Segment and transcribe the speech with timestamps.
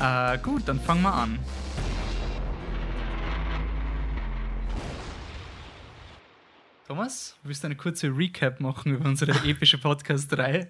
[0.00, 1.38] Äh, gut, dann fangen wir an.
[6.86, 10.68] Thomas, willst du eine kurze Recap machen über unsere epische Podcast-Reihe?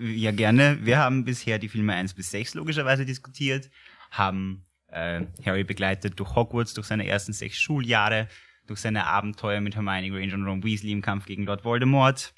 [0.00, 0.78] Ja, gerne.
[0.82, 3.70] Wir haben bisher die Filme 1 bis 6 logischerweise diskutiert,
[4.10, 8.28] haben äh, Harry begleitet durch Hogwarts, durch seine ersten sechs Schuljahre,
[8.66, 12.34] durch seine Abenteuer mit Hermione Granger und Ron Weasley im Kampf gegen Lord Voldemort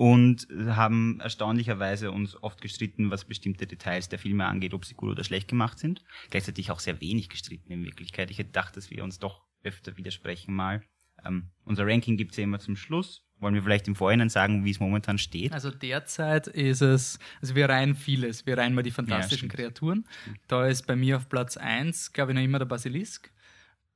[0.00, 5.10] und haben erstaunlicherweise uns oft gestritten, was bestimmte Details der Filme angeht, ob sie gut
[5.10, 6.02] oder schlecht gemacht sind.
[6.30, 8.30] Gleichzeitig auch sehr wenig gestritten in Wirklichkeit.
[8.30, 10.82] Ich hätte gedacht, dass wir uns doch öfter widersprechen mal.
[11.22, 13.26] Ähm, unser Ranking gibt's ja immer zum Schluss.
[13.40, 15.52] Wollen wir vielleicht im Vorhinein sagen, wie es momentan steht?
[15.52, 18.46] Also derzeit ist es, also wir reihen vieles.
[18.46, 20.06] Wir reihen mal die fantastischen ja, Kreaturen.
[20.48, 23.30] Da ist bei mir auf Platz 1, glaube ich, noch immer der Basilisk.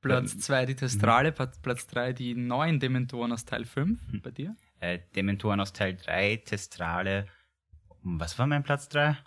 [0.01, 1.51] Platz 2 die Testrale, mhm.
[1.63, 3.99] Platz 3 die neuen Dementoren aus Teil 5.
[4.07, 4.21] Mhm.
[4.21, 4.55] Bei dir?
[4.79, 7.27] Äh, Dementoren aus Teil 3, Testrale.
[8.03, 9.17] Was war mein Platz 3?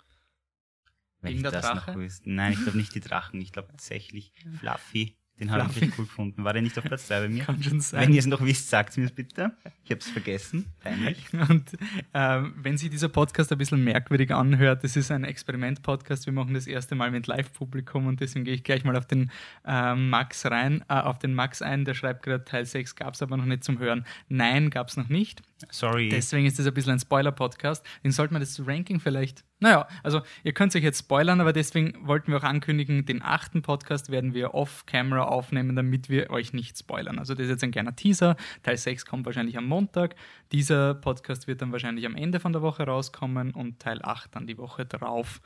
[1.21, 1.91] Wenn Gegen ich das Drache?
[1.91, 2.29] noch wüsste.
[2.29, 3.41] Nein, ich glaube nicht die Drachen.
[3.41, 5.18] Ich glaube tatsächlich Fluffy.
[5.39, 6.43] Den habe ich richtig cool gefunden.
[6.43, 7.43] War der nicht auf Platz 2 bei mir?
[7.45, 8.01] Kann schon sein.
[8.01, 9.53] Wenn ihr es noch wisst, sagt es mir bitte.
[9.85, 10.65] Ich habe es vergessen.
[10.81, 11.25] Peinlich.
[11.49, 11.77] Und
[12.13, 16.25] ähm, wenn sich dieser Podcast ein bisschen merkwürdig anhört, das ist ein Experiment-Podcast.
[16.25, 19.31] Wir machen das erste Mal mit Live-Publikum und deswegen gehe ich gleich mal auf den
[19.65, 21.85] äh, Max rein, äh, auf den Max ein.
[21.85, 24.05] Der schreibt gerade, Teil 6 gab es aber noch nicht zum Hören.
[24.27, 25.41] Nein, gab es noch nicht.
[25.69, 26.09] Sorry.
[26.09, 27.85] Deswegen ist das ein bisschen ein Spoiler-Podcast.
[28.03, 29.43] Den sollte man das Ranking vielleicht.
[29.61, 33.61] Naja, also ihr könnt euch jetzt spoilern, aber deswegen wollten wir auch ankündigen, den achten
[33.61, 37.19] Podcast werden wir off-camera aufnehmen, damit wir euch nicht spoilern.
[37.19, 38.37] Also das ist jetzt ein kleiner Teaser.
[38.63, 40.15] Teil 6 kommt wahrscheinlich am Montag.
[40.53, 44.47] Dieser Podcast wird dann wahrscheinlich am Ende von der Woche rauskommen und Teil 8 dann
[44.47, 45.41] die Woche drauf.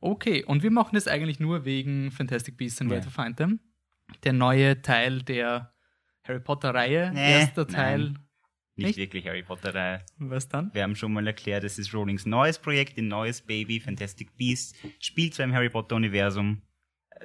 [0.00, 3.58] Okay, und wir machen das eigentlich nur wegen Fantastic Beasts and Where to Find Them.
[4.22, 5.72] Der neue Teil der
[6.22, 7.10] Harry Potter-Reihe.
[7.12, 8.12] Nee, Erster Teil.
[8.12, 8.29] Nein
[8.80, 10.04] nicht, nicht wirklich Harry Potter-Reihe.
[10.18, 10.70] Was dann?
[10.72, 14.74] Wir haben schon mal erklärt, es ist Rowlings neues Projekt, ein neues Baby, Fantastic Beasts,
[14.98, 16.62] spielt zwar im Harry Potter-Universum,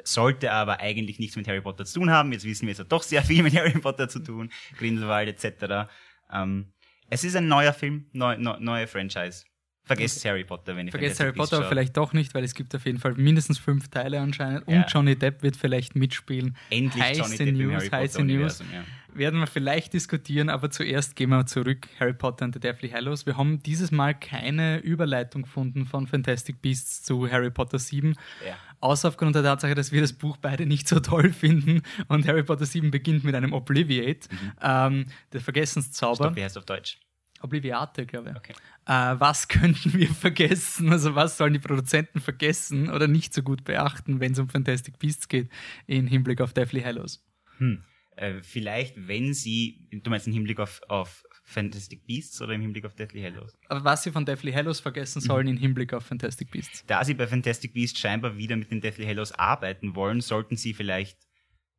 [0.03, 2.31] sollte aber eigentlich nichts mit Harry Potter zu tun haben.
[2.31, 5.89] Jetzt wissen wir, es hat doch sehr viel mit Harry Potter zu tun, Grindelwald etc.
[6.31, 6.73] Ähm,
[7.09, 9.45] es ist ein neuer Film, neu, neu, neue Franchise.
[9.85, 10.25] Vergesst.
[10.25, 12.85] Harry Potter, wenn ihr Vergesst Harry Potter aber vielleicht doch nicht, weil es gibt auf
[12.85, 14.77] jeden Fall mindestens fünf Teile anscheinend ja.
[14.77, 16.57] und Johnny Depp wird vielleicht mitspielen.
[16.71, 18.59] Endlich heiße Johnny Depp News, Harry heiße News.
[18.59, 18.83] Ja.
[19.17, 21.87] Werden wir vielleicht diskutieren, aber zuerst gehen wir zurück.
[21.99, 23.25] Harry Potter and the Deathly Hallows.
[23.25, 28.15] Wir haben dieses Mal keine Überleitung gefunden von Fantastic Beasts zu Harry Potter 7.
[28.45, 28.57] Ja.
[28.81, 32.43] Außer aufgrund der Tatsache, dass wir das Buch beide nicht so toll finden und Harry
[32.43, 34.51] Potter 7 beginnt mit einem Obliviate, mhm.
[34.61, 36.25] ähm, der Vergessenszauber.
[36.25, 36.99] Stopp, wie heißt auf Deutsch?
[37.45, 38.35] Obliviate, glaube ich.
[38.35, 38.53] Okay.
[38.85, 40.91] Äh, was könnten wir vergessen?
[40.91, 44.99] Also was sollen die Produzenten vergessen oder nicht so gut beachten, wenn es um Fantastic
[44.99, 45.49] Beasts geht,
[45.87, 47.23] im Hinblick auf Deathly Hallows?
[47.57, 47.83] Hm.
[48.17, 52.85] Äh, vielleicht, wenn sie, du meinst im Hinblick auf, auf Fantastic Beasts oder im Hinblick
[52.85, 53.57] auf Deathly Hallows?
[53.67, 55.27] Aber was sie von Deathly Hallows vergessen mhm.
[55.27, 56.83] sollen im Hinblick auf Fantastic Beasts?
[56.87, 60.73] Da sie bei Fantastic Beasts scheinbar wieder mit den Deathly Hallows arbeiten wollen, sollten sie
[60.73, 61.24] vielleicht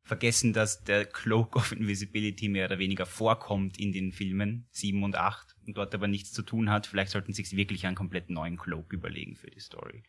[0.07, 5.17] vergessen, dass der Cloak of Invisibility mehr oder weniger vorkommt in den Filmen 7 und
[5.17, 6.87] 8 und dort aber nichts zu tun hat.
[6.87, 10.05] Vielleicht sollten sie sich wirklich einen komplett neuen Cloak überlegen für die Story.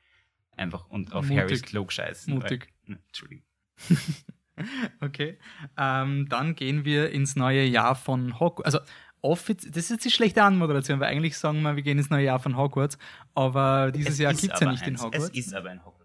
[0.55, 1.37] Einfach und auf Mutig.
[1.39, 2.33] Harrys Cloak scheißen.
[2.33, 2.69] Mutig.
[2.85, 3.45] Weil, ne, Entschuldigung.
[5.01, 5.39] okay.
[5.77, 8.75] Ähm, dann gehen wir ins neue Jahr von Hogwarts.
[8.75, 8.79] Also
[9.21, 12.25] offiz das ist jetzt die schlechte Anmoderation, weil eigentlich sagen wir, wir gehen ins neue
[12.25, 12.99] Jahr von Hogwarts,
[13.33, 15.29] aber dieses es Jahr gibt es ja nicht eins, in Hogwarts.
[15.29, 15.96] Es ist aber ein Hogwarts.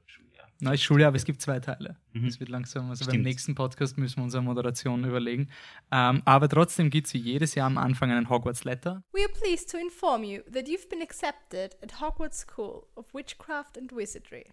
[0.62, 1.96] Neues Schuljahr, aber es gibt zwei Teile.
[2.12, 2.26] Mhm.
[2.26, 3.16] Das wird langsam, also Stimmt.
[3.16, 5.48] beim nächsten Podcast müssen wir unsere Moderation überlegen.
[5.90, 9.02] Ähm, aber trotzdem gibt es wie jedes Jahr am Anfang einen Hogwarts Letter.
[9.12, 13.76] We are pleased to inform you that you've been accepted at Hogwarts School of Witchcraft
[13.76, 14.44] and Wizardry.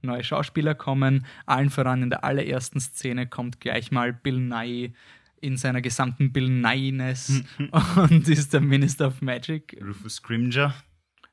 [0.00, 4.92] Neue Schauspieler kommen, allen voran in der allerersten Szene kommt gleich mal Bill Nye
[5.40, 7.42] in seiner gesamten Bill Nye-ness
[7.96, 9.76] und ist der Minister of Magic.
[9.84, 10.72] Rufus Scrimger.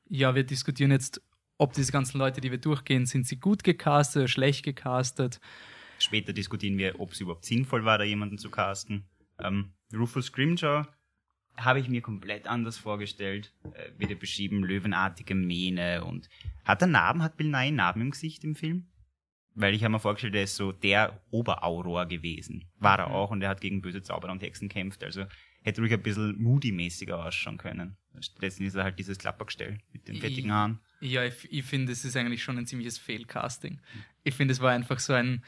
[0.10, 1.22] Ja, wir diskutieren jetzt
[1.60, 5.40] ob diese ganzen Leute, die wir durchgehen, sind sie gut gecastet oder schlecht gecastet.
[6.00, 9.04] Später diskutieren wir, ob es überhaupt sinnvoll war, da jemanden zu casten.
[9.38, 10.88] Ähm, Rufus Scrimgeour
[11.58, 13.54] habe ich mir komplett anders vorgestellt.
[13.74, 16.30] Äh, wird er beschrieben, löwenartige Mähne und
[16.64, 17.22] hat er Narben?
[17.22, 18.88] Hat Bill Nye Narben im Gesicht im Film?
[19.54, 22.70] Weil ich habe mir vorgestellt, er ist so der Oberauror gewesen.
[22.78, 23.16] War er mhm.
[23.16, 25.04] auch und er hat gegen böse Zauberer und Hexen kämpft.
[25.04, 25.26] Also
[25.64, 27.98] hätte ruhig ein bisschen moody-mäßiger ausschauen können.
[28.22, 30.80] Stattdessen ist er halt dieses Klappergestell mit den fettigen Haaren.
[31.02, 33.80] Ja, ich, ich finde, es ist eigentlich schon ein ziemliches Fehlcasting.
[34.24, 35.44] Ich finde, es war einfach so ein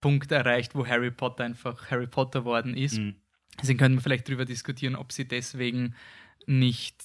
[0.00, 2.98] Punkt erreicht, wo Harry Potter einfach Harry Potter worden ist.
[2.98, 3.16] Mhm.
[3.60, 5.94] Deswegen können wir vielleicht darüber diskutieren, ob sie deswegen
[6.46, 7.04] nicht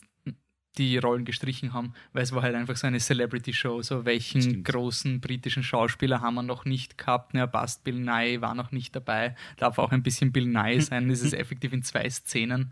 [0.78, 3.82] die Rollen gestrichen haben, weil es war halt einfach so eine Celebrity-Show.
[3.82, 4.66] So, welchen Stimmt.
[4.66, 7.34] großen britischen Schauspieler haben wir noch nicht gehabt?
[7.34, 9.36] Ja, passt, Bill Nye war noch nicht dabei.
[9.58, 11.10] Darf auch ein bisschen Bill Nye sein.
[11.10, 12.72] Es ist effektiv in zwei Szenen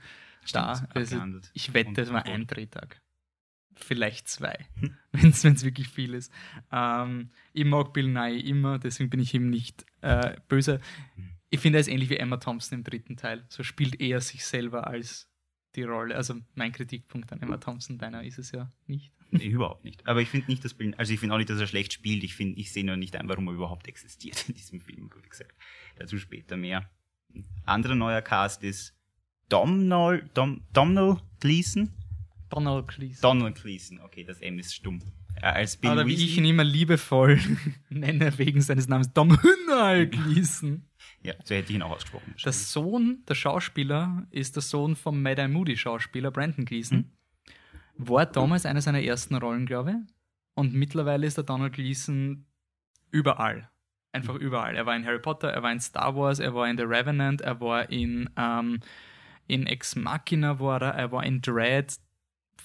[0.53, 0.75] da.
[0.75, 1.51] Stimmt, Also, abgehandelt.
[1.53, 3.01] ich wette, es war ein Drehtag.
[3.79, 4.68] Vielleicht zwei,
[5.12, 6.31] wenn es wirklich viel ist.
[6.71, 10.79] Ähm, ich mag Bill Nye immer, deswegen bin ich ihm nicht äh, böse.
[11.50, 13.45] Ich finde, er ist ähnlich wie Emma Thompson im dritten Teil.
[13.50, 15.29] So spielt er sich selber als
[15.75, 16.15] die Rolle.
[16.15, 19.13] Also mein Kritikpunkt an Emma Thompson beinahe ist es ja nicht.
[19.31, 20.06] Nee, überhaupt nicht.
[20.07, 22.23] Aber ich finde nicht, dass Bill, also ich finde auch nicht, dass er schlecht spielt.
[22.23, 25.30] Ich finde, ich sehe nur nicht ein, warum er überhaupt existiert in diesem Film, gut
[25.30, 25.56] gesagt.
[25.97, 26.89] Dazu später mehr.
[27.33, 28.95] Ein anderer neuer Cast ist
[29.50, 31.94] Domhnall, Dom, Domhnall Gleeson?
[32.49, 33.21] Donald Cleese.
[33.21, 34.99] Donald Gleeson, okay, das M ist stumm.
[35.35, 36.25] Äh, als Bill Oder wie Weasley.
[36.25, 37.39] ich ihn immer liebevoll
[37.89, 40.85] nenne, wegen seines Namens, Dom Hünnal Gleason.
[41.21, 42.35] Ja, so hätte ich ihn auch ausgesprochen.
[42.44, 47.11] Der Sohn, der Schauspieler, ist der Sohn vom Mad Eye Moody Schauspieler Brandon Gleason.
[47.97, 50.13] War damals eine seiner ersten Rollen, glaube ich.
[50.53, 52.45] Und mittlerweile ist der Donald Gleason
[53.11, 53.69] überall.
[54.11, 54.75] Einfach überall.
[54.75, 57.41] Er war in Harry Potter, er war in Star Wars, er war in The Revenant,
[57.41, 58.79] er war in, ähm,
[59.47, 61.95] in Ex Machina, war er, er war in Dread.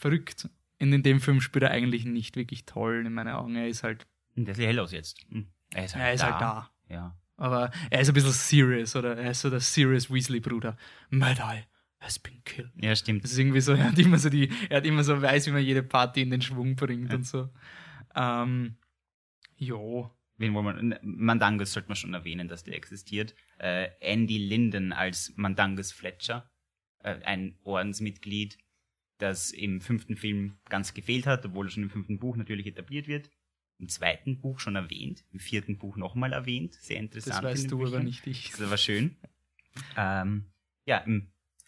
[0.03, 0.49] Verrückt.
[0.79, 3.55] In dem Film spielt er eigentlich nicht wirklich toll, in meinen Augen.
[3.55, 5.17] Er ist halt, Der ist hell aus jetzt.
[5.31, 5.47] Hm.
[5.71, 6.31] Er ist halt er ist da.
[6.31, 6.71] halt da.
[6.89, 7.17] Ja.
[7.37, 9.17] Aber er ist ein bisschen serious, oder?
[9.17, 10.77] Er ist so der serious Weasley-Bruder.
[11.11, 11.65] Mad Eye
[12.01, 12.71] has been killed.
[12.83, 13.23] ja, stimmt.
[13.23, 15.51] Das ist irgendwie so, er hat immer so die, er hat immer so weiß, wie
[15.53, 17.15] man jede Party in den Schwung bringt Ja.
[17.17, 17.49] und so.
[18.17, 18.77] Ähm,
[19.57, 20.11] jo.
[20.37, 20.99] Wen wollen wir?
[21.03, 23.35] Mandangus sollte man schon erwähnen, dass der existiert.
[23.59, 26.51] Äh, Andy Linden als Mandangus Fletcher,
[27.05, 28.59] äh, ein Ordensmitglied,
[29.23, 33.07] das im fünften Film ganz gefehlt hat, obwohl er schon im fünften Buch natürlich etabliert
[33.07, 33.31] wird.
[33.79, 36.75] Im zweiten Buch schon erwähnt, im vierten Buch nochmal erwähnt.
[36.75, 37.37] Sehr interessant.
[37.37, 38.05] Das weißt du aber Büchern.
[38.05, 38.51] nicht ich.
[38.51, 39.17] Das ist aber schön.
[39.97, 40.47] Ähm,
[40.85, 41.05] ja,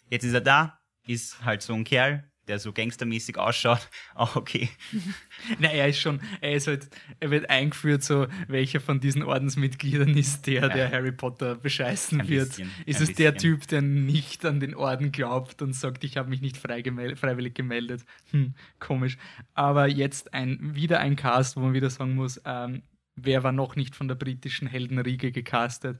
[0.09, 3.89] jetzt ist er da, ist halt so ein Kerl, der so gangstermäßig ausschaut.
[4.13, 4.69] Auch okay.
[5.59, 6.89] Na, er ist schon, er ist halt,
[7.19, 12.27] er wird eingeführt, so welcher von diesen Ordensmitgliedern ist der, der Harry Potter bescheißen Ein
[12.27, 12.49] wird.
[12.49, 13.57] bisschen, ist es der bisschen.
[13.59, 17.55] Typ, der nicht an den Orden glaubt und sagt, ich habe mich nicht gemel- freiwillig
[17.55, 18.03] gemeldet?
[18.31, 19.17] Hm, komisch.
[19.53, 22.83] Aber jetzt ein, wieder ein Cast, wo man wieder sagen muss, ähm,
[23.15, 25.99] wer war noch nicht von der britischen Heldenriege gecastet?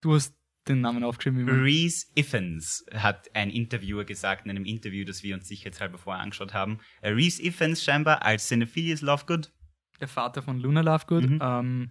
[0.00, 0.34] Du hast
[0.68, 1.48] den Namen aufgeschrieben.
[1.48, 6.54] Reese Iffens hat ein Interviewer gesagt, in einem Interview, das wir uns sicherheitshalber vorher angeschaut
[6.54, 6.78] haben.
[7.00, 9.52] Äh, Reese Iffens scheinbar als Xenophilius Lovegood.
[10.00, 11.28] der Vater von Luna Lovegood.
[11.28, 11.38] Mhm.
[11.42, 11.90] Ähm,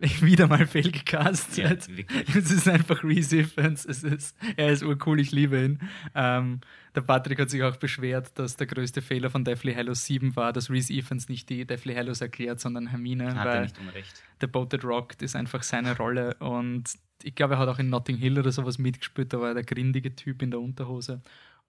[0.22, 1.88] wieder mal fehlgecastet.
[1.88, 3.84] Ja, es ist einfach Reese Ifans.
[3.84, 5.78] Es ist, er ist urcool, ich liebe ihn.
[6.14, 6.60] Ähm,
[6.94, 10.52] der Patrick hat sich auch beschwert, dass der größte Fehler von Deathly Hallows 7 war,
[10.52, 14.22] dass Reese Ifans nicht die Deathly Hallows erklärt, sondern Hermine, Hat er nicht unrecht.
[14.40, 16.94] The Boat That Rocked ist einfach seine Rolle und
[17.24, 19.64] ich glaube, er hat auch in Notting Hill oder sowas mitgespielt, da war er der
[19.64, 21.22] grindige Typ in der Unterhose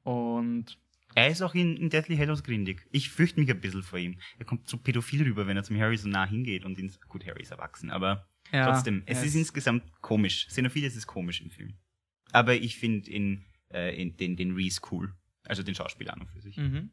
[0.04, 0.78] und
[1.14, 2.88] Er ist auch in, in Deathly Hallows grindig.
[2.92, 4.18] Ich fürchte mich ein bisschen vor ihm.
[4.40, 7.26] Er kommt so pädophil rüber, wenn er zum Harry so nah hingeht und ihn, gut,
[7.26, 10.48] Harry ist erwachsen, aber ja, trotzdem, es er ist insgesamt komisch.
[10.48, 11.74] Xenophilius ist komisch im Film.
[12.32, 15.14] Aber ich finde in, äh, in den, den Reese cool.
[15.46, 16.58] Also den Schauspieler an und für sich.
[16.58, 16.92] Mhm.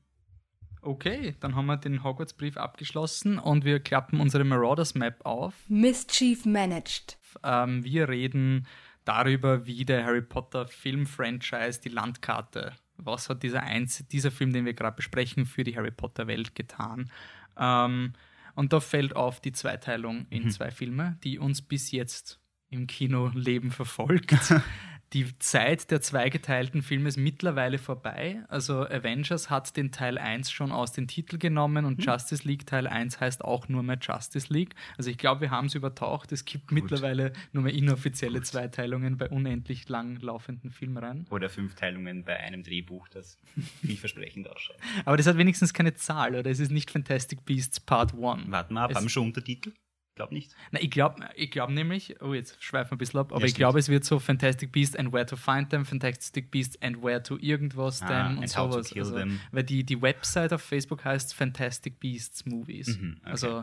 [0.80, 5.54] Okay, dann haben wir den Hogwarts-Brief abgeschlossen und wir klappen unsere Marauders-Map auf.
[5.68, 7.17] Mischief managed.
[7.42, 8.66] Ähm, wir reden
[9.04, 14.64] darüber, wie der Harry Potter Film-Franchise die Landkarte, was hat dieser, Einz dieser Film, den
[14.64, 17.10] wir gerade besprechen, für die Harry Potter-Welt getan.
[17.56, 18.12] Ähm,
[18.54, 23.70] und da fällt auf die Zweiteilung in zwei Filme, die uns bis jetzt im Kinoleben
[23.70, 24.34] verfolgt.
[25.14, 28.42] Die Zeit der zweigeteilten Filme ist mittlerweile vorbei.
[28.48, 32.86] Also Avengers hat den Teil 1 schon aus den Titel genommen und Justice League Teil
[32.86, 34.74] 1 heißt auch nur mehr Justice League.
[34.98, 36.30] Also ich glaube, wir haben es übertaucht.
[36.32, 41.26] Es gibt mittlerweile nur mehr inoffizielle Zweiteilungen bei unendlich lang laufenden Filmreihen.
[41.30, 43.38] Oder fünf Teilungen bei einem Drehbuch, das
[43.80, 44.76] vielversprechend ausschaut.
[45.06, 46.50] Aber das hat wenigstens keine Zahl, oder?
[46.50, 48.50] Es ist nicht Fantastic Beasts Part 1.
[48.50, 49.72] Warten wir ab, Es- haben wir schon Untertitel?
[50.18, 50.52] Glaub nicht.
[50.72, 53.46] Na, ich glaube ich glaub nämlich, oh, jetzt schweifen wir ein bisschen ab, aber Ja,
[53.46, 57.02] ich glaube, es wird so Fantastic Beasts and Where to Find Them, Fantastic Beasts and
[57.02, 58.92] Where to irgendwas Ah, them und to sowas.
[58.96, 59.16] Also,
[59.52, 62.98] weil die, die Website auf Facebook heißt Fantastic Beasts Movies.
[62.98, 63.30] Mhm, okay.
[63.30, 63.60] Also,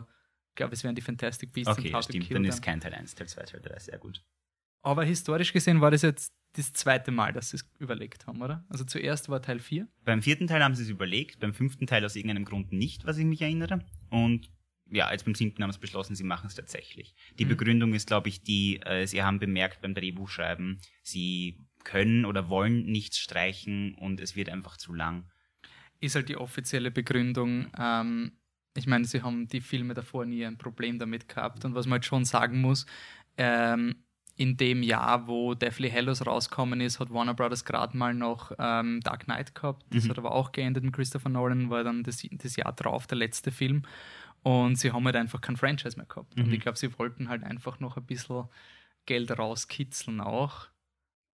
[0.48, 2.24] ich glaube, es wären die Fantastic Beasts Okay, and How to stimmt.
[2.26, 2.50] Kill Dann Them.
[2.52, 4.24] ist kein Teil 1, Teil 2, Teil 3 sehr gut.
[4.82, 8.64] Aber historisch gesehen war das jetzt das zweite Mal, dass sie es überlegt haben, oder?
[8.70, 9.86] Also zuerst war Teil 4.
[10.06, 13.18] Beim vierten Teil haben sie es überlegt, beim fünften Teil aus irgendeinem Grund nicht, was
[13.18, 13.84] ich mich erinnere.
[14.08, 14.48] Und
[14.90, 17.14] ja, jetzt beim siebten haben sie beschlossen, sie machen es tatsächlich.
[17.38, 17.48] Die Mhm.
[17.48, 22.86] Begründung ist, glaube ich, die, äh, sie haben bemerkt beim Drehbuchschreiben, sie können oder wollen
[22.86, 25.24] nichts streichen und es wird einfach zu lang.
[25.98, 28.32] ist halt die offizielle Begründung, ähm,
[28.76, 31.64] ich meine, sie haben die Filme davor nie ein Problem damit gehabt.
[31.64, 32.84] Und was man jetzt schon sagen muss,
[33.38, 33.94] ähm,
[34.36, 39.00] in dem Jahr, wo Deathly Hallows rausgekommen ist, hat Warner Brothers gerade mal noch ähm,
[39.00, 39.86] Dark Knight gehabt.
[39.88, 40.10] Das Mhm.
[40.10, 43.50] hat aber auch geendet mit Christopher Nolan, war dann das, das Jahr drauf der letzte
[43.50, 43.84] Film.
[44.46, 46.36] Und sie haben halt einfach kein Franchise mehr gehabt.
[46.36, 46.52] Und Mhm.
[46.52, 48.44] ich glaube, sie wollten halt einfach noch ein bisschen
[49.04, 50.68] Geld rauskitzeln auch.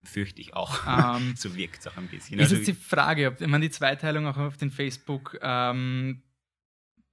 [0.03, 0.81] Fürchte ich auch.
[0.87, 2.39] Ähm, so wirkt es auch ein bisschen.
[2.39, 6.23] ist Also, jetzt die Frage, ob ich meine, die Zweiteilung auch auf den Facebook, ähm,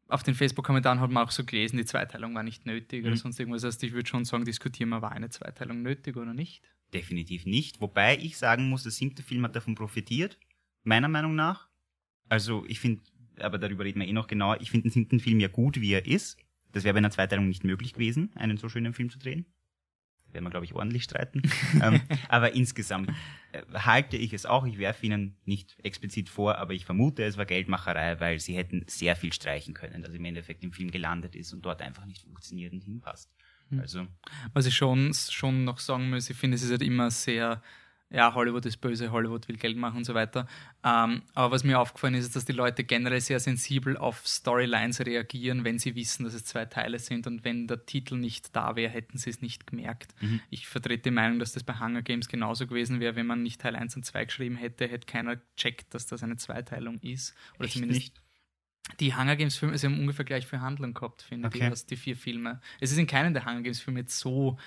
[0.08, 3.18] auf den Facebook-Kommentaren hat man auch so gelesen, die Zweiteilung war nicht nötig oder Mhm.
[3.18, 3.66] sonst irgendwas.
[3.66, 6.64] Also ich würde schon sagen, diskutieren wir, war eine Zweiteilung nötig oder nicht?
[6.94, 7.82] definitiv nicht.
[7.82, 10.40] Wobei ich sagen muss, der siebte Film hat davon profitiert,
[10.84, 11.68] meiner Meinung nach.
[12.30, 13.04] Also ich finde,
[13.42, 15.94] aber darüber reden wir eh noch genauer, ich finde den siebten Film ja gut, wie
[15.94, 16.38] er ist.
[16.72, 19.46] Das wäre bei einer Zweiteilung nicht möglich gewesen, einen so schönen Film zu drehen.
[20.28, 21.42] Da werden wir, glaube ich, ordentlich streiten.
[21.82, 23.10] ähm, aber insgesamt
[23.52, 27.38] äh, halte ich es auch, ich werfe Ihnen nicht explizit vor, aber ich vermute, es
[27.38, 31.36] war Geldmacherei, weil sie hätten sehr viel streichen können, dass im Endeffekt im Film gelandet
[31.36, 33.32] ist und dort einfach nicht funktioniert und hinpasst.
[33.70, 33.80] Hm.
[33.80, 34.08] Also,
[34.54, 37.64] Was ich schon, schon noch sagen muss, ich finde, es ist halt immer sehr,
[38.12, 40.48] ja, Hollywood ist böse, Hollywood will Geld machen und so weiter.
[40.84, 45.00] Ähm, aber was mir aufgefallen ist, ist, dass die Leute generell sehr sensibel auf Storylines
[45.06, 48.76] reagieren, wenn sie wissen, dass es zwei Teile sind und wenn der Titel nicht da
[48.76, 50.16] wäre, hätten sie es nicht gemerkt.
[50.22, 50.40] Mhm.
[50.50, 53.62] Ich vertrete die Meinung, dass das bei Hunger Games genauso gewesen wäre, wenn man nicht
[53.62, 57.36] Teil 1 und 2 geschrieben hätte, hätte keiner checkt, dass das eine Zweiteilung ist.
[57.58, 58.22] Oder Echt zumindest nicht?
[59.00, 61.70] die Hunger Games Filme, sie haben ungefähr gleich viel Handlung gehabt, finde Okay.
[61.72, 62.60] ich, die vier Filme.
[62.80, 64.58] Es ist in keinem der Hunger Games Filme jetzt so.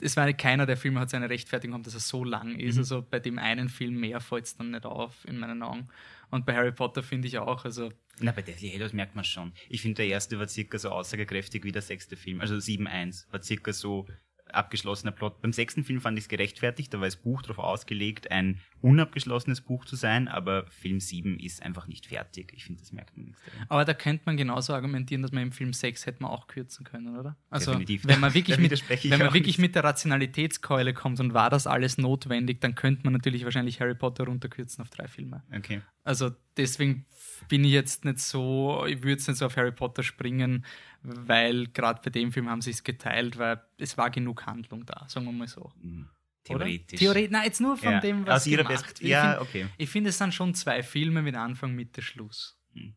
[0.00, 2.76] Es, war keiner der Filme hat seine Rechtfertigung gehabt, dass er so lang ist.
[2.76, 2.80] Mhm.
[2.80, 5.88] Also bei dem einen Film mehr fällt es dann nicht auf, in meinen Augen.
[6.30, 7.90] Und bei Harry Potter finde ich auch, also
[8.20, 9.52] Na, bei Deathly Hallows merkt man schon.
[9.68, 12.40] Ich finde, der erste war circa so aussagekräftig wie der sechste Film.
[12.40, 14.06] Also 7-1 war circa so
[14.54, 15.40] abgeschlossener Plot.
[15.40, 19.60] Beim sechsten Film fand ich es gerechtfertigt, da war das Buch darauf ausgelegt, ein unabgeschlossenes
[19.60, 22.52] Buch zu sein, aber Film 7 ist einfach nicht fertig.
[22.54, 23.38] Ich finde, das merkt man nicht.
[23.68, 26.84] Aber da könnte man genauso argumentieren, dass man im Film 6 hätte man auch kürzen
[26.84, 27.36] können, oder?
[27.50, 28.06] Also Definitiv.
[28.06, 28.70] wenn man wirklich, mit,
[29.10, 29.58] wenn man wirklich nicht.
[29.58, 33.94] mit der Rationalitätskeule kommt und war das alles notwendig, dann könnte man natürlich wahrscheinlich Harry
[33.94, 35.42] Potter runterkürzen auf drei Filme.
[35.54, 35.82] Okay.
[36.04, 37.04] Also deswegen
[37.48, 40.64] bin ich jetzt nicht so, ich würde jetzt nicht so auf Harry Potter springen,
[41.02, 45.04] weil gerade bei dem Film haben sie es geteilt, weil es war genug Handlung da,
[45.08, 45.72] sagen wir mal so.
[45.80, 46.08] Hm,
[46.48, 46.58] Oder?
[46.64, 46.98] Theoretisch.
[46.98, 49.00] Theoretisch, nein, jetzt nur von Ja, dem, was aus gemacht Best.
[49.02, 49.66] Ja, find- okay.
[49.76, 52.58] ich finde, es sind schon zwei Filme mit Anfang, Mitte, Schluss.
[52.72, 52.94] Hm.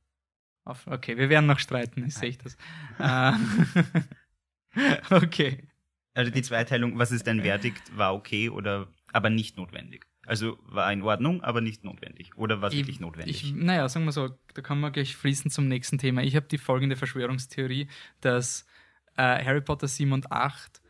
[0.64, 2.56] Auf, okay, wir werden noch streiten, ich sehe das.
[3.00, 3.34] Äh,
[5.12, 5.68] okay.
[6.14, 10.06] Also die Zweiteilung, was ist dein Verdikt, war okay oder aber nicht notwendig.
[10.32, 12.38] Also war in Ordnung, aber nicht notwendig.
[12.38, 13.44] Oder war wirklich notwendig?
[13.44, 16.24] Ich, naja, sagen wir so, da kann man gleich fließen zum nächsten Thema.
[16.24, 17.90] Ich habe die folgende Verschwörungstheorie,
[18.22, 18.66] dass
[19.18, 20.82] äh, Harry Potter 7 und 8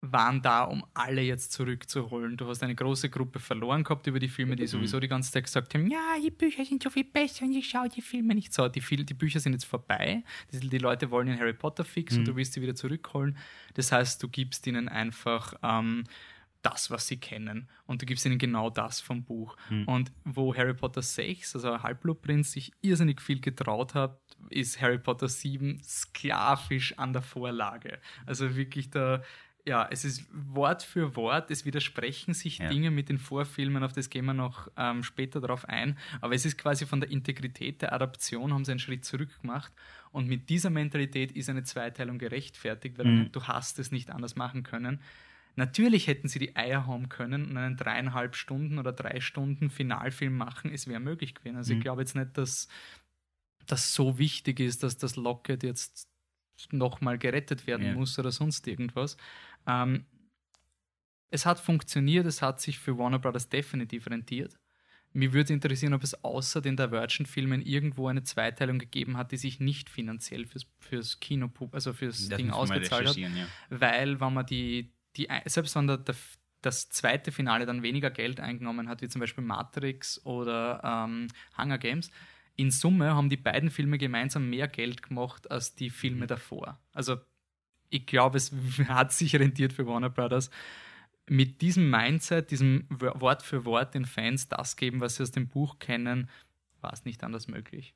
[0.00, 2.38] waren da, um alle jetzt zurückzuholen.
[2.38, 5.44] Du hast eine große Gruppe verloren gehabt über die Filme, die sowieso die ganze Zeit
[5.44, 8.54] gesagt haben, ja, die Bücher sind so viel besser und ich schaue die Filme nicht
[8.54, 8.66] so.
[8.66, 10.22] Die, die Bücher sind jetzt vorbei.
[10.54, 13.36] Die, die Leute wollen den Harry Potter fix und du willst sie wieder zurückholen.
[13.74, 16.04] Das heißt, du gibst ihnen einfach ähm,
[16.66, 17.68] das, was sie kennen.
[17.86, 19.56] Und du gibst ihnen genau das vom Buch.
[19.86, 24.18] Und wo Harry Potter 6, also Halbblutprinz, sich irrsinnig viel getraut hat,
[24.50, 27.98] ist Harry Potter 7 sklavisch an der Vorlage.
[28.26, 29.22] Also wirklich da,
[29.64, 32.68] ja, es ist Wort für Wort, es widersprechen sich Ja.
[32.68, 35.98] Dinge mit den Vorfilmen, auf das gehen wir noch ähm, später drauf ein.
[36.20, 39.72] Aber es ist quasi von der Integrität der Adaption, haben sie einen Schritt zurück gemacht.
[40.12, 43.32] Und mit dieser Mentalität ist eine Zweiteilung gerechtfertigt, weil Mhm.
[43.32, 45.00] du hast es nicht anders machen können.
[45.56, 50.36] Natürlich hätten sie die Eier haben können und einen dreieinhalb Stunden oder drei Stunden Finalfilm
[50.36, 51.56] machen, es wäre möglich gewesen.
[51.56, 51.82] Also ich Mhm.
[51.82, 52.68] glaube jetzt nicht, dass
[53.66, 56.08] das so wichtig ist, dass das Locket jetzt
[56.72, 57.94] nochmal gerettet werden Ja.
[57.94, 59.16] muss oder sonst irgendwas.
[59.66, 60.06] Ähm,
[61.30, 64.58] es hat funktioniert, es hat sich für Warner Brothers definitiv rentiert.
[65.12, 69.60] Mir würde interessieren, ob es außer den Divergent-Filmen irgendwo eine Zweiteilung gegeben hat, die sich
[69.60, 73.46] nicht finanziell fürs, fürs Kino, also fürs Das Ding ausgezahlt hat ja.
[73.70, 76.14] weil wenn man die, die selbst wenn der, der,
[76.62, 81.78] das zweite Finale dann weniger Geld eingenommen hat, wie zum Beispiel Matrix oder ähm, Hunger
[81.78, 82.10] Games,
[82.56, 86.28] in Summe haben die beiden Filme gemeinsam mehr Geld gemacht als die Filme Mhm.
[86.28, 86.78] davor.
[86.92, 87.18] Also
[87.90, 88.50] ich glaube, es
[88.88, 90.50] hat sich rentiert für Warner Brothers.
[91.28, 95.32] Mit diesem Mindset, diesem Wo- Wort für Wort den Fans das geben, was sie aus
[95.32, 96.30] dem Buch kennen,
[96.80, 97.94] war es nicht anders möglich.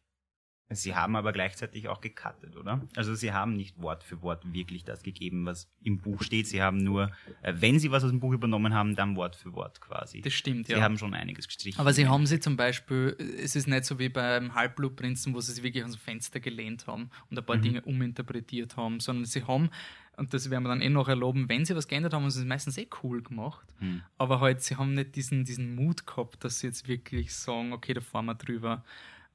[0.73, 2.81] Sie haben aber gleichzeitig auch gecuttet, oder?
[2.97, 6.47] Also sie haben nicht Wort für Wort wirklich das gegeben, was im Buch steht.
[6.47, 7.11] Sie haben nur,
[7.43, 10.21] äh, wenn sie was aus dem Buch übernommen haben, dann Wort für Wort quasi.
[10.21, 10.81] Das stimmt, sie ja.
[10.81, 11.81] haben schon einiges gestrichen.
[11.81, 15.53] Aber sie haben sie zum Beispiel, es ist nicht so wie beim Halbblutprinzen, wo sie
[15.53, 17.63] sich wirklich dem Fenster gelehnt haben und ein paar Mhm.
[17.63, 19.71] Dinge uminterpretiert haben, sondern sie haben,
[20.17, 22.41] und das werden wir dann eh noch erloben, wenn sie was geändert haben, haben sie
[22.41, 23.67] es meistens eh cool gemacht.
[23.79, 24.03] Hm.
[24.19, 27.95] Aber halt, sie haben nicht diesen, diesen Mut gehabt, dass sie jetzt wirklich sagen, okay,
[27.95, 28.85] da fahren wir drüber.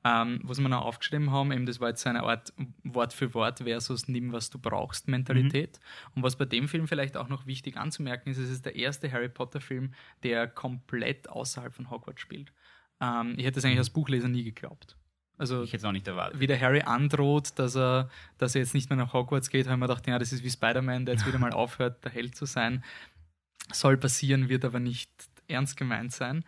[0.07, 3.33] Ähm, was wir noch aufgeschrieben haben, eben das war jetzt so eine Art Wort für
[3.33, 5.79] Wort versus nimm, was du brauchst Mentalität.
[6.13, 9.11] Und was bei dem Film vielleicht auch noch wichtig anzumerken ist, es ist der erste
[9.11, 12.53] Harry Potter-Film, der komplett außerhalb von Hogwarts spielt.
[13.01, 14.95] Ähm, ich hätte das eigentlich als Buchleser nie geglaubt.
[15.39, 16.39] Also Ich hätte es auch nicht erwartet.
[16.39, 19.79] wie der Harry androht, dass er, dass er jetzt nicht mehr nach Hogwarts geht, haben
[19.79, 22.45] wir gedacht, ja, das ist wie Spider-Man, der jetzt wieder mal aufhört, der Held zu
[22.45, 22.83] sein.
[23.73, 25.09] Soll passieren, wird aber nicht
[25.47, 26.45] ernst gemeint sein.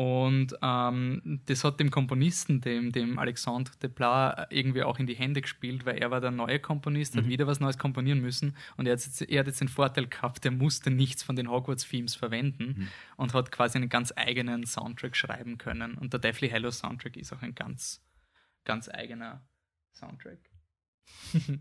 [0.00, 5.42] Und ähm, das hat dem Komponisten, dem, dem Alexandre Desplat, irgendwie auch in die Hände
[5.42, 8.94] gespielt, weil er war der neue Komponist, hat wieder was Neues komponieren müssen und er
[8.94, 12.88] hat, jetzt, er hat jetzt den Vorteil gehabt, er musste nichts von den Hogwarts-Themes verwenden
[13.18, 15.98] und hat quasi einen ganz eigenen Soundtrack schreiben können.
[15.98, 18.02] Und der Deathly Hallows Soundtrack ist auch ein ganz,
[18.64, 19.46] ganz eigener
[19.92, 20.38] Soundtrack.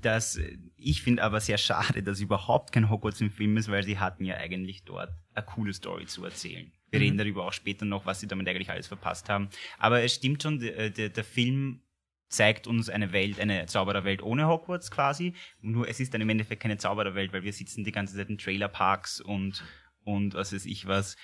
[0.00, 0.40] Das,
[0.76, 4.24] ich finde aber sehr schade, dass überhaupt kein Hogwarts im Film ist, weil sie hatten
[4.24, 6.72] ja eigentlich dort eine coole Story zu erzählen.
[6.90, 7.04] Wir Mhm.
[7.04, 9.48] reden darüber auch später noch, was sie damit eigentlich alles verpasst haben.
[9.78, 11.80] Aber es stimmt schon, der, der, der Film
[12.28, 15.34] zeigt uns eine Welt, eine Zaubererwelt ohne Hogwarts quasi.
[15.60, 18.38] Nur es ist dann im Endeffekt keine Zaubererwelt, weil wir sitzen die ganze Zeit in
[18.38, 19.64] Trailerparks und,
[20.04, 21.16] und was weiß ich was.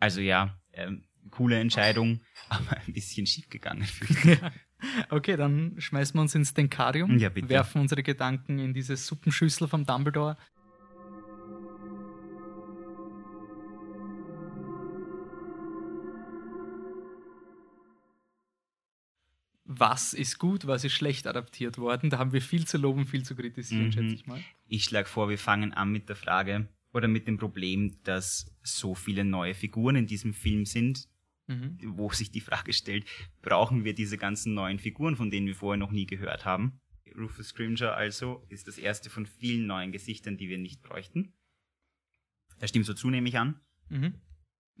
[0.00, 3.86] Also ja, ähm, coole Entscheidung, aber ein bisschen schief gegangen.
[5.10, 7.48] Okay, dann schmeißen wir uns ins Denkarium, Ja, bitte.
[7.48, 10.36] werfen unsere Gedanken in diese Suppenschüssel vom Dumbledore.
[19.82, 22.08] Was ist gut, was ist schlecht adaptiert worden?
[22.10, 23.92] Da haben wir viel zu loben, viel zu kritisieren, Mhm.
[23.92, 24.40] schätze ich mal.
[24.68, 28.94] Ich schlage vor, wir fangen an mit der Frage oder mit dem Problem, dass so
[28.94, 31.08] viele neue Figuren in diesem Film sind,
[31.48, 31.78] Mhm.
[31.98, 33.04] wo sich die Frage stellt,
[33.42, 36.80] brauchen wir diese ganzen neuen Figuren, von denen wir vorher noch nie gehört haben?
[37.18, 41.32] Rufus Scrimger also ist das erste von vielen neuen Gesichtern, die wir nicht bräuchten.
[42.58, 43.60] Da stimmt so zu, nehme ich an.
[43.88, 44.14] Mhm.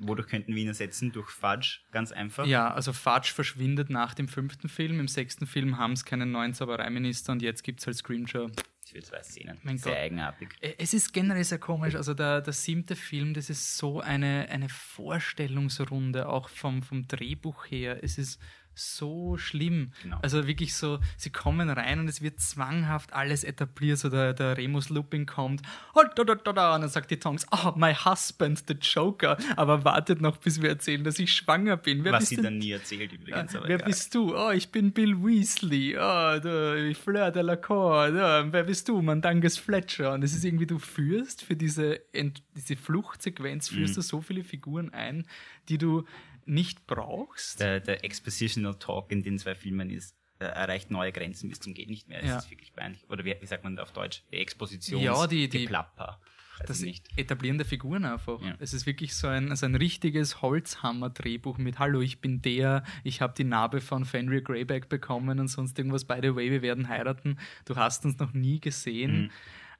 [0.02, 1.12] Wodurch könnten wir ihn ersetzen?
[1.12, 2.46] Durch Fudge, ganz einfach.
[2.46, 5.00] Ja, also Fudge verschwindet nach dem fünften Film.
[5.00, 8.50] Im sechsten Film haben es keinen neuen Zaubereiminister und jetzt gibt es halt Screamshow.
[8.92, 9.58] Für zwei Szenen.
[9.62, 10.02] Mein Sehr Gott.
[10.02, 10.48] eigenartig.
[10.78, 11.94] Es ist generell sehr komisch.
[11.94, 17.64] Also der, der siebte Film, das ist so eine, eine Vorstellungsrunde, auch vom, vom Drehbuch
[17.70, 18.02] her.
[18.02, 18.38] Es ist
[18.74, 19.92] so schlimm.
[20.02, 20.18] Genau.
[20.22, 23.98] Also wirklich so, sie kommen rein und es wird zwanghaft alles etabliert.
[23.98, 25.62] So der, der Remus Lupin kommt,
[25.94, 29.36] da, da, da, da, und dann sagt die Tongs, oh, my husband, the Joker.
[29.56, 32.04] Aber wartet noch, bis wir erzählen, dass ich schwanger bin.
[32.04, 33.54] Wer Was sie denn dann nie erzählt übrigens.
[33.54, 33.88] aber Wer egal.
[33.88, 34.36] bist du?
[34.36, 35.96] Oh, ich bin Bill Weasley.
[35.96, 38.08] Oh, der Fleur de la Cour.
[38.10, 39.00] Oh, wer bist du?
[39.02, 40.12] Mandanges Fletcher.
[40.14, 43.76] Und es ist irgendwie, du führst für diese, Ent diese Fluchtsequenz, Mhm.
[43.76, 45.26] führst du so viele Figuren ein,
[45.68, 46.04] die du
[46.46, 47.60] nicht brauchst.
[47.60, 51.74] der, der Expositional Talk in den zwei Filmen ist, äh, erreicht neue Grenzen bis zum
[51.74, 52.22] geht nicht mehr.
[52.22, 52.38] Es Ja.
[52.38, 53.04] ist wirklich peinlich.
[53.08, 54.22] Oder wie, wie sagt man auf Deutsch?
[54.32, 55.00] Die Exposition.
[55.02, 56.20] Ja, die- die- Geplapper.
[56.66, 57.08] Das ich nicht.
[57.18, 58.40] Etablieren der Figuren einfach.
[58.40, 58.54] Ja.
[58.60, 63.20] Es ist wirklich so ein, so ein richtiges Holzhammer-Drehbuch mit Hallo, ich bin der, ich
[63.20, 66.04] habe die Narbe von Fenrir Greyback bekommen und sonst irgendwas.
[66.04, 67.38] By the way, wir werden heiraten.
[67.64, 69.22] Du hast uns noch nie gesehen.
[69.22, 69.30] Mhm.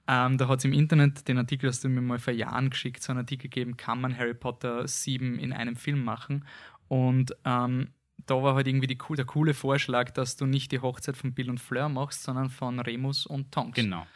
[0.09, 3.03] Ähm, da hat es im Internet, den Artikel hast du mir mal vor Jahren geschickt,
[3.03, 6.45] so einen Artikel gegeben, kann man Harry Potter 7 in einem Film machen?
[6.89, 7.89] Und ähm,
[8.27, 11.51] da war halt irgendwie die, der coole Vorschlag, dass du nicht die Hochzeit von Bill
[11.51, 14.07] und Fleur machst, sondern von Remus und Tonks Genau.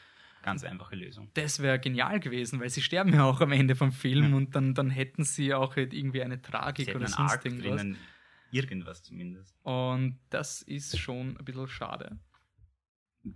[0.42, 1.28] Ganz einfache Lösung.
[1.34, 4.74] das wäre genial gewesen, weil sie sterben ja auch am Ende vom Film und dann,
[4.74, 7.80] dann hätten sie auch halt irgendwie eine Tragik oder sonst Arc irgendwas.
[7.80, 7.96] drinnen.
[8.52, 9.56] Irgendwas zumindest.
[9.64, 12.20] Und das ist schon ein bisschen schade.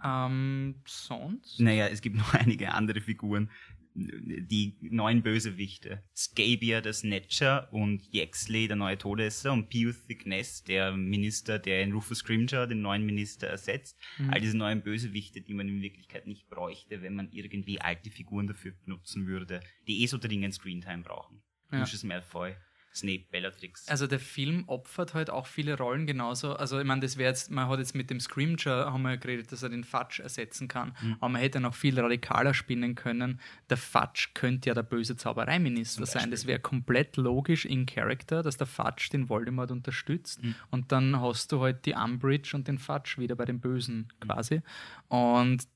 [0.05, 1.61] Ähm, sonst?
[1.61, 3.51] Naja, es gibt noch einige andere Figuren.
[3.93, 6.05] Die neuen Bösewichte.
[6.15, 11.93] Scabia, der Snatcher und Yaxley, der neue Todesser und Pius Thickness, der Minister, der in
[11.93, 13.99] Rufus Scrimger den neuen Minister ersetzt.
[14.19, 14.31] Mhm.
[14.31, 18.47] All diese neuen Bösewichte, die man in Wirklichkeit nicht bräuchte, wenn man irgendwie alte Figuren
[18.47, 21.43] dafür nutzen würde, die eh so dringend Screentime brauchen.
[21.73, 21.81] Ja.
[21.81, 22.55] Lucius Malfoy,
[22.93, 23.87] Snape, Bellatrix.
[23.89, 26.55] Also der Film opfert halt auch viele Rollen genauso.
[26.55, 29.17] Also ich meine, das wäre jetzt, man hat jetzt mit dem Screamger haben wir ja
[29.17, 30.97] geredet, dass er den Fudge ersetzen kann.
[31.01, 31.17] Mhm.
[31.21, 33.41] Aber man hätte noch viel radikaler spinnen können.
[33.69, 36.31] Der Fudge könnte ja der böse Zaubereiminister sein.
[36.33, 40.43] Das wäre komplett logisch in Character, dass der Fudge den Voldemort unterstützt.
[40.43, 40.55] Mhm.
[40.71, 44.63] Und dann hast du halt die Umbridge und den Fudge wieder bei den Bösen quasi.
[45.09, 45.69] Und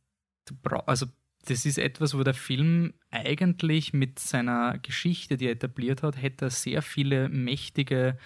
[0.46, 1.06] du brau- also
[1.46, 6.46] das ist etwas, wo der Film eigentlich mit seiner Geschichte, die er etabliert hat, hätte
[6.46, 8.18] er sehr viele mächtige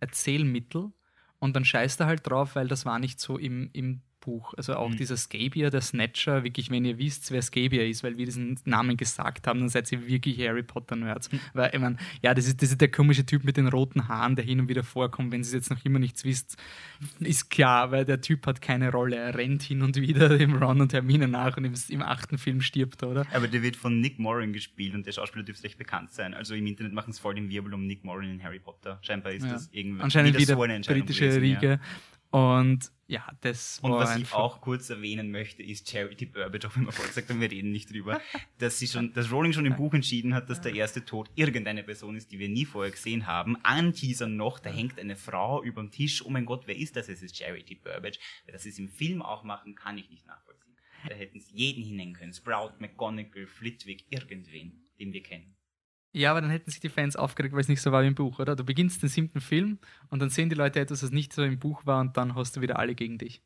[0.00, 0.92] Erzählmittel.
[1.38, 4.52] Und dann scheißt er halt drauf, weil das war nicht so im, im Buch.
[4.56, 4.96] Also auch mhm.
[4.96, 8.96] dieser Scabier, der Snatcher, wirklich, wenn ihr wisst, wer Scabier ist, weil wir diesen Namen
[8.96, 11.32] gesagt haben, dann seid ihr wirklich Harry Potter-Nerds.
[11.32, 11.40] Mhm.
[11.54, 14.34] Weil, ich meine, ja, das ist, das ist der komische Typ mit den roten Haaren,
[14.34, 15.32] der hin und wieder vorkommt.
[15.32, 16.56] Wenn ihr es jetzt noch immer nichts wisst,
[17.20, 19.16] ist klar, weil der Typ hat keine Rolle.
[19.16, 22.60] Er rennt hin und wieder dem Ron und Hermine nach und im, im achten Film
[22.60, 23.24] stirbt, oder?
[23.32, 26.34] Aber der wird von Nick Moran gespielt und der Schauspieler dürfte recht bekannt sein.
[26.34, 28.98] Also im Internet machen es voll den Wirbel um Nick Moran in Harry Potter.
[29.02, 29.52] Scheinbar ist ja.
[29.52, 31.68] das irgendwie Anscheinend wieder, so britische gewesen, Riege.
[31.68, 31.80] Ja.
[32.30, 36.86] Und ja, das Und was ich auch kurz erwähnen möchte, ist Charity Burbage, auch wenn
[36.86, 38.20] wir vorher gesagt haben, wir reden nicht drüber,
[38.58, 41.84] dass sie schon, dass Rowling schon im Buch entschieden hat, dass der erste Tod irgendeine
[41.84, 43.56] Person ist, die wir nie vorher gesehen haben.
[43.62, 46.24] Anteasern noch, da hängt eine Frau über dem Tisch.
[46.24, 47.08] Oh mein Gott, wer ist das?
[47.08, 48.18] Es ist Charity Burbage.
[48.48, 50.76] Dass sie es im Film auch machen, kann ich nicht nachvollziehen.
[51.08, 52.32] Da hätten sie jeden hinhängen können.
[52.32, 55.55] Sprout, McGonagall, Flitwick, irgendwen, den wir kennen.
[56.16, 58.14] Ja, aber dann hätten sich die Fans aufgeregt, weil es nicht so war wie im
[58.14, 58.56] Buch, oder?
[58.56, 61.58] Du beginnst den siebten Film und dann sehen die Leute etwas, was nicht so im
[61.58, 63.42] Buch war und dann hast du wieder alle gegen dich.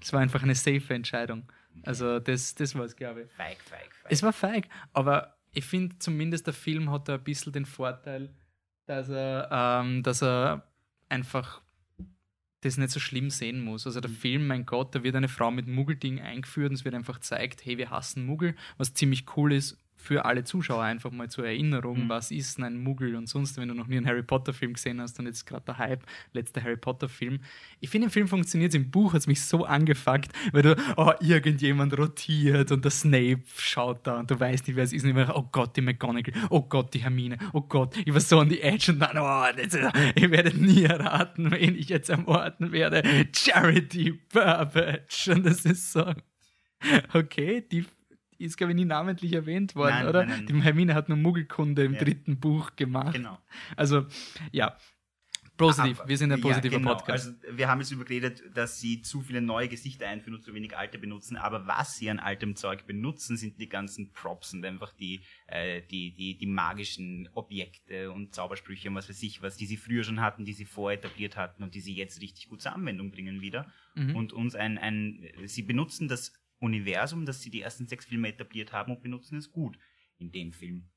[0.00, 1.50] Es war einfach eine safe Entscheidung.
[1.82, 3.32] Also das, das war es, glaube ich.
[3.32, 4.12] Feig, feig, feig.
[4.12, 8.32] Es war feig, aber ich finde zumindest der Film hat da ein bisschen den Vorteil,
[8.86, 10.64] dass er, ähm, dass er
[11.08, 11.60] einfach
[12.60, 13.84] das nicht so schlimm sehen muss.
[13.84, 14.14] Also der mhm.
[14.14, 17.64] Film, mein Gott, da wird eine Frau mit Muggelding eingeführt und es wird einfach gezeigt,
[17.64, 22.04] hey, wir hassen Muggel, was ziemlich cool ist für alle Zuschauer einfach mal zur Erinnerung,
[22.04, 22.08] mhm.
[22.08, 25.00] was ist ein Muggel und sonst, wenn du noch nie einen Harry Potter Film gesehen
[25.00, 27.38] hast und jetzt gerade der Hype, letzter Harry Potter Film.
[27.80, 30.76] Ich finde, im Film funktioniert es, im Buch hat es mich so angefuckt, weil du,
[30.96, 35.04] oh, irgendjemand rotiert und der Snape schaut da und du weißt nicht, wer es ist.
[35.04, 38.20] Und ich war, oh Gott, die McGonagall, oh Gott, die Hermine, oh Gott, ich war
[38.20, 42.10] so on the edge und dann, oh, das, ich werde nie erraten, wen ich jetzt
[42.10, 43.02] ermorden werde.
[43.34, 45.32] Charity Burbage.
[45.32, 46.12] Und das ist so,
[47.14, 47.84] okay, die
[48.42, 50.26] ist, glaube ich, nie namentlich erwähnt worden, nein, oder?
[50.26, 52.00] Nein, nein, Die Hermine hat nur Muggelkunde im ja.
[52.00, 53.14] dritten Buch gemacht.
[53.14, 53.38] Genau.
[53.76, 54.06] Also,
[54.50, 54.76] ja.
[55.56, 56.94] Positiv, Aber, wir sind ein positiver ja, genau.
[56.94, 57.28] Podcast.
[57.28, 60.76] Also, wir haben jetzt überredet, dass sie zu viele neue Gesichter einführen und zu wenig
[60.76, 61.36] alte benutzen.
[61.36, 65.82] Aber was sie an altem Zeug benutzen, sind die ganzen Props und einfach die, äh,
[65.82, 70.04] die, die, die magischen Objekte und Zaubersprüche und was weiß ich was, die sie früher
[70.04, 73.40] schon hatten, die sie voretabliert hatten und die sie jetzt richtig gut zur Anwendung bringen
[73.40, 73.70] wieder.
[73.94, 74.16] Mhm.
[74.16, 78.72] Und uns ein, ein, sie benutzen das Universum, das sie die ersten sechs Filme etabliert
[78.72, 79.78] haben und benutzen es gut
[80.18, 80.88] in dem Film.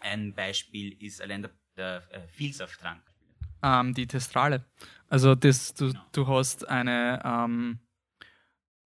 [0.00, 3.02] Ein Beispiel ist allein der, der äh, Vielsafttrank.
[3.62, 4.64] Ähm, die Testrale.
[5.08, 6.04] Also das, du, genau.
[6.12, 7.78] du hast eine ähm,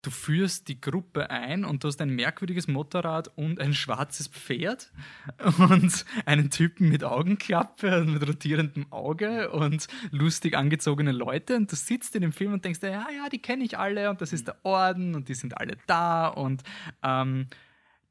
[0.06, 4.92] du führst die Gruppe ein und du hast ein merkwürdiges Motorrad und ein schwarzes Pferd
[5.58, 11.76] und einen Typen mit Augenklappe und mit rotierendem Auge und lustig angezogene Leute und du
[11.76, 14.46] sitzt in dem Film und denkst, ja, ja, die kenne ich alle und das ist
[14.46, 16.62] der Orden und die sind alle da und
[17.02, 17.48] ähm,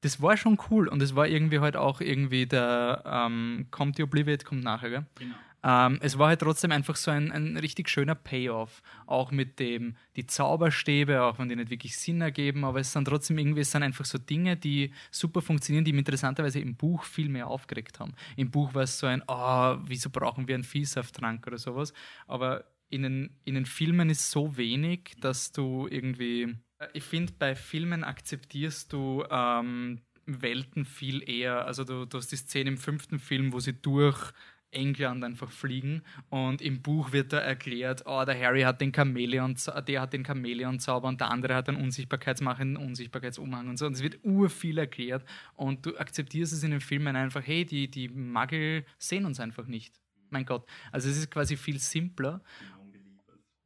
[0.02, 4.04] das war schon cool und es war irgendwie halt auch irgendwie der ähm, kommt die
[4.04, 5.06] Obliviate kommt nachher, gell?
[5.16, 5.36] Genau.
[5.68, 8.84] Ähm, es war halt trotzdem einfach so ein, ein richtig schöner Payoff.
[9.08, 13.06] Auch mit dem, die Zauberstäbe, auch wenn die nicht wirklich Sinn ergeben, aber es sind
[13.06, 17.04] trotzdem irgendwie, es sind einfach so Dinge, die super funktionieren, die mich interessanterweise im Buch
[17.04, 18.14] viel mehr aufgeregt haben.
[18.36, 21.94] Im Buch war es so ein, oh, wieso brauchen wir einen Vielsafttrank oder sowas.
[22.28, 26.56] Aber in den, in den Filmen ist so wenig, dass du irgendwie.
[26.94, 31.66] Ich finde, bei Filmen akzeptierst du ähm, Welten viel eher.
[31.66, 34.32] Also du, du hast die Szene im fünften Film, wo sie durch
[34.76, 36.04] England einfach fliegen.
[36.30, 39.56] Und im Buch wird da erklärt, oh, der Harry hat den Chamäleon,
[39.88, 43.86] der hat den Chamäleon-Zauber und der andere hat einen unsichtbarkeitsmachenden Unsichtbarkeitsumhang und so.
[43.86, 45.26] Und es wird urviel erklärt.
[45.56, 49.68] Und du akzeptierst es in den Filmen einfach, hey, die, die Muggel sehen uns einfach
[49.68, 49.96] nicht.
[50.30, 50.68] Mein Gott.
[50.92, 52.42] Also es ist quasi viel simpler.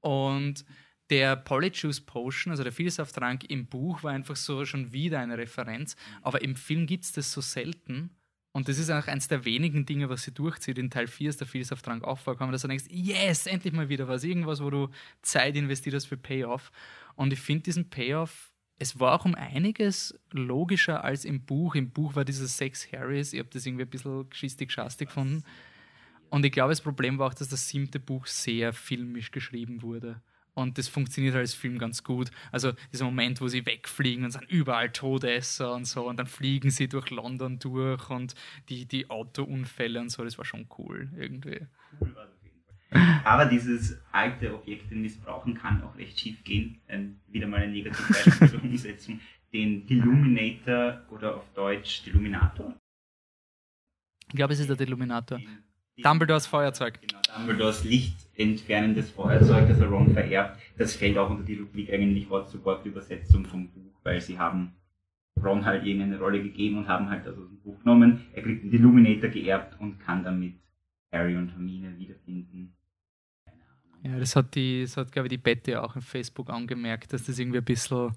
[0.01, 0.65] Und
[1.09, 5.95] der Polyjuice Potion, also der Vielsafttrank im Buch, war einfach so schon wieder eine Referenz,
[6.21, 8.11] aber im Film gibt es das so selten
[8.51, 10.79] und das ist auch eines der wenigen Dinge, was sie durchzieht.
[10.79, 14.07] In Teil 4 ist der Vielsafttrank auch vorkommen, dass du denkst, yes, endlich mal wieder
[14.07, 14.23] was.
[14.23, 14.89] Irgendwas, wo du
[15.21, 16.71] Zeit investiert hast für Payoff.
[17.15, 21.75] Und ich finde diesen Payoff, es war auch um einiges logischer als im Buch.
[21.75, 25.43] Im Buch war dieses Sex Harrys, ich habe das irgendwie ein bisschen geschistig-schastig gefunden.
[26.29, 30.21] Und ich glaube, das Problem war auch, dass das siebte Buch sehr filmisch geschrieben wurde.
[30.59, 32.31] Und das funktioniert als Film ganz gut.
[32.51, 36.69] Also dieser Moment, wo sie wegfliegen und sind überall Todesser und so und dann fliegen
[36.69, 38.35] sie durch London durch und
[38.67, 41.61] die, die Autounfälle und so, das war schon cool irgendwie.
[41.99, 43.21] Cool war auf jeden Fall.
[43.23, 46.81] Aber dieses alte Objekte missbrauchen kann auch recht schief gehen.
[46.87, 49.19] Ähm, wieder mal ein Negativbeispiel zur Umsetzung.
[49.53, 52.75] Den Deluminator oder auf Deutsch Deluminator.
[54.27, 55.39] Ich glaube, es ist der Deluminator.
[56.01, 56.99] Dumbledores Feuerzeug.
[57.01, 60.59] Genau, Dumbledores lichtentfernendes Feuerzeug, das er Ron vererbt.
[60.77, 64.37] Das fällt auch unter die Rubrik eigentlich Wort zu Wort Übersetzung vom Buch, weil sie
[64.37, 64.73] haben
[65.43, 68.25] Ron halt irgendeine Rolle gegeben und haben halt also das Buch genommen.
[68.33, 70.55] Er kriegt den Illuminator geerbt und kann damit
[71.11, 72.73] Harry und Hermine wiederfinden.
[74.03, 77.25] Ja, das hat die, das hat, glaube ich, die Betty auch auf Facebook angemerkt, dass
[77.25, 78.11] das irgendwie ein bisschen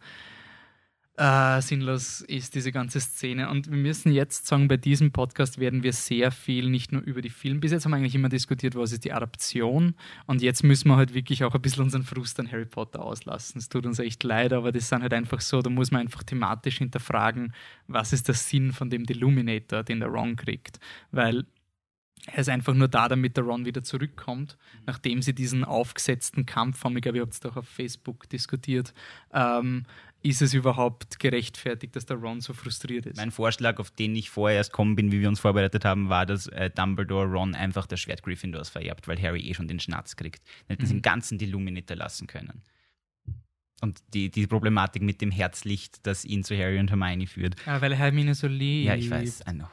[1.16, 3.50] äh, sinnlos ist, diese ganze Szene.
[3.50, 7.20] Und wir müssen jetzt sagen, bei diesem Podcast werden wir sehr viel nicht nur über
[7.20, 9.94] die Filme, bis jetzt haben wir eigentlich immer diskutiert, was ist die Adaption.
[10.26, 13.58] Und jetzt müssen wir halt wirklich auch ein bisschen unseren Frust an Harry Potter auslassen.
[13.58, 16.22] Es tut uns echt leid, aber das sind halt einfach so, da muss man einfach
[16.22, 17.52] thematisch hinterfragen,
[17.88, 20.80] was ist der Sinn von dem Deluminator, den der Ron kriegt.
[21.10, 21.44] Weil
[22.26, 24.56] er ist einfach nur da, damit der Ron wieder zurückkommt,
[24.86, 26.96] nachdem sie diesen aufgesetzten Kampf haben.
[26.96, 28.94] Ich glaube, ihr habt es doch auf Facebook diskutiert.
[29.32, 29.84] Ähm,
[30.22, 33.16] ist es überhaupt gerechtfertigt, dass der Ron so frustriert ist?
[33.16, 36.24] Mein Vorschlag, auf den ich vorher erst kommen bin, wie wir uns vorbereitet haben, war,
[36.26, 40.14] dass äh, Dumbledore Ron einfach das Schwert Gryffindors vererbt, weil Harry eh schon den Schnatz
[40.14, 40.44] kriegt.
[40.68, 40.96] Dann hätte mhm.
[40.96, 42.62] den ganzen Deluminator lassen können.
[43.82, 47.56] Und die, die Problematik mit dem Herzlicht, das ihn zu Harry und Hermione führt.
[47.66, 48.86] Ja, weil Hermine so liebt.
[48.86, 49.66] Ja, ich weiß, I know.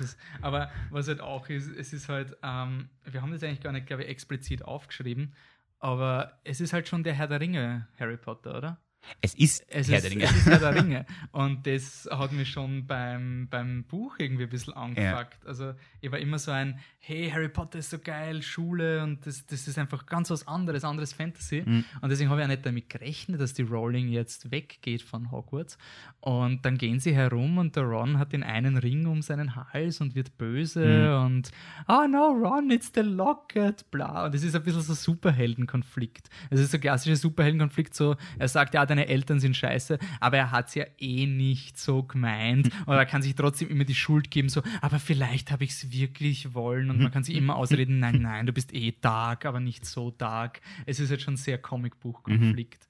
[0.00, 3.70] Ist, aber was halt auch ist, es ist halt, ähm, wir haben das eigentlich gar
[3.70, 5.34] nicht, glaube ich, explizit aufgeschrieben,
[5.78, 8.80] aber es ist halt schon der Herr der Ringe Harry Potter, oder?
[9.20, 10.24] Es ist es Herr ist, der Ringe.
[10.24, 11.06] Es ist Herr der Ringe.
[11.32, 15.38] Und das hat mich schon beim, beim Buch irgendwie ein bisschen angefuckt.
[15.42, 15.48] Ja.
[15.48, 19.44] Also ich war immer so ein, hey, Harry Potter ist so geil, Schule und das,
[19.46, 21.62] das ist einfach ganz was anderes, anderes Fantasy.
[21.64, 21.84] Mhm.
[22.00, 25.76] Und deswegen habe ich auch nicht damit gerechnet, dass die Rowling jetzt weggeht von Hogwarts.
[26.20, 30.00] Und dann gehen sie herum und der Ron hat den einen Ring um seinen Hals
[30.00, 31.26] und wird böse mhm.
[31.26, 31.50] und
[31.88, 34.24] oh no, Ron, it's the locket, bla.
[34.26, 36.30] Und das ist ein bisschen so Superheldenkonflikt.
[36.48, 40.36] Es ist so ein klassischer Superheldenkonflikt, so er sagt, ja, deine Eltern sind scheiße, aber
[40.36, 42.70] er hat es ja eh nicht so gemeint.
[42.86, 45.92] Und er kann sich trotzdem immer die Schuld geben, so, aber vielleicht habe ich es
[45.92, 46.90] wirklich wollen.
[46.90, 50.10] Und man kann sich immer ausreden, nein, nein, du bist eh dark, aber nicht so
[50.10, 50.60] dark.
[50.86, 52.88] Es ist jetzt schon sehr Comicbuch-Konflikt.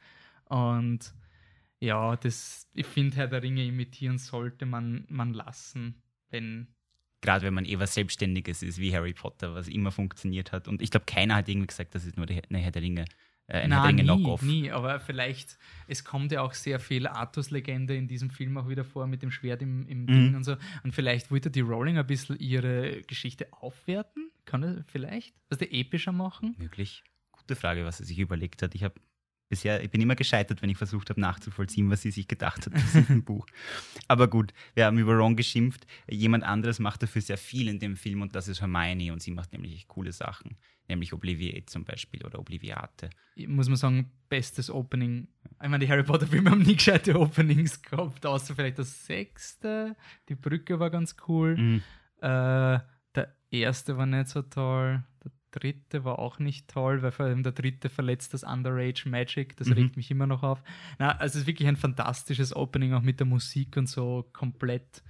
[0.50, 0.56] Mhm.
[0.56, 1.14] Und
[1.80, 6.68] ja, das, ich finde, Herr der Ringe imitieren sollte man, man lassen, wenn
[7.20, 10.68] gerade wenn man eh was Selbstständiges ist, wie Harry Potter, was immer funktioniert hat.
[10.68, 13.06] Und ich glaube, keiner hat irgendwie gesagt, das ist nur eine Herr der Ringe
[13.46, 14.42] äh, ein Nein, nie, Knockoff.
[14.42, 18.84] nie, aber vielleicht, es kommt ja auch sehr viel Artus-Legende in diesem Film auch wieder
[18.84, 20.06] vor mit dem Schwert im, im mhm.
[20.06, 20.56] Ding und so.
[20.82, 24.30] Und vielleicht wollte die Rowling ein bisschen ihre Geschichte aufwerten.
[24.46, 25.34] Kann er vielleicht?
[25.50, 26.54] Was der epischer machen?
[26.58, 27.04] Möglich.
[27.32, 28.74] Gute Frage, was er sich überlegt hat.
[28.74, 28.94] Ich habe
[29.54, 32.74] bisher, ich bin immer gescheitert, wenn ich versucht habe nachzuvollziehen, was sie sich gedacht hat
[32.74, 33.46] in diesem Buch.
[34.08, 35.86] Aber gut, wir haben über Ron geschimpft.
[36.10, 39.30] Jemand anderes macht dafür sehr viel in dem Film und das ist Hermione und sie
[39.30, 40.56] macht nämlich coole Sachen
[40.88, 43.10] nämlich Obliviate zum Beispiel oder Obliviate.
[43.46, 45.28] Muss man sagen, bestes Opening.
[45.62, 49.96] Ich meine, die Harry Potter-Filme haben nie gescheite Openings gehabt, außer vielleicht das sechste.
[50.28, 51.56] Die Brücke war ganz cool.
[51.56, 51.82] Mhm.
[52.20, 52.78] Äh,
[53.14, 55.02] der erste war nicht so toll.
[55.54, 59.56] Dritte war auch nicht toll, weil vor allem der dritte verletzt das Underage Magic.
[59.56, 59.74] Das mhm.
[59.74, 60.62] regt mich immer noch auf.
[60.98, 65.02] Na, also es ist wirklich ein fantastisches Opening, auch mit der Musik und so komplett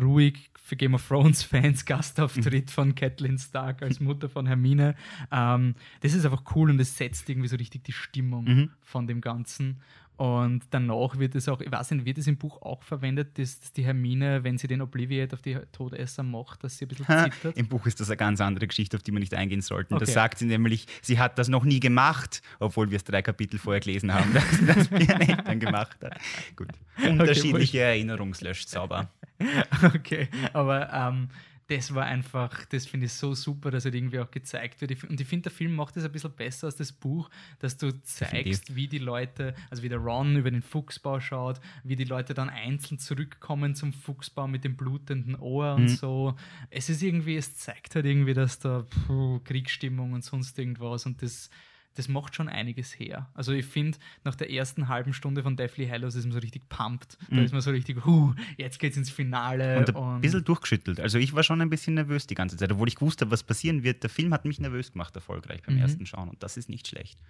[0.00, 4.94] ruhig für Game of Thrones Fans Gastauftritt von Catelyn Stark als Mutter von Hermine.
[5.32, 8.70] Ähm, das ist einfach cool und es setzt irgendwie so richtig die Stimmung mhm.
[8.82, 9.80] von dem Ganzen.
[10.18, 13.60] Und danach wird es auch, ich weiß nicht, wird es im Buch auch verwendet, dass,
[13.60, 17.06] dass die Hermine, wenn sie den Obliviate auf die Todesser macht, dass sie ein bisschen
[17.06, 17.56] zittert?
[17.56, 19.94] Im Buch ist das eine ganz andere Geschichte, auf die wir nicht eingehen sollten.
[19.94, 20.06] Okay.
[20.06, 23.60] Da sagt sie nämlich, sie hat das noch nie gemacht, obwohl wir es drei Kapitel
[23.60, 24.34] vorher gelesen haben,
[24.66, 26.18] dass, dass ihre Eltern gemacht hat.
[26.56, 26.70] Gut.
[27.00, 29.08] Unterschiedliche okay, Erinnerungslöschzauber.
[29.94, 31.28] Okay, aber ähm,
[31.68, 35.04] das war einfach, das finde ich so super, dass er halt irgendwie auch gezeigt wird.
[35.04, 37.28] Und ich finde, der Film macht das ein bisschen besser als das Buch,
[37.58, 41.94] dass du zeigst, wie die Leute, also wie der Ron über den Fuchsbau schaut, wie
[41.94, 45.88] die Leute dann einzeln zurückkommen zum Fuchsbau mit dem blutenden Ohr und mhm.
[45.88, 46.36] so.
[46.70, 51.20] Es ist irgendwie, es zeigt halt irgendwie, dass da puh, Kriegsstimmung und sonst irgendwas und
[51.20, 51.50] das
[51.98, 53.28] das macht schon einiges her.
[53.34, 56.68] Also ich finde, nach der ersten halben Stunde von Deathly Hallows ist man so richtig
[56.68, 57.18] pumped.
[57.28, 57.42] Da mhm.
[57.42, 59.78] ist man so richtig, huh, jetzt geht's ins Finale.
[59.78, 61.00] Und ein und bisschen durchgeschüttelt.
[61.00, 63.42] Also ich war schon ein bisschen nervös die ganze Zeit, obwohl ich gewusst habe, was
[63.42, 64.04] passieren wird.
[64.04, 65.82] Der Film hat mich nervös gemacht, erfolgreich beim mhm.
[65.82, 66.28] ersten Schauen.
[66.28, 67.20] Und das ist nicht schlecht.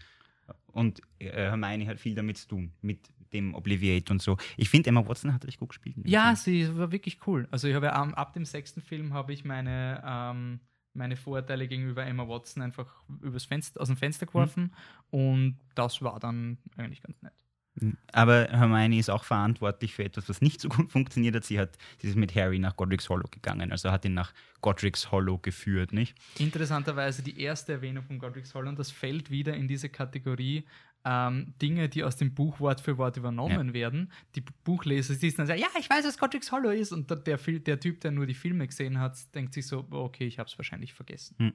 [0.73, 3.01] Und äh, Hermione hat viel damit zu tun, mit
[3.33, 4.37] dem Obliviate und so.
[4.59, 5.97] Ich finde, Emma Watson hat recht gut gespielt.
[6.05, 7.49] Ja, sie war wirklich cool.
[7.51, 10.61] Also ich habe ja, ab dem sechsten Film habe ich meine ähm,
[10.99, 14.75] meine Vorurteile gegenüber Emma Watson einfach übers Fenster, aus dem Fenster geworfen
[15.11, 15.19] mhm.
[15.19, 17.33] und das war dann eigentlich ganz nett.
[17.81, 17.97] Mhm.
[18.13, 21.45] Aber Hermione ist auch verantwortlich für etwas, was nicht so gut funktioniert hat.
[21.45, 25.11] Sie hat, sie ist mit Harry nach Godric's Hollow gegangen, also hat ihn nach Godric's
[25.11, 26.17] Hollow geführt, nicht?
[26.39, 30.65] Interessanterweise die erste Erwähnung von Godric's Hollow und das fällt wieder in diese Kategorie
[31.05, 33.75] ähm, Dinge, die aus dem Buch Wort für Wort übernommen ja.
[33.75, 34.13] werden.
[34.35, 36.93] Die Buchleser die dann sagen, ja, ich weiß, was Godric's Hollow ist.
[36.93, 40.39] Und der, der, Typ, der nur die Filme gesehen hat, denkt sich so, okay, ich
[40.39, 41.37] habe es wahrscheinlich vergessen.
[41.39, 41.53] Hm.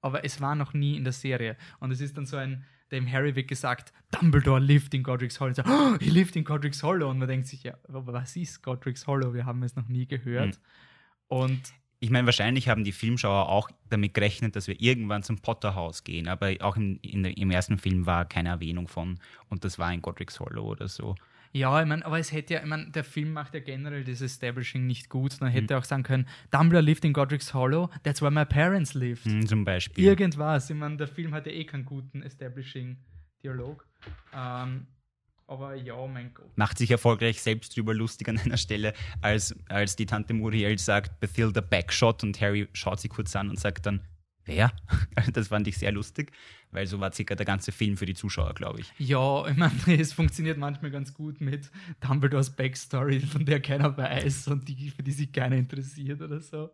[0.00, 1.56] Aber es war noch nie in der Serie.
[1.78, 5.50] Und es ist dann so ein, dem Harry wird gesagt, Dumbledore lived in Godric's Hollow.
[5.50, 7.08] Und so, oh, he lived in Godric's Hollow.
[7.08, 9.32] Und man denkt sich, ja, was ist Godric's Hollow?
[9.32, 10.56] Wir haben es noch nie gehört.
[10.56, 10.62] Hm.
[11.28, 16.02] Und Ich meine, wahrscheinlich haben die Filmschauer auch damit gerechnet, dass wir irgendwann zum Potterhaus
[16.02, 19.92] gehen, aber auch in, in im ersten Film war keine Erwähnung von und das war
[19.94, 21.14] in Godric's Hollow oder so.
[21.52, 24.20] Ja, ich meine, aber es hätte ja, ich meine, der Film macht ja generell das
[24.20, 25.40] Establishing nicht gut.
[25.40, 25.46] Mhm.
[25.46, 29.24] hätte auch sagen können, Dumbledore lived in Godric's Hollow, that's where my parents lived.
[29.24, 30.02] Hm, zum Beispiel.
[30.02, 30.70] Irgendwas.
[30.70, 33.86] Ich meine, der Film hat ja eh keinen guten Establishing-Dialog.
[34.34, 34.88] Ähm,
[35.46, 36.46] aber ja, mein Gott.
[36.56, 41.20] Macht sich erfolgreich selbst drüber lustig an einer Stelle, als, als die Tante Muriel sagt,
[41.20, 44.00] Bethilda Backshot und Harry schaut sie kurz an und sagt dann,
[44.44, 44.72] wer?
[45.32, 46.32] Das fand ich sehr lustig,
[46.72, 48.92] weil so war circa der ganze Film für die Zuschauer, glaube ich.
[48.98, 54.48] Ja, ich meine, es funktioniert manchmal ganz gut mit Dumbledores Backstory, von der keiner weiß
[54.48, 56.70] und die, für die sich keiner interessiert oder so.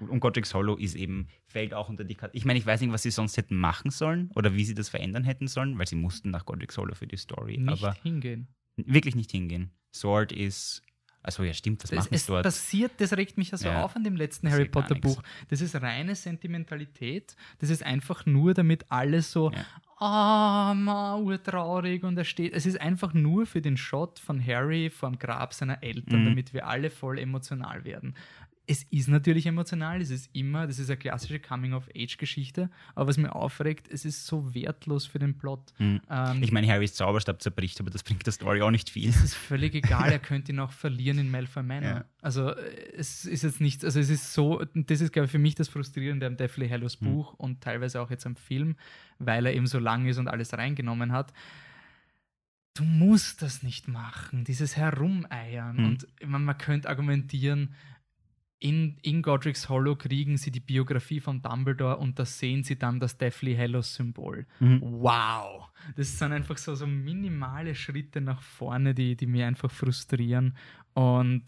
[0.00, 2.38] Und Godric's Hollow ist eben, fällt auch unter die Kategorie.
[2.38, 4.88] Ich meine, ich weiß nicht, was sie sonst hätten machen sollen oder wie sie das
[4.88, 8.48] verändern hätten sollen, weil sie mussten nach Godric's Hollow für die Story, Nicht aber hingehen.
[8.76, 9.70] wirklich nicht hingehen.
[9.94, 10.82] Sword ist,
[11.22, 12.42] also ja, stimmt, das machen sie es dort.
[12.42, 13.82] passiert, das regt mich ja so Ja.
[13.84, 15.22] auf an dem letzten Harry Potter Buch.
[15.48, 17.36] Das ist reine Sentimentalität.
[17.60, 19.64] Das ist einfach nur, damit alle so, Ja.
[19.98, 22.52] ah, ma, urtraurig und er steht.
[22.54, 26.28] Es ist einfach nur für den Shot von Harry vorm Grab seiner Eltern, Mhm.
[26.30, 28.14] damit wir alle voll emotional werden.
[28.72, 33.34] Es ist natürlich emotional, es ist immer, das ist eine klassische Coming-of-Age-Geschichte, aber was mir
[33.34, 35.74] aufregt, es ist so wertlos für den Plot.
[35.78, 36.00] Mhm.
[36.08, 39.10] Ähm, Ich meine, Harrys Zauberstab zerbricht, aber das bringt der Story auch nicht viel.
[39.10, 41.90] es ist völlig egal, er könnte ihn auch verlieren in Malfoy Manor.
[41.90, 42.04] Ja.
[42.22, 45.38] Also äh, es ist jetzt nicht, also es ist so, das ist glaube ich für
[45.38, 47.08] mich das Frustrierende am Deathly Hallows Hm.
[47.12, 48.76] Buch und teilweise auch jetzt am Film,
[49.18, 51.34] weil er eben so lang ist und alles reingenommen hat.
[52.74, 55.76] Du musst das nicht machen, dieses Herumeiern.
[55.76, 55.84] Hm.
[55.84, 57.74] Und meine, man könnte argumentieren,
[58.62, 63.00] in, in Godric's Hollow kriegen sie die Biografie von Dumbledore und da sehen sie dann
[63.00, 64.46] das Deathly Hallows Symbol.
[64.60, 64.80] Mhm.
[64.80, 65.68] Wow!
[65.96, 70.56] Das sind einfach so, so minimale Schritte nach vorne, die, die mir einfach frustrieren
[70.94, 71.42] und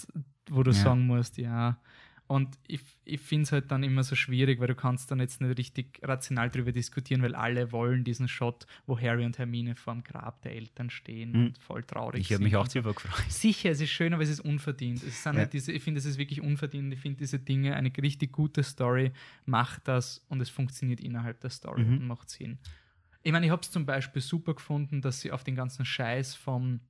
[0.51, 0.77] wo du Ja.
[0.77, 1.79] sagen musst, ja.
[2.27, 5.43] Und ich, ich finde es halt dann immer so schwierig, weil du kannst dann jetzt
[5.43, 10.03] nicht richtig rational drüber diskutieren, weil alle wollen diesen Shot, wo Harry und Hermine vorm
[10.03, 11.45] Grab der Eltern stehen Mhm.
[11.47, 13.31] und voll traurig Ich habe sind mich auch darüber gefreut.
[13.31, 15.03] Sicher, es ist schön, aber es ist unverdient.
[15.03, 15.41] Es sind Ja.
[15.41, 16.93] halt diese, ich finde, es ist wirklich unverdient.
[16.95, 19.13] Ich finde diese Dinge, eine richtig gute Story
[19.45, 21.99] macht das und es funktioniert innerhalb der Story Mhm.
[21.99, 22.59] und macht Sinn.
[23.23, 26.35] Ich meine, ich habe es zum Beispiel super gefunden, dass sie auf den ganzen Scheiß
[26.35, 26.81] vom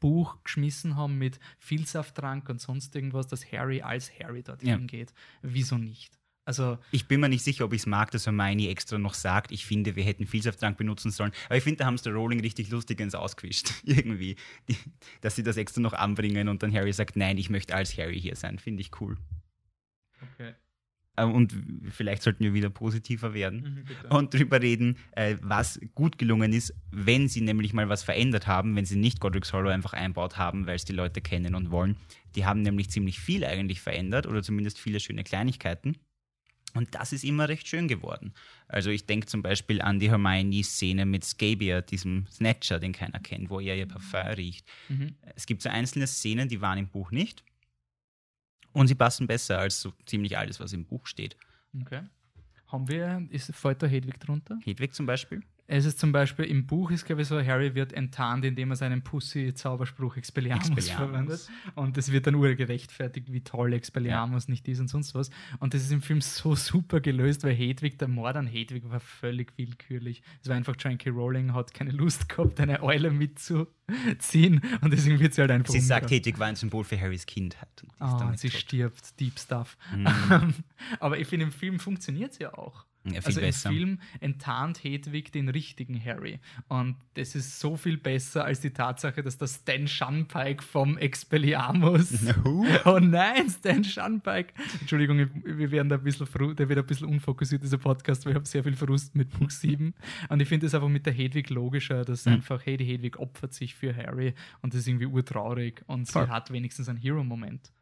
[0.00, 4.76] Buch geschmissen haben mit Vielsafttrank und sonst irgendwas, dass Harry als Harry dorthin Ja.
[4.78, 5.12] geht.
[5.42, 6.18] Wieso nicht?
[6.44, 9.52] Also, Ich bin mir nicht sicher, ob ich es mag, dass Hermione extra noch sagt,
[9.52, 11.32] ich finde, wir hätten Vielsafttrank benutzen sollen.
[11.46, 13.70] Aber ich finde, da haben es der Rowling richtig lustig ins Ausgewischt.
[13.84, 14.36] Irgendwie.
[14.66, 14.76] Die,
[15.20, 18.18] dass sie das extra noch anbringen und dann Harry sagt, nein, ich möchte als Harry
[18.18, 18.58] hier sein.
[18.58, 19.18] Finde ich cool.
[20.22, 20.54] okay.
[21.18, 21.54] Äh, Und
[21.90, 23.84] vielleicht sollten wir wieder positiver werden.
[24.10, 28.46] Mhm, und drüber reden, äh, was gut gelungen ist, wenn sie nämlich mal was verändert
[28.46, 31.70] haben, wenn sie nicht Godric's Hollow einfach einbaut haben, weil es die Leute kennen und
[31.70, 31.96] wollen.
[32.34, 35.96] Die haben nämlich ziemlich viel eigentlich verändert oder zumindest viele schöne Kleinigkeiten.
[36.74, 38.34] Und das ist immer recht schön geworden.
[38.68, 43.48] Also ich denke zum Beispiel an die Hermione-Szene mit Scabia, diesem Snatcher, den keiner kennt,
[43.48, 44.68] wo er ihr Parfum riecht.
[44.88, 45.16] Mhm.
[45.34, 47.42] Es gibt so einzelne Szenen, die waren im Buch nicht.
[48.72, 51.36] Und sie passen besser als so ziemlich alles, was im Buch steht.
[51.80, 52.02] Okay.
[52.66, 54.58] Haben wir, ist, fällt da Hedwig drunter?
[54.64, 55.42] Hedwig zum Beispiel.
[55.70, 58.76] Es ist zum Beispiel im Buch ist, glaube ich, so, Harry wird enttarnt, indem er
[58.76, 61.10] seinen Pussy-Zauberspruch Expelliarmus, Expelliarmus.
[61.10, 61.48] verwendet.
[61.74, 65.28] Und es wird dann urgerechtfertigt, wie toll Expelliarmus nicht ist und sonst was.
[65.58, 68.98] Und das ist im Film so super gelöst, weil Hedwig, der Mord an Hedwig war
[68.98, 70.22] völlig willkürlich.
[70.42, 71.10] Es war einfach, J.K.
[71.10, 74.62] Rowling hat keine Lust gehabt, eine Eule mitzuziehen.
[74.80, 76.26] Und deswegen wird sie halt einfach Sie sagt, umgebracht.
[76.26, 77.84] Hedwig war ein Symbol für Harrys Kindheit.
[77.98, 78.60] Und damit sie tot.
[78.60, 79.76] stirbt, Deep Stuff.
[79.94, 80.06] Mhm.
[80.98, 82.87] Aber ich finde, im Film funktioniert es ja auch.
[83.04, 83.70] Ja, also besser.
[83.70, 86.40] im Film enttarnt Hedwig den richtigen Harry.
[86.68, 92.22] Und das ist so viel besser als die Tatsache, dass das Stan Shunpike vom Expelliarmus.
[92.22, 92.66] No.
[92.84, 94.52] Oh nein, Stan Shunpike.
[94.80, 98.36] Entschuldigung, wir werden da ein bisschen der wird ein bisschen unfokussiert, dieser Podcast, weil ich
[98.36, 99.94] habe sehr viel Frust mit Buch 7.
[100.28, 102.32] Und ich finde es einfach mit der Hedwig logischer, dass Mhm.
[102.34, 106.26] einfach, hey, die Hedwig opfert sich für Harry und das ist irgendwie urtraurig und Voll.
[106.26, 107.72] sie hat wenigstens einen Hero-Moment.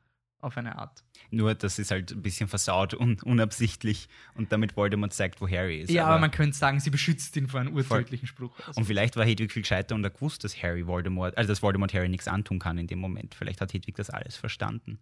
[0.47, 1.03] Auf eine Art.
[1.33, 5.81] Nur, das ist halt ein bisschen versaut und unabsichtlich und damit Voldemort zeigt, wo Harry
[5.81, 5.91] ist.
[5.91, 8.57] Ja, aber, man könnte sagen, sie beschützt ihn vor einem urtödlichen Spruch.
[8.65, 11.65] Also, und vielleicht war Hedwig viel gescheiter und er gewusst, dass Harry Voldemort, also dass
[11.65, 13.35] Voldemort Harry nichts antun kann in dem Moment.
[13.35, 15.01] Vielleicht hat Hedwig das alles verstanden.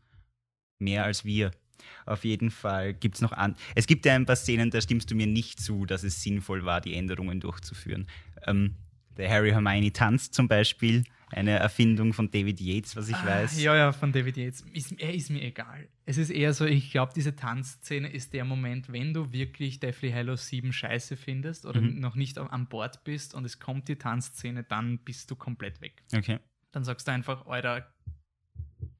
[0.79, 1.51] Mehr als wir.
[2.07, 3.55] Auf jeden Fall gibt es noch an.
[3.75, 6.65] Es gibt ja ein paar Szenen, da stimmst du mir nicht zu, dass es sinnvoll
[6.65, 8.07] war, die Änderungen durchzuführen.
[8.47, 8.77] Ähm,
[9.16, 13.57] der Harry Hermione tanzt zum Beispiel, eine Erfindung von David Yates, was ich weiß.
[13.59, 14.61] Ah, Ja, ja, von David Yates.
[14.72, 15.88] Ist, er ist mir egal.
[16.07, 20.12] Es ist eher so, ich glaube, diese Tanzszene ist der Moment, wenn du wirklich Deathly
[20.12, 21.98] Hallows 7 scheiße findest oder Mhm.
[21.98, 26.04] noch nicht an Bord bist und es kommt die Tanzszene, dann bist du komplett weg.
[26.15, 26.38] Okay.
[26.71, 27.92] Dann sagst du einfach, Alter,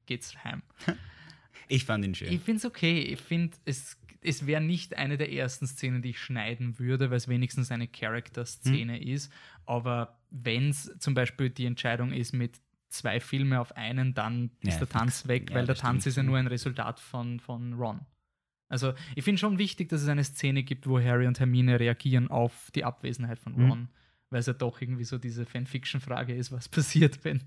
[0.05, 0.61] geht's heim.
[1.67, 2.31] Ich fand ihn schön.
[2.31, 2.99] Ich finde es okay.
[2.99, 7.17] Ich finde, es, es wäre nicht eine der ersten Szenen, die ich schneiden würde, weil
[7.17, 9.01] es wenigstens eine Character-Szene Hm.
[9.07, 9.31] ist.
[9.65, 12.59] Aber wenn es zum Beispiel die Entscheidung ist mit
[12.89, 15.27] zwei Filme auf einen, dann ist Ja, der Tanz fix.
[15.27, 16.11] weg, Ja, weil der Tanz stimmt.
[16.11, 18.01] ist ja nur ein Resultat von, von Ron.
[18.67, 22.29] Also ich finde schon wichtig, dass es eine Szene gibt, wo Harry und Hermine reagieren
[22.29, 23.69] auf die Abwesenheit von Mhm.
[23.69, 23.89] Ron,
[24.29, 27.41] weil es ja doch irgendwie so diese Fanfiction-Frage ist, was passiert, wenn,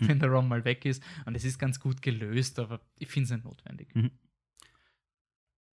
[0.00, 1.02] wenn der Ron mal weg ist.
[1.24, 3.94] Und es ist ganz gut gelöst, aber ich finde es nicht notwendig.
[3.94, 4.10] Mhm.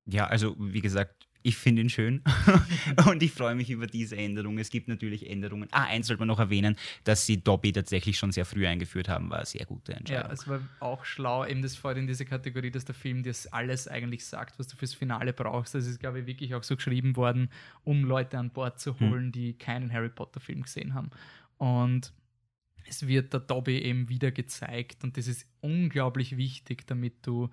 [0.05, 2.21] Ja, also wie gesagt, ich finde ihn schön
[3.07, 4.57] und ich freue mich über diese Änderung.
[4.57, 5.67] Es gibt natürlich Änderungen.
[5.71, 9.29] Ah, eins sollte man noch erwähnen, dass sie Dobby tatsächlich schon sehr früh eingeführt haben,
[9.29, 10.31] war eine sehr gute Ja, Entscheidung.
[10.31, 13.87] es war auch schlau, eben das fällt in diese Kategorie, dass der Film dir alles
[13.87, 15.73] eigentlich sagt, was du fürs Finale brauchst.
[15.73, 17.49] Das ist, glaube ich, wirklich auch so geschrieben worden,
[17.83, 21.09] um Leute an Bord zu holen, die keinen Harry Potter-Film gesehen haben.
[21.57, 22.13] Und
[22.85, 27.49] es wird der Dobby eben wieder gezeigt und das ist unglaublich wichtig, damit du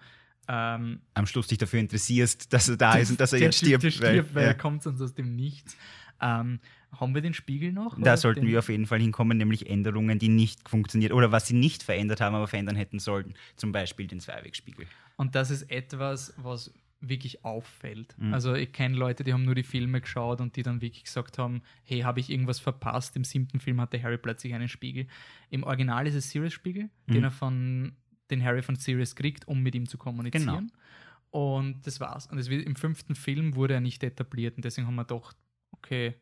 [0.48, 3.84] ähm, Am Schluss dich dafür interessierst, dass er da ist und dass er jetzt stirbt.
[3.84, 4.48] Der stirbt, weil ja.
[4.48, 5.76] er kommt sonst aus dem Nichts.
[6.20, 6.58] Ähm,
[6.98, 8.00] haben wir den Spiegel noch?
[8.00, 11.54] Da sollten wir auf jeden Fall hinkommen, nämlich Änderungen, die nicht funktioniert oder was sie
[11.54, 13.34] nicht verändert haben, aber verändern hätten sollten.
[13.56, 14.86] Zum Beispiel den Zweiwegspiegel.
[15.16, 18.16] Und das ist etwas, was wirklich auffällt.
[18.18, 18.34] Mhm.
[18.34, 21.38] Also ich kenne Leute, die haben nur die Filme geschaut und die dann wirklich gesagt
[21.38, 23.14] haben, hey, habe ich irgendwas verpasst?
[23.16, 25.06] Im siebten Film hatte Harry plötzlich einen Spiegel.
[25.50, 27.12] Im Original ist es Sirius-Spiegel, Mhm.
[27.12, 27.92] den er von
[28.30, 30.70] den Harry von Sirius kriegt, um mit ihm zu kommunizieren.
[31.32, 31.48] Genau.
[31.54, 32.26] Und das war's.
[32.26, 35.36] Und wird, im fünften Film wurde er nicht etabliert und deswegen haben wir gedacht,
[35.72, 36.14] okay,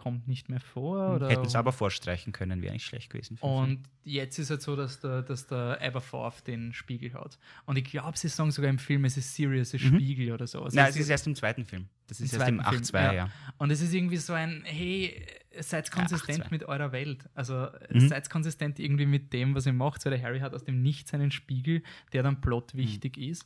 [0.00, 1.14] kommt nicht mehr vor.
[1.16, 3.36] Oder Hätten es aber vorstreichen können, wäre nicht schlecht gewesen.
[3.40, 7.38] und jetzt ist es so, dass der, dass der Aberforth den Spiegel hat.
[7.66, 9.78] Und ich glaube, sie sagen sogar im Film, es ist Sirius Mhm.
[9.78, 10.62] Spiegel oder so.
[10.62, 11.88] Also Nein, es es ist erst im zweiten Film.
[12.06, 13.12] Das ist erst im zweiten Film, 8-2, ja.
[13.12, 13.30] ja.
[13.58, 15.24] Und es ist irgendwie so ein, hey,
[15.60, 16.50] seid konsistent 8-2.
[16.50, 17.28] mit eurer Welt.
[17.34, 18.08] Also Mhm.
[18.08, 20.04] seid konsistent irgendwie mit dem, was ihr macht.
[20.06, 21.82] Weil der Harry hat aus dem Nichts einen Spiegel,
[22.12, 22.40] der dann Mhm.
[22.40, 23.44] plot wichtig ist.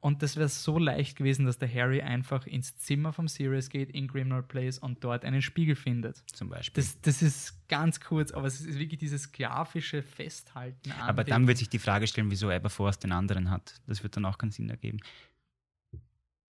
[0.00, 3.90] Und das wäre so leicht gewesen, dass der Harry einfach ins Zimmer vom Sirius geht,
[3.90, 6.22] in Grimmauld Place und dort einen Spiegel findet.
[6.32, 6.82] Zum Beispiel.
[6.82, 11.48] Das, das ist ganz kurz, aber es ist wirklich dieses sklavische Festhalten an aber dann
[11.48, 13.80] wird sich die Frage stellen, wieso Aberforth den anderen hat.
[13.88, 14.98] Das wird dann auch keinen Sinn ergeben.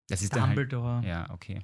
[0.09, 1.07] Das ist halt, Dumbledore.
[1.07, 1.61] Ja, okay.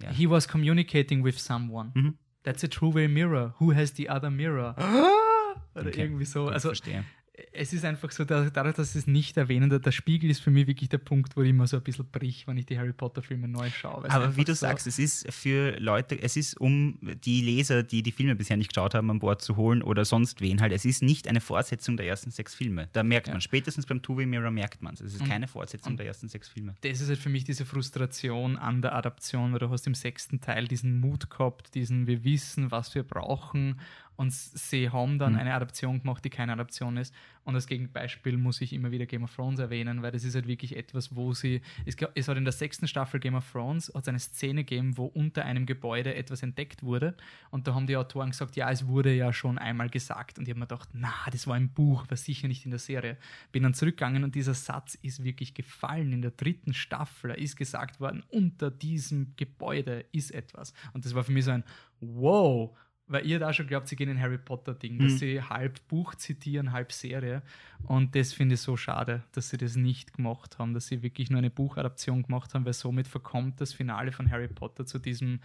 [0.00, 0.10] Ja.
[0.10, 1.90] He was communicating with someone.
[1.94, 2.18] Mhm.
[2.44, 3.54] That's a two-way mirror.
[3.58, 4.74] Who has the other mirror?
[5.74, 6.02] Oder Okay.
[6.02, 6.44] irgendwie so.
[6.44, 7.04] Gut, Also verstehe.
[7.52, 10.50] Es ist einfach so, da- dadurch, dass es nicht erwähnen, der, der Spiegel ist für
[10.50, 12.92] mich wirklich der Punkt, wo ich immer so ein bisschen brich, wenn ich die Harry
[12.92, 14.10] Potter-Filme neu schaue.
[14.10, 18.02] Aber wie du so, sagst, es ist für Leute, es ist um die Leser, die
[18.02, 20.72] die Filme bisher nicht geschaut haben, an Bord zu holen oder sonst wen halt.
[20.72, 22.88] Es ist nicht eine Fortsetzung der ersten sechs Filme.
[22.92, 23.34] Da merkt Ja.
[23.34, 25.00] man, spätestens beim Two-Way Mirror merkt man es.
[25.00, 26.74] Es ist Und- keine Fortsetzung der ersten sechs Filme.
[26.80, 30.40] das ist halt für mich diese Frustration an der Adaption, weil du hast im sechsten
[30.40, 33.80] Teil diesen Mut gehabt, diesen wir wissen, was wir brauchen
[34.18, 35.38] und sie haben dann Mhm.
[35.38, 37.14] eine Adaption gemacht, die keine Adaption ist.
[37.44, 40.46] Und als Gegenbeispiel muss ich immer wieder Game of Thrones erwähnen, weil das ist halt
[40.48, 44.02] wirklich etwas, wo sie, es, es hat in der sechsten Staffel Game of Thrones hat
[44.02, 47.16] es eine Szene gegeben, wo unter einem Gebäude etwas entdeckt wurde
[47.50, 50.50] und da haben die Autoren gesagt, ja, es wurde ja schon einmal gesagt und ich
[50.50, 53.16] habe mir gedacht, na, das war im Buch, war sicher nicht in der Serie.
[53.52, 57.30] Bin dann zurückgegangen und dieser Satz ist wirklich gefallen in der dritten Staffel.
[57.30, 60.74] Ist gesagt worden, unter diesem Gebäude ist etwas.
[60.92, 61.64] Und das war für mich so ein
[62.00, 62.76] Wow,
[63.08, 65.16] weil ihr da schon glaubt, sie gehen in Harry Potter-Ding, dass Mhm.
[65.18, 67.42] sie halb Buch zitieren, halb Serie.
[67.84, 71.30] Und das finde ich so schade, dass sie das nicht gemacht haben, dass sie wirklich
[71.30, 75.40] nur eine Buchadaption gemacht haben, weil somit verkommt das Finale von Harry Potter zu diesem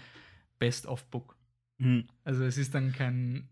[0.59, 1.35] Best-of-Book.
[1.79, 2.05] Mhm.
[2.23, 3.47] Also es ist dann kein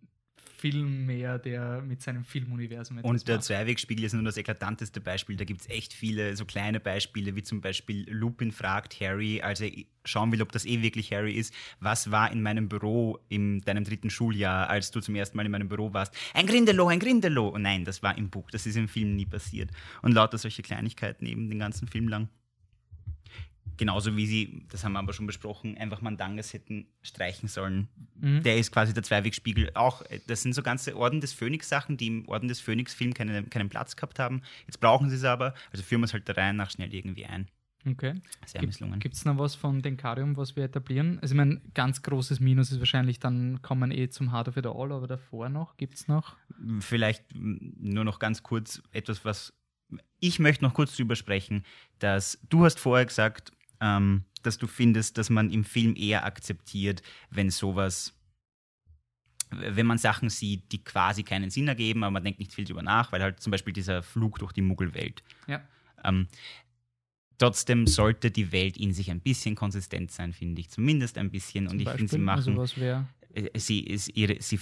[0.62, 3.46] Film mehr, der mit seinem Filmuniversum etwas Und der macht.
[3.46, 5.36] Zweiwegspiegel ist nur das eklatanteste Beispiel.
[5.36, 9.60] Da gibt es echt viele so kleine Beispiele, wie zum Beispiel Lupin fragt Harry, als
[9.62, 9.72] er
[10.06, 13.84] schauen will, ob das eh wirklich Harry ist, was war in meinem Büro in deinem
[13.84, 16.14] dritten Schuljahr, als du zum ersten Mal in meinem Büro warst?
[16.36, 17.50] Ein Grindelow, ein Grindelow.
[17.50, 18.52] Und nein, das war im Buch.
[18.52, 19.72] Das ist im Film nie passiert.
[20.04, 22.30] Und lauter solche Kleinigkeiten eben den ganzen Film lang.
[23.78, 27.88] Genauso wie sie, das haben wir aber schon besprochen, einfach Mandangas hätten streichen sollen.
[28.20, 28.44] Mhm.
[28.44, 29.72] Der ist quasi der Zweiwegspiegel.
[29.74, 33.50] Auch, äh, das sind so ganze Orden des Phönix-Sachen, die im Orden des Phönix-Film keinen,
[33.50, 34.42] keinen Platz gehabt haben.
[34.68, 37.26] Jetzt brauchen sie es aber, also führen wir es halt der Reihe nach schnell irgendwie
[37.26, 37.48] ein.
[37.90, 38.14] Okay.
[38.46, 39.00] Sehr misslungen.
[39.00, 41.18] Gibt es noch was von Denkarium, was wir etablieren?
[41.20, 44.68] Also, ich meine, ganz großes Minus ist wahrscheinlich, dann kommen eh zum Hard of It
[44.68, 46.38] All, aber davor noch, gibt es noch?
[46.80, 49.54] Vielleicht nur noch ganz kurz etwas, was
[50.20, 51.66] ich möchte noch kurz drüber sprechen,
[52.00, 53.52] dass du hast vorher gesagt,
[53.82, 58.14] ähm, dass du findest, dass man im Film eher akzeptiert, wenn sowas,
[59.50, 62.84] wenn man Sachen sieht, die quasi keinen Sinn ergeben, aber man denkt nicht viel drüber
[62.84, 65.24] nach, weil halt zum Beispiel dieser Flug durch die Muggelwelt.
[65.48, 65.62] Ja.
[66.04, 66.28] Ähm,
[67.38, 70.70] trotzdem sollte die Welt in sich ein bisschen konsistent sein, finde ich.
[70.70, 71.68] Zumindest ein bisschen.
[71.68, 72.58] Und Zum ich finde, sie machen
[73.34, 73.82] Äh, sie
[74.14, 74.60] ihre, sie,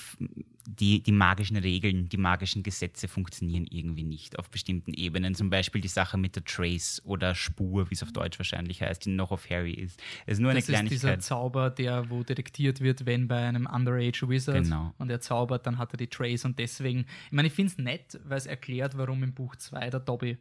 [0.67, 5.33] die, die magischen Regeln, die magischen Gesetze funktionieren irgendwie nicht auf bestimmten Ebenen.
[5.35, 9.05] Zum Beispiel die Sache mit der Trace oder Spur, wie es auf Deutsch wahrscheinlich heißt,
[9.05, 9.99] die noch auf Harry ist.
[10.25, 11.23] Es ist nur eine Das ist dieser Kleinigkeit.
[11.23, 14.93] Zauber, der wo detektiert wird, wenn bei einem Underage Wizard Genau.
[14.97, 17.77] und er zaubert, dann hat er die Trace und deswegen, ich meine, ich finde es
[17.77, 20.37] nett, weil es erklärt, warum im Buch 2 der Dobby,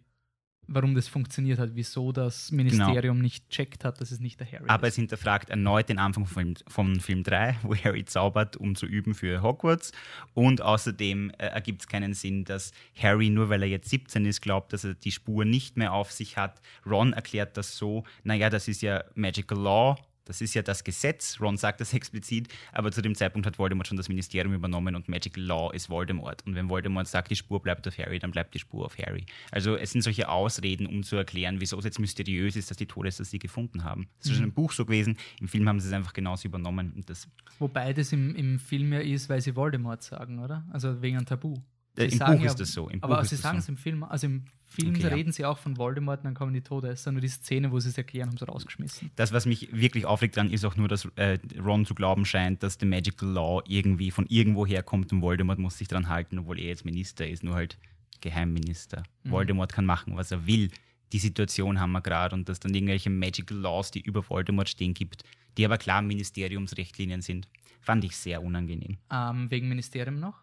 [0.69, 4.59] warum das funktioniert hat, wieso das Ministerium nicht checkt hat, dass es nicht der Harry
[4.59, 4.75] Genau.
[4.75, 4.93] Aber ist.
[4.93, 9.15] es hinterfragt erneut den Anfang von, von Film 3, wo Harry zaubert, um zu üben
[9.15, 9.93] für Hogwarts.
[10.35, 14.43] Und außerdem äh, ergibt es keinen Sinn, dass Harry, nur weil er jetzt 17 ist,
[14.43, 16.61] glaubt, dass er die Spur nicht mehr auf sich hat.
[16.85, 19.97] Ron erklärt das so, naja, das ist ja Magical Law.
[20.29, 23.89] Das ist ja das Gesetz, Ron sagt das explizit, aber zu dem Zeitpunkt hat Voldemort
[23.89, 26.47] schon das Ministerium übernommen und Magical Law ist Voldemort.
[26.47, 29.25] Und wenn Voldemort sagt, die Spur bleibt auf Harry, dann bleibt die Spur auf Harry.
[29.51, 32.87] Also es sind solche Ausreden, um zu erklären, wieso es jetzt mysteriös ist, dass die
[32.87, 34.09] Todesser sie gefunden haben.
[34.19, 36.93] Das ist schon im Buch so gewesen, im Film haben sie es einfach genauso übernommen.
[36.95, 37.27] Und das,
[37.59, 40.65] Wobei das im, im Film ja ist, weil sie Voldemort sagen, oder?
[40.71, 41.57] Also wegen einem Tabu.
[41.99, 43.63] Äh, im Buch ja- ist das so, aber sie sagen so.
[43.65, 45.09] es im Film, also im Film Okay, ja.
[45.09, 47.11] reden sie auch von Voldemort und dann kommen die Todesser.
[47.11, 49.11] Nur die Szene, wo sie es erklären, haben sie rausgeschmissen.
[49.17, 52.63] das, was mich wirklich aufregt dann, ist auch nur, dass äh, Ron zu glauben scheint,
[52.63, 56.59] dass der Magical Law irgendwie von irgendwo herkommt und Voldemort muss sich dran halten, obwohl
[56.59, 57.79] er jetzt Minister ist, nur halt
[58.21, 59.03] Geheimminister.
[59.25, 60.71] Voldemort kann machen, was er will.
[61.13, 64.93] Die Situation haben wir gerade und dass dann irgendwelche Magical Laws, die über Voldemort stehen,
[64.93, 65.23] gibt,
[65.57, 67.49] die aber klar Ministeriumsrichtlinien sind,
[67.81, 68.99] fand ich sehr unangenehm.
[69.11, 70.43] Ähm, wegen Ministerium noch?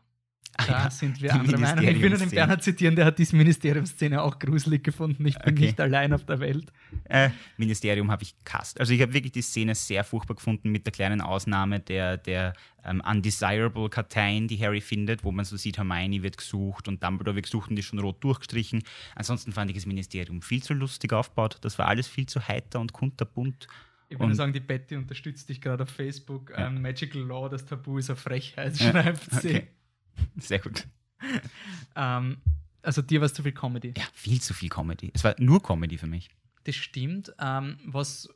[0.57, 1.85] Ah Da ja, sind wir die anderer Meinung.
[1.85, 2.29] Ich will nur den.
[2.29, 5.25] Bernhard zitieren, der hat diese Ministeriumsszene auch gruselig gefunden.
[5.25, 5.65] Ich bin Okay.
[5.65, 6.71] nicht allein auf der Welt.
[7.09, 8.79] Äh, Ministerium habe ich cast.
[8.79, 12.53] Also ich habe wirklich die Szene sehr furchtbar gefunden, mit der kleinen Ausnahme der, der
[12.85, 17.35] ähm, undesirable Karteien, die Harry findet, wo man so sieht, Hermione wird gesucht und Dumbledore
[17.35, 18.81] wird gesucht und die ist schon rot durchgestrichen.
[19.15, 21.57] Ansonsten fand ich das Ministerium viel zu lustig aufgebaut.
[21.61, 23.67] Das war alles viel zu heiter und kunterbunt.
[24.07, 26.51] Ich Und- sagen, die Betty unterstützt dich gerade auf Facebook.
[26.51, 26.67] Ja.
[26.67, 29.63] Ähm, Magical Law, das Tabu ist eine Frechheit, Ja, schreibt sie.
[30.37, 30.85] Sehr gut.
[31.95, 32.37] Ähm,
[32.81, 33.93] also dir war es zu viel Comedy.
[33.97, 35.11] Ja, viel zu viel Comedy.
[35.13, 36.29] Es war nur Comedy für mich.
[36.65, 37.33] Das stimmt.
[37.39, 38.29] Ähm, was,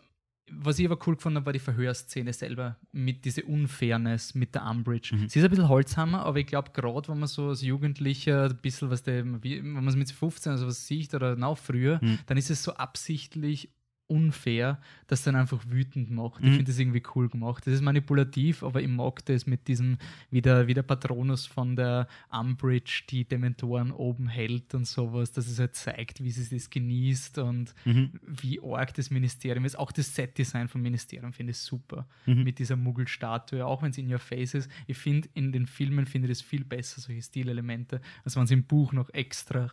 [0.51, 4.65] was ich aber cool gefunden habe, war die Verhörszene selber mit dieser Unfairness mit der
[4.65, 5.15] Umbridge.
[5.15, 5.29] Mhm.
[5.29, 8.57] Sie ist ein bisschen Holzhammer, aber ich glaube, gerade wenn man so als Jugendlicher ein
[8.57, 12.19] bisschen, was der, wenn man es mit 15 oder sowas sieht oder noch früher, Mhm.
[12.25, 13.69] dann ist es so absichtlich
[14.09, 16.41] unfair, dass dann einfach wütend macht.
[16.43, 16.55] Ich Mhm.
[16.55, 17.65] finde das irgendwie cool gemacht.
[17.67, 19.97] Das ist manipulativ, aber ich mag das mit diesem,
[20.31, 25.47] wie der, wie der Patronus von der Umbridge die Dementoren oben hält und sowas, dass
[25.47, 28.11] es halt zeigt, wie sie das genießt und Mhm.
[28.25, 29.77] wie arg das Ministerium ist.
[29.77, 32.07] Auch das Set-Design vom Ministerium finde ich super.
[32.25, 32.43] Mhm.
[32.43, 34.69] Mit dieser Muggelstatue, auch wenn es in your face ist.
[34.87, 38.51] Ich finde, in den Filmen finde ich es viel besser, solche Stilelemente, als wenn es
[38.51, 39.71] im Buch noch extra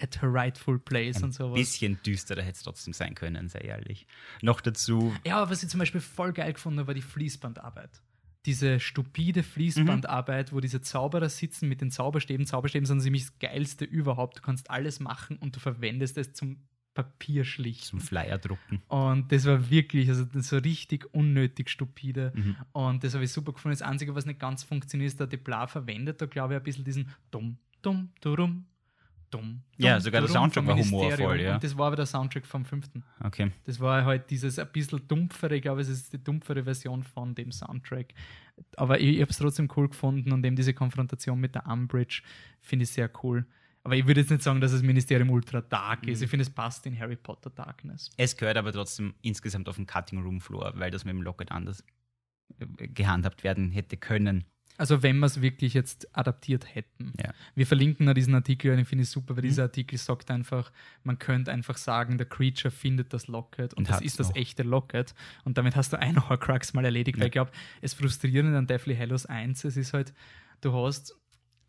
[0.00, 1.58] at her rightful place und Ein sowas.
[1.58, 4.06] bisschen düsterer hätte es trotzdem sein können, sehr ehrlich.
[4.42, 8.02] Noch dazu, Ja, aber was ich zum Beispiel voll geil gefunden habe, war die Fließbandarbeit.
[8.46, 12.46] Diese stupide Fließbandarbeit, wo diese Zauberer sitzen mit den Zauberstäben.
[12.46, 14.38] Zauberstäben sind nämlich das Geilste überhaupt.
[14.38, 16.56] Du kannst alles machen und du verwendest es zum
[16.94, 17.86] Papierschlichten.
[17.88, 18.82] zum Flyer drucken.
[18.88, 22.32] Und das war wirklich, also war richtig unnötig stupide.
[22.34, 22.56] Mhm.
[22.72, 23.76] Und das habe ich super gefunden.
[23.78, 26.84] Das Einzige, was nicht ganz funktioniert, ist, der Deplar verwendet da, glaube ich, ein bisschen
[26.84, 28.66] diesen dumm, dumm, durum,
[29.30, 29.62] dumm.
[29.76, 31.54] Ja, sogar der Soundtrack war humorvoll, ja.
[31.54, 33.04] Und das war aber der Soundtrack vom fünften.
[33.22, 33.52] Okay.
[33.64, 37.34] Das war halt dieses ein bisschen dumpfere, ich glaube, es ist die dumpfere Version von
[37.34, 38.14] dem Soundtrack.
[38.76, 42.22] Aber ich, ich habe es trotzdem cool gefunden und eben diese Konfrontation mit der Umbridge
[42.60, 43.46] finde ich sehr cool.
[43.84, 46.12] Aber ich würde jetzt nicht sagen, dass das Ministerium ultra dark Mhm.
[46.12, 46.20] ist.
[46.22, 48.10] Ich finde, es passt in Harry Potter Darkness.
[48.16, 51.50] Es gehört aber trotzdem insgesamt auf den Cutting Room Floor, weil das mit dem Locket
[51.52, 51.84] anders
[52.76, 54.44] gehandhabt werden hätte können.
[54.78, 57.12] Also wenn wir es wirklich jetzt adaptiert hätten.
[57.20, 57.32] Ja.
[57.54, 59.48] Wir verlinken da diesen Artikel, den finde ich super, weil Mhm.
[59.48, 60.72] dieser Artikel sagt einfach,
[61.04, 64.36] man könnte einfach sagen, der Creature findet das Locket und, Und das ist das noch.
[64.36, 65.14] echte Locket.
[65.44, 67.22] Und damit hast du einen Horcrux mal erledigt, Ja.
[67.22, 67.50] weil ich glaube,
[67.82, 70.14] es frustrierend an Deathly Hallows 1, es ist halt,
[70.62, 71.14] du hast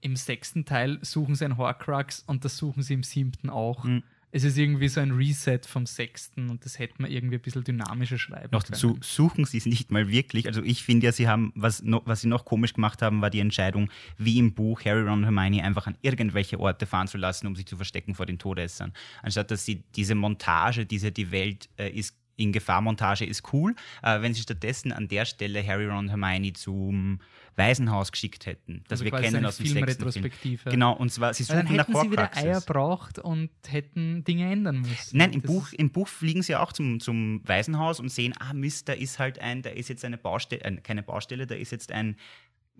[0.01, 3.83] im sechsten Teil suchen sie einen Horcrux und das suchen sie im siebten auch.
[3.83, 4.03] Mhm.
[4.31, 7.63] Es ist irgendwie so ein Reset vom sechsten und das hätte man irgendwie ein bisschen
[7.63, 8.73] dynamischer schreiben Noch können.
[8.73, 10.45] dazu suchen sie es nicht mal wirklich.
[10.47, 13.29] Also ich finde ja, sie haben, was, noch, was sie noch komisch gemacht haben, war
[13.29, 17.17] die Entscheidung, wie im Buch Harry, Ron und Hermione einfach an irgendwelche Orte fahren zu
[17.17, 18.93] lassen, um sich zu verstecken vor den Todessern.
[19.23, 23.75] Anstatt dass sie diese Montage, diese die Welt äh, ist in Gefahr Montage ist cool,
[24.01, 27.19] äh, wenn sie stattdessen an der Stelle Harry, Ron und Hermione zum
[27.55, 30.57] Waisenhaus geschickt hätten, das Also wir kennen aus dem sechsten Film.
[30.65, 32.43] Genau, und zwar, sie Weil suchen dann nach hätten sie wieder Horcruxes.
[32.45, 35.17] Eier braucht und hätten Dinge ändern müssen.
[35.17, 38.53] Nein, im Das- Buch, im Buch fliegen sie auch zum, zum Waisenhaus und sehen, ah
[38.53, 41.71] Mist, da ist halt ein, da ist jetzt eine Baustelle, äh, keine Baustelle, da ist
[41.71, 42.15] jetzt ein,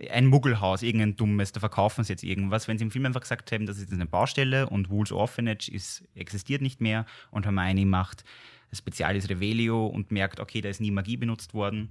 [0.09, 2.69] ein Muggelhaus, irgendein dummes, da verkaufen sie jetzt irgendwas.
[2.69, 5.69] Wenn sie im Film einfach gesagt haben, das ist jetzt eine Baustelle und Wool's Orphanage
[5.69, 8.23] ist, existiert nicht mehr und Hermione macht
[8.73, 11.89] Spezialis Revelio und merkt, okay, da ist nie Magie benutzt worden,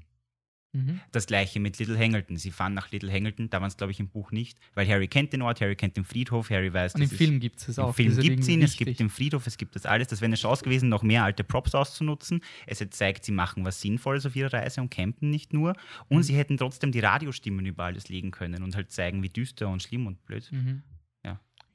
[0.74, 1.00] Mhm.
[1.12, 2.36] Das gleiche mit Little Hangleton.
[2.36, 5.08] Sie fahren nach Little Hangleton, da waren es, glaube ich, im Buch nicht, weil Harry
[5.08, 7.78] kennt den Ort, Harry kennt den Friedhof, Harry weiß, Und im das Film gibt es
[7.78, 7.88] auch.
[7.88, 8.96] Im Film das gibt es ihn, irgendwie es gibt wichtig.
[8.98, 10.08] den Friedhof, es gibt das alles.
[10.08, 12.42] Das wäre eine Chance gewesen, noch mehr alte Props auszunutzen.
[12.66, 15.74] Es hätte zeigt, sie machen was Sinnvolles auf ihrer Reise und campen nicht nur.
[16.08, 16.22] Und Mhm.
[16.24, 19.82] sie hätten trotzdem die Radiostimmen über alles legen können und halt zeigen, wie düster und
[19.82, 20.52] schlimm und blöd.
[20.52, 20.82] Mhm.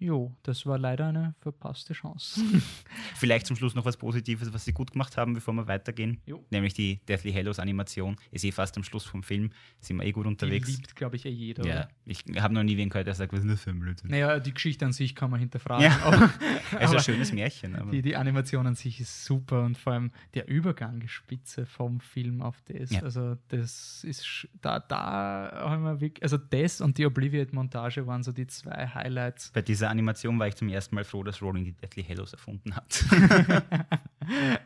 [0.03, 2.41] Jo, das war leider eine verpasste Chance.
[3.15, 6.19] Vielleicht zum Schluss noch was Positives, was sie gut gemacht haben, bevor wir weitergehen.
[6.25, 6.43] Jo.
[6.49, 8.17] Nämlich die Deathly Hallows Animation.
[8.31, 9.51] Ist eh fast am Schluss vom Film.
[9.79, 10.67] Sind wir eh gut Die unterwegs.
[10.67, 11.65] liebt, glaube ich, eh jeder.
[11.65, 11.89] Ja, oder?
[12.05, 14.09] ich habe noch nie wen gehört, der sagt, was ist das für ein Blödsinn.
[14.09, 15.85] Naja, die Geschichte an sich kann man hinterfragen.
[15.85, 15.97] Ja.
[16.03, 16.29] Aber,
[16.79, 17.77] Es ist ein schönes Märchen.
[17.91, 22.01] Die, die Animation an sich ist super und vor allem der Übergang ist spitze vom
[22.01, 22.91] Film auf das.
[22.91, 23.03] Ja.
[23.03, 28.33] Also das ist da, da haben wir wirklich, also das und die Obliviate-Montage waren so
[28.33, 29.51] die zwei Highlights.
[29.53, 32.75] bei dieser Animation war ich zum ersten Mal froh, dass Rowling die Deathly Hallows erfunden
[32.75, 33.05] hat.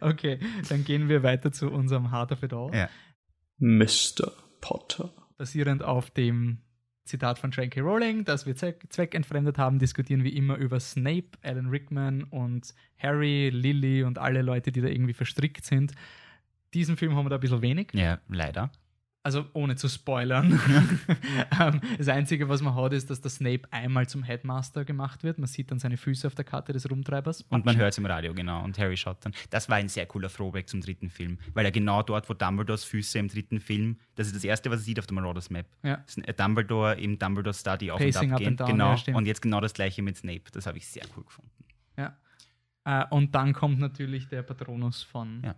[0.01, 0.38] Okay,
[0.69, 2.69] dann gehen wir weiter zu unserem Heart of It All.
[2.75, 2.89] ja.
[3.57, 4.32] Mr.
[4.61, 5.11] Potter.
[5.38, 6.59] Basierend auf dem
[7.05, 7.82] Zitat von J.K.
[7.82, 13.49] Rowling, das wir zweck zweckentfremdet haben, diskutieren wir immer über Snape, Alan Rickman und Harry,
[13.49, 15.93] Lily und alle Leute, die da irgendwie verstrickt sind.
[16.75, 17.88] Diesen Film haben wir da ein bisschen wenig.
[17.93, 18.71] ja, leider.
[19.28, 20.57] Also ohne zu spoilern.
[21.59, 25.39] Ähm, das Einzige, was man hat, ist, dass der Snape einmal zum Headmaster gemacht wird.
[25.39, 27.41] Man sieht dann seine Füße auf der Karte des Rumtreibers.
[27.49, 28.63] Und man hört es im Radio, genau.
[28.63, 29.34] Und Harry schaut dann.
[29.49, 32.84] Das war ein sehr cooler Throwback zum dritten Film, weil er genau dort, wo Dumbledores
[32.84, 35.67] Füße im dritten Film, das ist das erste, was er sieht auf der Marauders Map.
[35.84, 36.03] Ja.
[36.15, 38.55] Ein Dumbledore im Dumbledore Study auf Pacing und ab gehen.
[38.55, 38.95] genau.
[38.95, 40.43] ja, und jetzt genau das gleiche mit Snape.
[40.51, 41.51] Das habe ich sehr cool gefunden.
[41.97, 42.17] Ja.
[42.86, 45.41] Äh, und dann kommt natürlich der Patronus von.
[45.43, 45.55] Ja.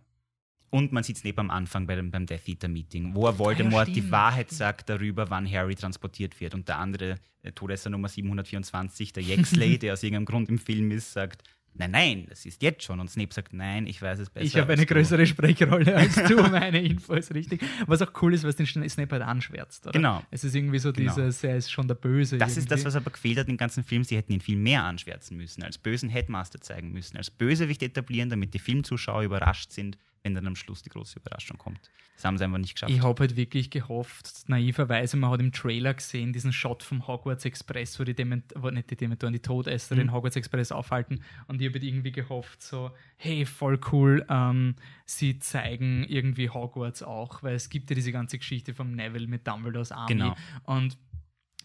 [0.71, 3.87] Und man sieht Snape am Anfang bei dem, beim Death Eater Meeting, wo er Voldemort
[3.87, 6.53] die stimmt, Wahrheit sagt darüber, wann Harry transportiert wird.
[6.53, 10.91] Und der andere äh, Todesser Nummer 724, der Jexley, der aus irgendeinem Grund im Film
[10.91, 11.43] ist, sagt,
[11.73, 12.99] nein, nein, das ist jetzt schon.
[12.99, 14.45] Und Snape sagt, nein, ich weiß es besser.
[14.45, 14.93] Ich habe eine du.
[14.93, 17.61] größere Sprechrolle als du, meine Info ist richtig.
[17.87, 19.93] Was auch cool ist, was den Snape halt anschwärzt, oder?
[19.93, 20.23] Genau.
[20.29, 21.13] Es ist irgendwie so Genau.
[21.15, 22.37] dieses, er ist schon der Böse.
[22.37, 22.85] Das ist das, irgendwie.
[22.87, 24.03] was aber gefehlt hat im ganzen Film.
[24.03, 28.29] Sie hätten ihn viel mehr anschwärzen müssen, als bösen Headmaster zeigen müssen, als Bösewicht etablieren,
[28.29, 31.79] damit die Filmzuschauer überrascht sind, wenn dann am Schluss die große Überraschung kommt.
[32.15, 32.91] Das haben sie einfach nicht geschafft.
[32.91, 37.45] Ich habe halt wirklich gehofft, naiverweise, man hat im Trailer gesehen, diesen Shot vom Hogwarts
[37.45, 39.99] Express, wo die Dement wo nicht die Dementoren, die Todesser Mhm.
[39.99, 41.23] den Hogwarts Express aufhalten.
[41.47, 47.03] Und ich habe halt irgendwie gehofft, so, hey, voll cool, ähm, sie zeigen irgendwie Hogwarts
[47.03, 50.07] auch, weil es gibt ja diese ganze Geschichte vom Neville mit Dumbledores Army.
[50.15, 50.35] Genau.
[50.63, 50.97] Und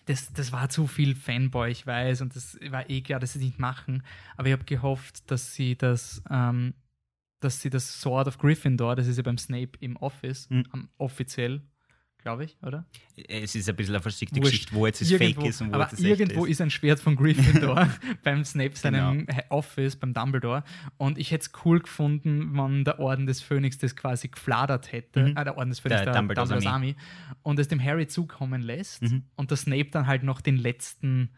[0.07, 3.39] das, das war zu viel Fanboy, ich weiß, und das war eh klar, dass sie
[3.41, 4.03] es nicht machen.
[4.37, 6.75] Aber ich habe gehofft, dass sie das, ähm,
[7.45, 10.65] dass sie das Sword of Gryffindor, das ist ja beim Snape im Office, Mhm.
[10.73, 11.63] am- offiziell,
[12.19, 12.87] glaube ich, oder?
[13.29, 14.41] es ist ein bisschen eine versteckte.
[14.41, 16.53] Geschichte, wo jetzt es Irgendwo- fake ist und wo aber es echt irgendwo ist.
[16.53, 17.87] ist ein Schwert von Gryffindor
[18.25, 19.41] beim Snape seinem Genau.
[19.51, 20.65] Office, beim Dumbledore.
[20.97, 25.29] Und ich hätte es cool gefunden, wenn der Orden des Phönix das quasi gefladert hätte.
[25.29, 25.33] Mhm.
[25.37, 26.97] Ah, der Orden des Phönix, Der der, Dumbledores Dumbledores, Army.
[27.43, 29.25] Und es dem Harry zukommen lässt Mhm.
[29.37, 31.29] und der Snape dann halt noch den letzten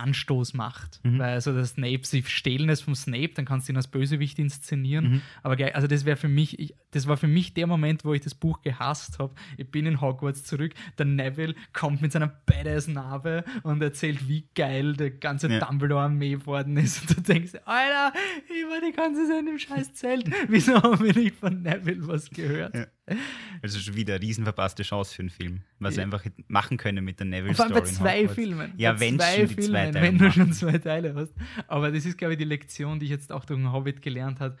[0.00, 1.00] Anstoß macht.
[1.04, 1.18] Mhm.
[1.18, 4.38] Weil also der Snape, sie stehlen es vom Snape, dann kannst du ihn als Bösewicht
[4.38, 5.12] inszenieren.
[5.12, 5.22] Mhm.
[5.42, 8.14] Aber geil, also das wäre für mich, ich, das war für mich der Moment, wo
[8.14, 9.34] ich das Buch gehasst habe.
[9.56, 14.48] Ich bin in Hogwarts zurück, der Neville kommt mit seiner badass Narbe und erzählt, wie
[14.54, 15.60] geil der ganze Ja.
[15.60, 17.02] Dumbledore-Armee geworden ist.
[17.02, 18.12] Und du denkst, Alter,
[18.46, 20.30] ich war die ganze Zeit im scheiß Zelt.
[20.48, 22.74] Wieso haben wir nicht von Neville was gehört?
[22.74, 22.86] Ja.
[23.62, 26.04] Also schon wieder eine riesen verpasste Chance für einen Film, was sie Ja.
[26.04, 28.26] einfach hätten machen können mit der Neville Vor allem bei Story.
[28.26, 28.28] zwei.
[28.28, 28.72] Filmen.
[28.76, 31.32] Ja, Bei wenn zwei schon die zwei Filmen, Teile wenn du schon zwei Teile hast.
[31.68, 34.40] Aber das ist, glaube ich, die Lektion, die ich jetzt auch durch den Hobbit gelernt
[34.40, 34.56] habe.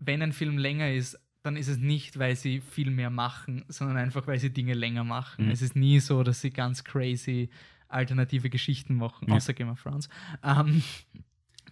[0.00, 3.96] Wenn ein Film länger ist, dann ist es nicht, weil sie viel mehr machen, sondern
[3.98, 5.44] einfach, weil sie Dinge länger machen.
[5.46, 5.50] Mhm.
[5.52, 7.50] Es ist nie so, dass sie ganz crazy
[7.88, 9.36] alternative Geschichten machen, Ja.
[9.36, 10.08] außer Game of Thrones.
[10.42, 10.82] Ähm,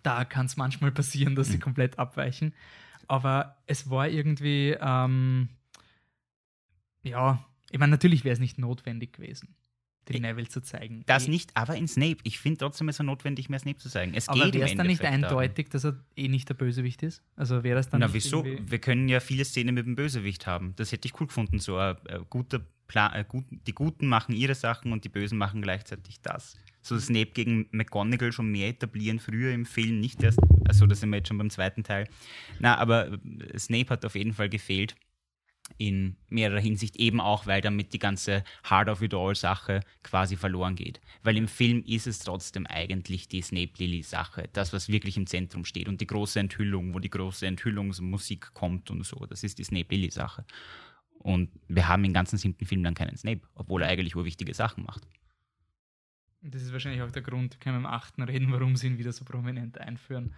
[0.04, 1.60] da kann es manchmal passieren, dass sie Mhm.
[1.62, 2.54] komplett abweichen.
[3.08, 5.48] Aber es war irgendwie, ähm,
[7.04, 9.54] ja, ich meine, natürlich wäre es nicht notwendig gewesen,
[10.08, 11.02] den Ich- Neville zu zeigen.
[11.06, 12.18] Das Eh- nicht, aber in Snape.
[12.24, 14.12] Ich finde trotzdem, es ist notwendig, mehr Snape zu zeigen.
[14.14, 17.22] Es Aber wäre es dann nicht eindeutig, dass er eh nicht der Bösewicht ist?
[17.36, 18.44] Also wäre das dann Na, wieso?
[18.44, 20.74] Wir können ja viele Szenen mit dem Bösewicht haben.
[20.76, 21.58] Das hätte ich cool gefunden.
[21.58, 25.38] So ein, ein guter Plan, äh, gut, die Guten machen ihre Sachen und die Bösen
[25.38, 26.56] machen gleichzeitig das.
[26.82, 30.38] So Snape gegen McGonagall schon mehr etablieren, früher im Film, nicht erst,
[30.68, 32.06] also da sind wir jetzt schon beim zweiten Teil.
[32.60, 34.94] Na, aber äh, Snape hat auf jeden Fall gefehlt
[35.78, 40.36] in mehrerer Hinsicht, eben auch, weil damit die ganze Heart of It All Sache quasi
[40.36, 41.00] verloren geht.
[41.22, 45.88] Weil im Film ist es trotzdem eigentlich die Snape-Lily-Sache, das, was wirklich im Zentrum steht
[45.88, 50.44] und die große Enthüllung, wo die große Enthüllungsmusik kommt und so, das ist die Snape-Lily-Sache.
[51.18, 54.84] Und wir haben im ganzen siebten Film dann keinen Snape, obwohl er eigentlich urwichtige Sachen
[54.84, 55.08] macht.
[56.42, 59.12] Das ist wahrscheinlich auch der Grund, können wir im achten reden, warum sie ihn wieder
[59.12, 60.34] so prominent einführen.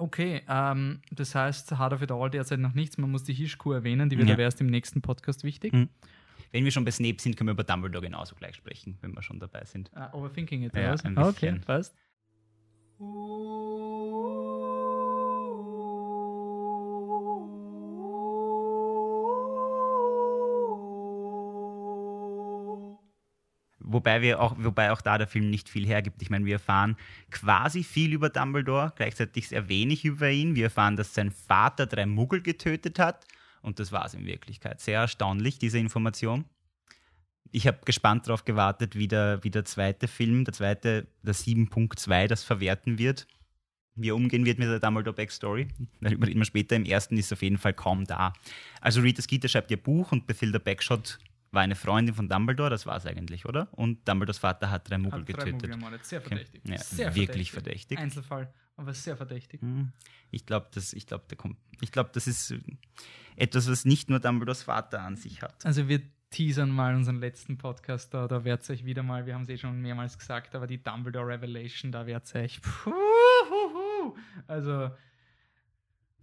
[0.00, 2.96] Okay, ähm, das heißt, Hard of It All derzeit noch nichts.
[2.98, 4.34] Man muss die Hirschkuh erwähnen, die wird Ja.
[4.34, 5.72] aber erst im nächsten Podcast wichtig.
[5.72, 5.88] Mhm.
[6.52, 9.22] Wenn wir schon bei Snape sind, können wir über Dumbledore genauso gleich sprechen, wenn wir
[9.22, 9.90] schon dabei sind.
[9.94, 11.04] Ah, overthinking it, Ja, was?
[11.04, 11.94] ein okay, passt.
[23.92, 26.22] Wobei wir auch, wobei auch da der Film nicht viel hergibt.
[26.22, 26.96] Ich meine, wir erfahren
[27.30, 30.54] quasi viel über Dumbledore, gleichzeitig sehr wenig über ihn.
[30.54, 33.26] Wir erfahren, dass sein Vater drei Muggel getötet hat.
[33.62, 34.80] Und das war es in Wirklichkeit.
[34.80, 36.44] Sehr erstaunlich, diese Information.
[37.50, 42.28] Ich habe gespannt darauf gewartet, wie der, wie der zweite Film, der zweite, der 7.2,
[42.28, 43.26] das verwerten wird.
[43.96, 45.66] Wie er umgehen wird mit der Dumbledore Backstory.
[46.00, 46.76] Darüber reden wir später.
[46.76, 48.32] Im ersten ist es auf jeden Fall kaum da.
[48.80, 51.18] Also Rita Skeeter schreibt ihr Buch und Bethilda Backshot
[51.52, 53.68] war eine Freundin von Dumbledore, das war es eigentlich, oder?
[53.72, 55.76] Und Dumbledores Vater hat drei Muggel Hat drei getötet.
[55.78, 55.98] Muggel.
[56.02, 56.28] Sehr Okay.
[56.28, 56.62] verdächtig.
[56.68, 57.98] Ja, sehr wirklich verdächtig.
[57.98, 59.60] Einzelfall, aber sehr verdächtig.
[59.60, 59.92] Hm,
[60.30, 61.56] Ich glaube, das, ich kommt.
[61.80, 62.60] Ich glaube, das ist äh,
[63.36, 65.64] etwas, was nicht nur Dumbledores Vater an sich hat.
[65.66, 69.34] Also wir teasern mal unseren letzten Podcast da, da werdet ihr euch wieder mal, wir
[69.34, 72.92] haben es eh schon mehrmals gesagt, aber die Dumbledore Revelation, da werdet ihr euch, puh,
[74.46, 74.90] also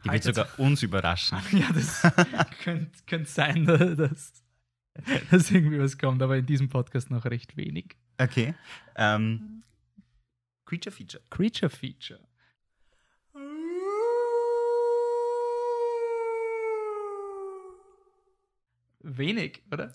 [0.05, 1.37] Die wird sogar uns überraschen.
[1.51, 2.01] Ja, das
[2.63, 4.31] könnte könnt sein, dass,
[5.31, 7.95] dass irgendwie was kommt, aber in diesem Podcast noch recht wenig.
[8.17, 8.53] Okay.
[8.95, 9.63] Ähm,
[10.65, 11.23] Creature Feature.
[11.29, 12.19] Creature Feature.
[18.99, 19.93] Wenig, oder?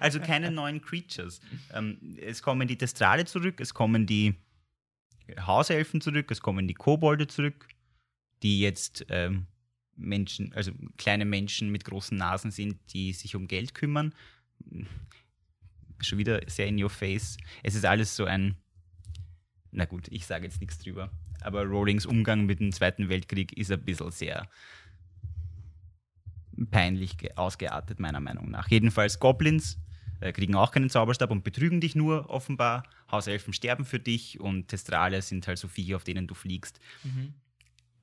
[0.00, 1.40] Also keine neuen Creatures.
[1.72, 4.34] Ähm, es kommen die Testrale zurück, es kommen die
[5.44, 7.66] Hauselfen zurück, es kommen die Kobolde zurück,
[8.42, 9.46] die jetzt ähm,
[9.98, 14.14] Menschen, also kleine Menschen mit großen Nasen sind, die sich um Geld kümmern.
[16.00, 17.36] Schon wieder sehr in your face.
[17.62, 18.56] Es ist alles so ein.
[19.70, 21.10] Na gut, ich sage jetzt nichts drüber.
[21.40, 24.48] Aber Rowlings Umgang mit dem Zweiten Weltkrieg ist ein bisschen sehr
[26.70, 28.68] peinlich ge- ausgeartet, meiner Meinung nach.
[28.68, 29.78] Jedenfalls Goblins
[30.20, 32.84] äh, kriegen auch keinen Zauberstab und betrügen dich nur, offenbar.
[33.10, 36.80] Hauselfen sterben für dich und Testrale sind halt so Viecher, auf denen du fliegst.
[37.04, 37.34] Mhm.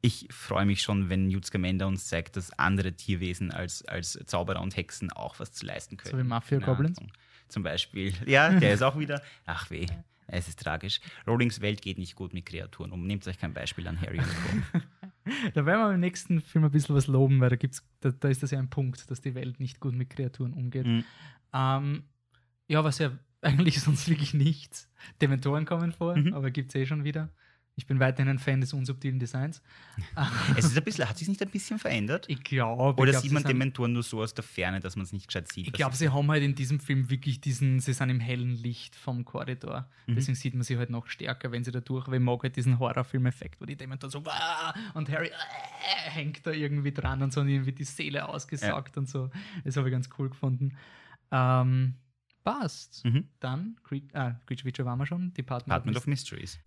[0.06, 4.62] Ich freue mich schon, wenn Newt Scamander uns zeigt, dass andere Tierwesen als, als Zauberer
[4.62, 6.12] und Hexen auch was zu leisten können.
[6.12, 7.00] So wie Mafia-Goblins?
[7.48, 8.14] Zum Beispiel.
[8.26, 9.22] Ja, der ist auch wieder.
[9.46, 9.86] Ach weh,
[10.28, 11.00] es ist tragisch.
[11.26, 13.06] Rowlings Welt geht nicht gut mit Kreaturen um.
[13.08, 14.28] Nehmt euch kein Beispiel an Harry und
[14.74, 14.80] Co.
[15.56, 18.28] Da werden wir im nächsten Film ein bisschen was loben, weil da, gibt's, da, da
[18.28, 20.86] ist das ja ein Punkt, dass die Welt nicht gut mit Kreaturen umgeht.
[20.86, 21.04] Mhm.
[21.52, 22.04] Ähm,
[22.68, 24.88] ja, was ja eigentlich sonst wirklich nichts.
[25.22, 26.36] Dementoren kommen vor, Mhm.
[26.36, 27.30] aber gibt es eh schon wieder.
[27.78, 29.62] Ich bin weiterhin ein Fan des unsubtilen Designs.
[30.58, 32.26] Es ist ein bisschen, hat sich nicht ein bisschen verändert?
[32.30, 34.80] Ich glaube, Oder ich glaub, sieht sie man sind- Dementoren nur so aus der Ferne,
[34.80, 35.68] dass man es nicht gescheit sieht?
[35.68, 38.96] Ich glaube, sie haben halt in diesem Film wirklich diesen, sie sind im hellen Licht
[38.96, 39.90] vom Korridor.
[40.08, 40.16] Mhm.
[40.16, 42.56] Deswegen sieht man sie halt noch stärker, wenn sie da durch, weil ich mag halt
[42.56, 47.34] diesen Horrorfilm-Effekt, wo die Dementoren so "Wah!" und Harry äh, hängt da irgendwie dran und
[47.34, 49.30] so und irgendwie die Seele ausgesaugt und so.
[49.66, 50.78] Das habe ich ganz cool gefunden.
[51.32, 51.96] Ähm,
[52.46, 53.04] passt.
[53.04, 53.28] Mhm.
[53.42, 53.76] Dann,
[54.14, 56.60] ah, Creature Feature waren wir schon, Department, Department of Mysteries.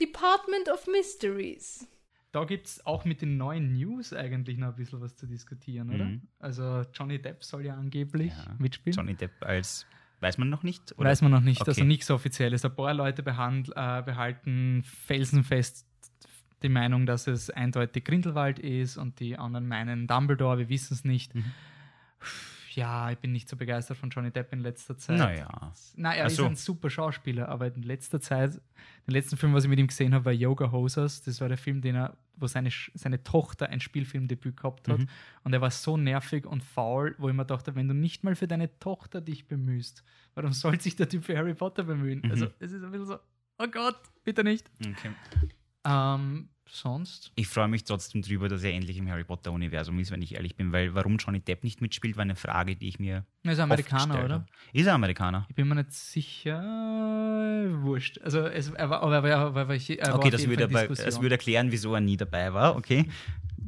[0.00, 1.86] Department of Mysteries.
[2.32, 5.88] Da gibt es auch mit den neuen News eigentlich noch ein bisschen was zu diskutieren,
[5.94, 6.04] oder?
[6.04, 6.22] Mhm.
[6.38, 8.54] Also Johnny Depp soll ja angeblich Ja.
[8.58, 8.96] mitspielen.
[8.96, 9.86] Johnny Depp als,
[10.20, 10.92] weiß man noch nicht?
[10.98, 11.08] Oder?
[11.08, 11.70] Weiß man noch nicht, Okay.
[11.70, 12.64] also nichts Offizielles.
[12.64, 15.86] Ein paar Leute behand, äh, behalten felsenfest
[16.62, 21.04] die Meinung, dass es eindeutig Grindelwald ist und die anderen meinen Dumbledore, wir wissen es
[21.04, 21.34] nicht.
[21.34, 21.44] Mhm.
[22.78, 25.18] Ja, ich bin nicht so begeistert von Johnny Depp in letzter Zeit.
[25.18, 25.72] Naja.
[25.96, 26.44] Na, er Ach ist so.
[26.44, 28.60] ein super Schauspieler, aber in letzter Zeit,
[29.04, 31.22] den letzten Film, was ich mit ihm gesehen habe, war Yoga Hosers.
[31.22, 35.00] Das war der Film, den er, wo seine, seine Tochter ein Spielfilmdebüt gehabt hat.
[35.00, 35.08] Mhm.
[35.42, 38.36] Und er war so nervig und faul, wo ich mir dachte, wenn du nicht mal
[38.36, 40.04] für deine Tochter dich bemühst,
[40.34, 42.20] warum soll sich der Typ für Harry Potter bemühen?
[42.20, 42.30] Mhm.
[42.30, 43.18] Also, es ist ein bisschen so,
[43.58, 44.70] oh Gott, bitte nicht.
[44.80, 45.10] Okay.
[45.84, 47.32] Ähm, sonst?
[47.34, 50.56] Ich freue mich trotzdem drüber, dass er endlich im Harry Potter-Universum ist, wenn ich ehrlich
[50.56, 53.24] bin, weil warum Johnny Depp nicht mitspielt, war eine Frage, die ich mir.
[53.42, 54.34] Er ist Amerikaner, oder?
[54.34, 54.46] habe.
[54.72, 55.46] Ist er Amerikaner?
[55.48, 56.62] Ich bin mir nicht sicher.
[57.82, 58.20] Wurscht.
[58.22, 61.34] Also, es, er war, aber er war, war, er Okay, das würde, aber, das würde
[61.34, 62.76] erklären, wieso er nie dabei war.
[62.76, 63.08] Okay,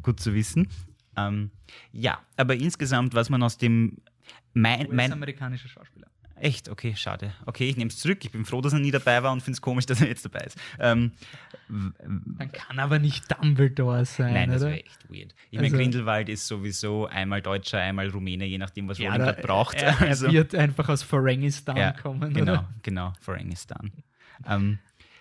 [0.03, 0.68] gut zu wissen.
[1.16, 1.51] Ähm,
[1.92, 3.98] ja, aber insgesamt, was man aus dem.
[4.53, 6.09] Mein, mein, US-amerikanischer Schauspieler.
[6.41, 6.68] Echt?
[6.68, 7.32] Okay, schade.
[7.47, 8.24] Okay, ich nehme es zurück.
[8.24, 10.24] Ich bin froh, dass er nie dabei war und finde es komisch, dass er jetzt
[10.24, 10.57] dabei ist.
[10.78, 11.12] Ähm,
[11.68, 15.34] Man kann aber nicht Dumbledore sein, nein, das wäre echt weird.
[15.51, 19.26] Ich Also- meine, Grindelwald ist sowieso einmal Deutscher, einmal Rumäne, je nachdem, was Ja, Rowling
[19.26, 19.76] gerade braucht.
[19.76, 22.68] Er, er Also- wird einfach aus Ferengistan ja, kommen, genau, oder?
[22.82, 23.93] genau, Ferengistan.
[24.47, 24.78] ähm,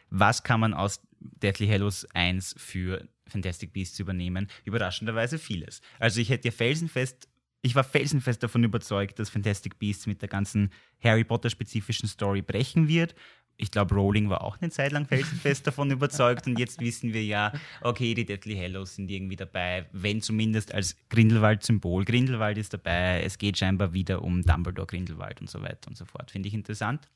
[0.09, 4.47] was kann man aus Deathly Hallows 1 für Fantastic Beasts übernehmen?
[4.65, 5.82] Überraschenderweise vieles.
[5.99, 7.28] Also ich hätte ja felsenfest,
[7.62, 10.72] ich war felsenfest davon überzeugt, dass Fantastic Beasts mit der ganzen
[11.03, 13.16] Harry Potter-spezifischen Story brechen wird
[13.62, 17.24] ich glaube, Rowling war auch eine Zeit lang felsenfest davon überzeugt und jetzt wissen wir
[17.24, 17.51] ja,
[17.82, 22.05] okay, die Deadly Hallows sind irgendwie dabei, wenn zumindest als Grindelwald-Symbol.
[22.05, 26.05] Grindelwald ist dabei, es geht scheinbar wieder um Dumbledore, Grindelwald und so weiter und so
[26.05, 26.32] fort.
[26.32, 27.07] Finde ich interessant.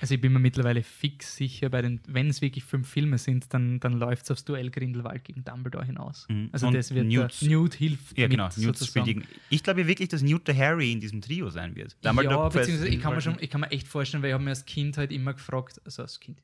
[0.00, 3.52] Also ich bin mir mittlerweile fix sicher, bei den, wenn es wirklich fünf Filme sind,
[3.52, 6.26] dann, dann läuft es aufs Duell Grindelwald gegen Dumbledore hinaus.
[6.28, 6.48] Mhm.
[6.52, 8.48] Also Und das wird Newt- Newt hilft Ja, mit, genau.
[8.56, 11.96] Newt spielt ich glaube wirklich, dass Newt der Harry in diesem Trio sein wird.
[12.02, 14.42] ja, Professor beziehungsweise ich kann, mir schon, ich kann mir echt vorstellen, weil ich habe
[14.44, 16.42] mir als Kind halt immer gefragt, also als Kind,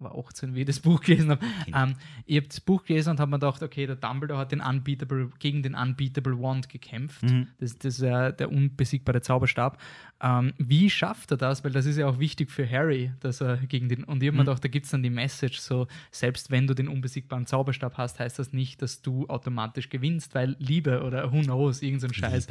[0.00, 1.44] war 18, wie ich das Buch gelesen habe.
[1.64, 1.76] Kind.
[1.76, 1.94] Ähm,
[2.26, 5.30] ich habe das Buch gelesen und habe mir gedacht, okay, der Dumbledore hat den Unbeatable,
[5.38, 7.22] gegen den Unbeatable Wand gekämpft.
[7.22, 7.48] Mhm.
[7.58, 9.80] Das, das ist ja der unbesiegbare Zauberstab.
[10.22, 11.64] Ähm, wie schafft er das?
[11.64, 14.04] Weil das ist ja auch wichtig für Harry, dass er gegen den.
[14.04, 14.46] Und ich habe mir Mhm.
[14.46, 18.18] gedacht, da gibt es dann die Message, so, selbst wenn du den unbesiegbaren Zauberstab hast,
[18.20, 22.14] heißt das nicht, dass du automatisch gewinnst, weil Liebe oder who knows, irgend so ein
[22.14, 22.48] Scheiß.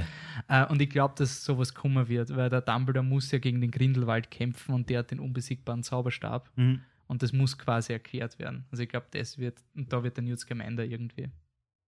[0.47, 3.71] Äh, und ich glaube, dass sowas kommen wird, weil der Dumbledore muss ja gegen den
[3.71, 6.49] Grindelwald kämpfen und der hat den unbesiegbaren Zauberstab.
[6.55, 6.81] Mhm.
[7.09, 8.65] Und das muss quasi erklärt werden.
[8.71, 11.29] Also ich glaube, das wird, und da wird der Newt Scamander irgendwie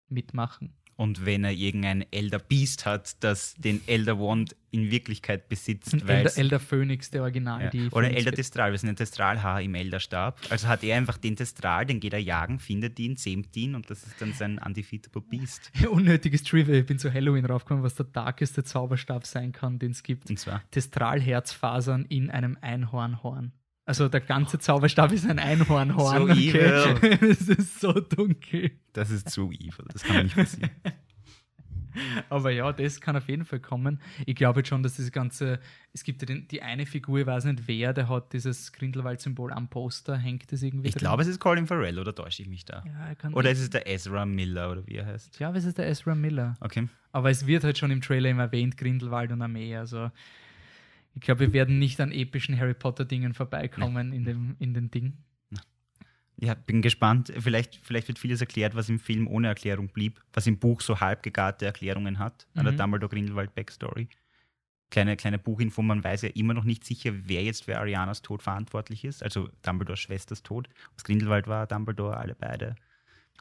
[0.08, 0.72] mitmachen.
[0.94, 6.06] Und wenn er irgendein Elder Beast hat, das den Elder Wand in Wirklichkeit besitzt, Ein
[6.06, 7.62] Elder, Elder Phoenix, der Original.
[7.64, 7.70] Ja.
[7.70, 10.38] Die Oder Phoenix- Elder Testral, wir sind ein Testralhaar im Elderstab.
[10.50, 13.90] Also hat er einfach den Testral, den geht er jagen, findet ihn, zähmt ihn und
[13.90, 15.72] das ist dann sein Undefeatable Beast.
[15.90, 16.74] Unnötiges Trivia.
[16.74, 20.30] Ich bin zu Halloween raufgekommen, was der darkeste Zauberstab sein kann, den es gibt.
[20.30, 23.52] Und zwar, Testralherzfasern in einem Einhornhorn.
[23.90, 26.28] Also der ganze Zauberstab ist ein Einhornhorn.
[26.28, 27.18] So evil.
[27.28, 28.70] es ist so dunkel.
[28.92, 30.70] das ist zu evil, das kann nicht passieren.
[32.28, 34.00] Aber ja, das kann auf jeden Fall kommen.
[34.24, 35.58] Ich glaube jetzt schon, dass das Ganze,
[35.92, 39.52] es gibt ja den, die eine Figur, ich weiß nicht wer, der hat dieses Grindelwald-Symbol
[39.52, 41.00] am Poster, hängt das irgendwie Ich drin?
[41.00, 42.84] glaube, es ist Colin Farrell, oder täusche ich mich da?
[42.86, 45.30] ja, er kann Oder ist es der Ezra Miller, oder wie er heißt?
[45.32, 46.56] Ich glaube, es ist der Ezra Miller.
[46.60, 46.88] Okay.
[47.10, 49.74] Aber es wird halt schon im Trailer immer erwähnt, Grindelwald und Armee.
[49.76, 50.12] Also
[51.14, 55.14] ich glaube, wir werden nicht an epischen Harry Potter-Dingen vorbeikommen in, dem, in den Ding.
[56.42, 57.30] Ja, bin gespannt.
[57.38, 60.98] Vielleicht, vielleicht wird vieles erklärt, was im Film ohne Erklärung blieb, was im Buch so
[60.98, 62.78] halbgegarte Erklärungen hat, an der Mhm.
[62.78, 64.08] Dumbledore Grindelwald Backstory.
[64.90, 68.42] Kleine, kleine Buchinfo, man weiß ja immer noch nicht sicher, wer jetzt für Arianas Tod
[68.42, 69.22] verantwortlich ist.
[69.22, 70.68] Also Dumbledores Schwesters Tod.
[70.90, 72.74] Ob es Grindelwald war, Dumbledore, alle beide.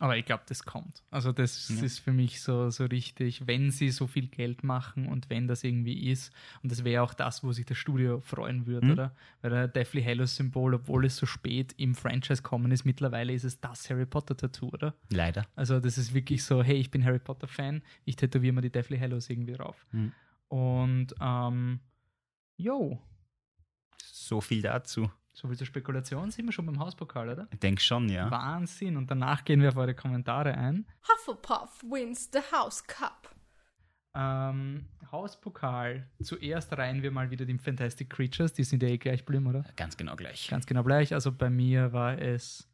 [0.01, 1.03] Aber ich glaube, das kommt.
[1.11, 1.83] Also das Ja.
[1.83, 5.63] ist für mich so, so richtig, wenn sie so viel Geld machen und wenn das
[5.65, 6.31] irgendwie ist.
[6.63, 8.91] Und das wäre auch das, wo sich das Studio freuen würde, Mhm.
[8.93, 9.15] oder?
[9.41, 13.43] Weil der Deathly Hallows Symbol, obwohl es so spät im Franchise kommen ist, mittlerweile ist
[13.43, 14.95] es das Harry Potter Tattoo, oder?
[15.09, 15.45] Leider.
[15.55, 18.71] Also das ist wirklich so, hey, ich bin Harry Potter Fan, ich tätowiere mir die
[18.71, 19.85] Deathly Hallows irgendwie drauf.
[19.91, 20.13] Mhm.
[20.47, 21.79] Und ähm,
[22.57, 22.99] jo,
[24.01, 25.11] So viel dazu.
[25.39, 27.47] So viel zur Spekulation sind wir schon beim Hauspokal, oder?
[27.51, 28.29] Ich denke schon, ja.
[28.29, 28.97] Wahnsinn.
[28.97, 30.85] Und danach gehen wir auf eure Kommentare ein.
[31.07, 33.33] Hufflepuff wins the House Cup.
[34.13, 36.09] Ähm, Hauspokal.
[36.21, 39.63] Zuerst reihen wir mal wieder die Fantastic Creatures, die sind ja eh gleich blieben, oder?
[39.77, 40.49] Ganz genau gleich.
[40.49, 41.13] Ganz genau gleich.
[41.13, 42.69] Also bei mir war es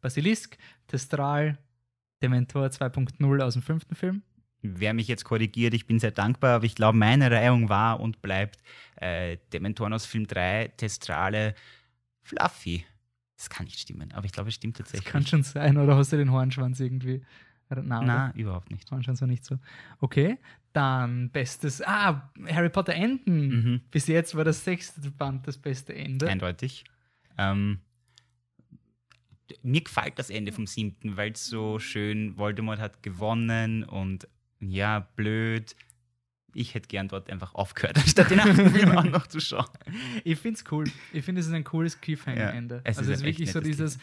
[0.00, 0.56] Basilisk,
[0.86, 1.58] Testral,
[2.22, 4.22] Dementor 2.0 aus dem fünften Film.
[4.76, 8.20] Wer mich jetzt korrigiert, ich bin sehr dankbar, aber ich glaube, meine Reihung war und
[8.22, 8.60] bleibt
[8.96, 11.54] äh, Dementoren aus Film 3, Testrale,
[12.22, 12.84] Fluffy.
[13.36, 15.12] Das kann nicht stimmen, aber ich glaube, es stimmt Das tatsächlich.
[15.12, 17.22] kann schon sein, oder hast du den Hornschwanz irgendwie?
[17.68, 18.06] Na, oder?
[18.06, 18.90] Na, überhaupt nicht.
[18.90, 19.58] Hornschwanz war nicht so.
[20.00, 20.38] Okay,
[20.72, 21.82] dann bestes.
[21.82, 23.48] Ah, Harry Potter Enden.
[23.48, 23.80] Mhm.
[23.90, 26.28] Bis jetzt war das sechste Band das beste Ende.
[26.28, 26.84] Eindeutig.
[27.36, 27.80] Ähm,
[29.62, 34.28] mir gefällt das Ende vom siebten, weil es so schön, Voldemort hat gewonnen und
[34.60, 35.74] ja, blöd.
[36.54, 39.66] Ich hätte gern dort einfach aufgehört, anstatt den achten Film auch noch zu schauen.
[40.24, 40.84] Ich finde es cool.
[41.12, 42.76] Ich finde, es ist ein cooles Cliffhanger-Ende.
[42.76, 43.98] Ja, es also ist es ist wirklich so dieses,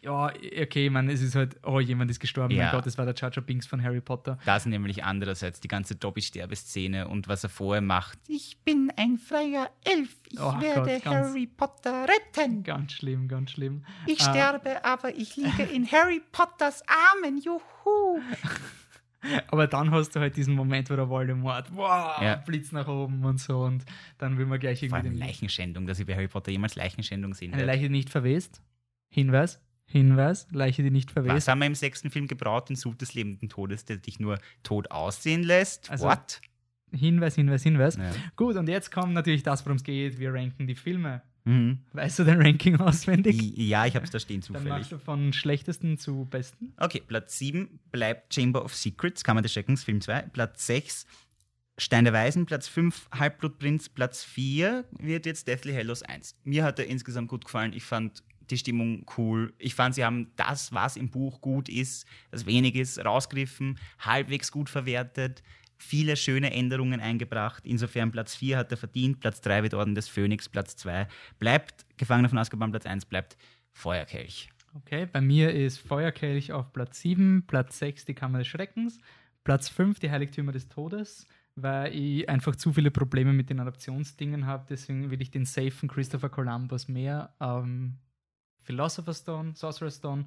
[0.00, 0.32] ja,
[0.62, 2.62] okay, man, es ist halt, oh, jemand ist gestorben, Ja.
[2.64, 4.38] mein Gott, das war der Jar Jar Binks von Harry Potter.
[4.46, 8.18] Das nämlich andererseits die ganze Dobby-Sterbeszene und was er vorher macht.
[8.28, 10.16] Ich bin ein freier Elf.
[10.30, 12.62] Ich Oh werde Gott, Harry Potter retten.
[12.62, 13.84] Ganz schlimm, ganz schlimm.
[14.06, 14.30] Ich Ah.
[14.30, 17.36] sterbe, aber ich liege in Harry Potters Armen.
[17.42, 18.20] Juhu.
[19.48, 22.36] Aber dann hast du halt diesen Moment, wo der Voldemort, wow, Ja.
[22.36, 23.84] Blitz nach oben und so und
[24.18, 26.76] dann will man gleich Vor irgendwie allem den Leichenschändung, dass ich bei Harry Potter jemals
[26.76, 27.64] Leichenschändung sehen Eine.
[27.64, 28.62] Leiche, die nicht verwest.
[29.08, 31.48] Hinweis, Hinweis, Leiche, die nicht Was verwest.
[31.48, 32.68] haben wir im sechsten Film gebraut?
[32.68, 35.90] Den Sud des lebenden Todes, der dich nur tot aussehen lässt?
[35.90, 36.40] Also- What?
[36.90, 37.96] Hinweis, Hinweis, Hinweis.
[37.96, 38.10] Ja.
[38.36, 40.18] Gut, und jetzt kommt natürlich das, worum es geht.
[40.18, 41.20] Wir ranken die Filme.
[41.48, 41.78] Mhm.
[41.94, 43.40] Weißt du dein Ranking auswendig?
[43.56, 44.68] Ja, ich habe es da stehen Dann zufällig.
[44.68, 46.74] machst du von schlechtesten zu besten.
[46.76, 50.22] Okay, Platz 7 bleibt Chamber of Secrets, Kammer des Schreckens, Film 2.
[50.32, 51.06] Platz 6
[51.80, 56.36] Stein der Weisen, Platz 5 Halbblutprinz, Platz 4 wird jetzt Deathly Hallows 1.
[56.44, 57.72] Mir hat er insgesamt gut gefallen.
[57.72, 59.54] Ich fand die Stimmung cool.
[59.58, 64.50] Ich fand, sie haben das, was im Buch gut ist, das wenig ist, rausgegriffen, halbwegs
[64.50, 65.42] gut verwertet.
[65.78, 67.64] Viele schöne Änderungen eingebracht.
[67.64, 71.06] Insofern Platz 4 hat er verdient, Platz 3 wird Orden des Phönix, Platz 2
[71.38, 73.36] bleibt Gefangener von Azkaban, Platz 1 bleibt
[73.72, 74.50] Feuerkelch.
[74.74, 78.98] Okay, bei mir ist Feuerkelch auf Platz 7, Platz 6 die Kammer des Schreckens,
[79.44, 84.46] Platz 5 die Heiligtümer des Todes, weil ich einfach zu viele Probleme mit den Adaptionsdingen
[84.46, 84.66] habe.
[84.68, 87.34] Deswegen will ich den safen Christopher Columbus mehr.
[87.40, 87.94] Ähm,
[88.62, 90.26] Philosopher's Stone, Sorcerer's Stone,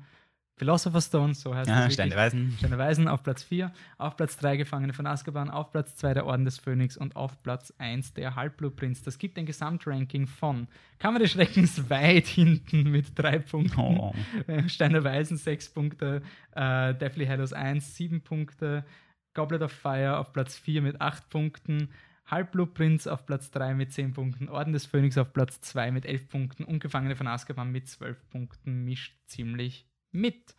[0.62, 1.93] Philosopher's Stone, so heißt Ja, es.
[1.95, 2.53] Stein der Weisen.
[2.59, 6.28] Steine Weisen auf Platz 4, auf Platz 3 Gefangene von Azkaban, auf Platz 2 der
[6.28, 9.01] Orden des Phönix und auf Platz 1 der Halbblutprinz.
[9.01, 10.68] Das gibt ein Gesamtranking von
[10.99, 13.80] Kammer des Schreckens weit hinten mit drei Punkten.
[13.80, 14.14] Oh.
[14.68, 18.86] Stein der Weisen 6 Punkte, äh, Deathly Hallows 1 7 Punkte,
[19.34, 21.89] Goblet of Fire auf Platz 4 mit 8 Punkten,
[22.28, 26.30] Halbblutprinz auf Platz 3 mit 10 Punkten, Orden des Phönix auf Platz 2 mit 11
[26.30, 28.86] Punkten und Gefangene von Azkaban mit 12 Punkten.
[28.86, 30.55] Mischt ziemlich mit.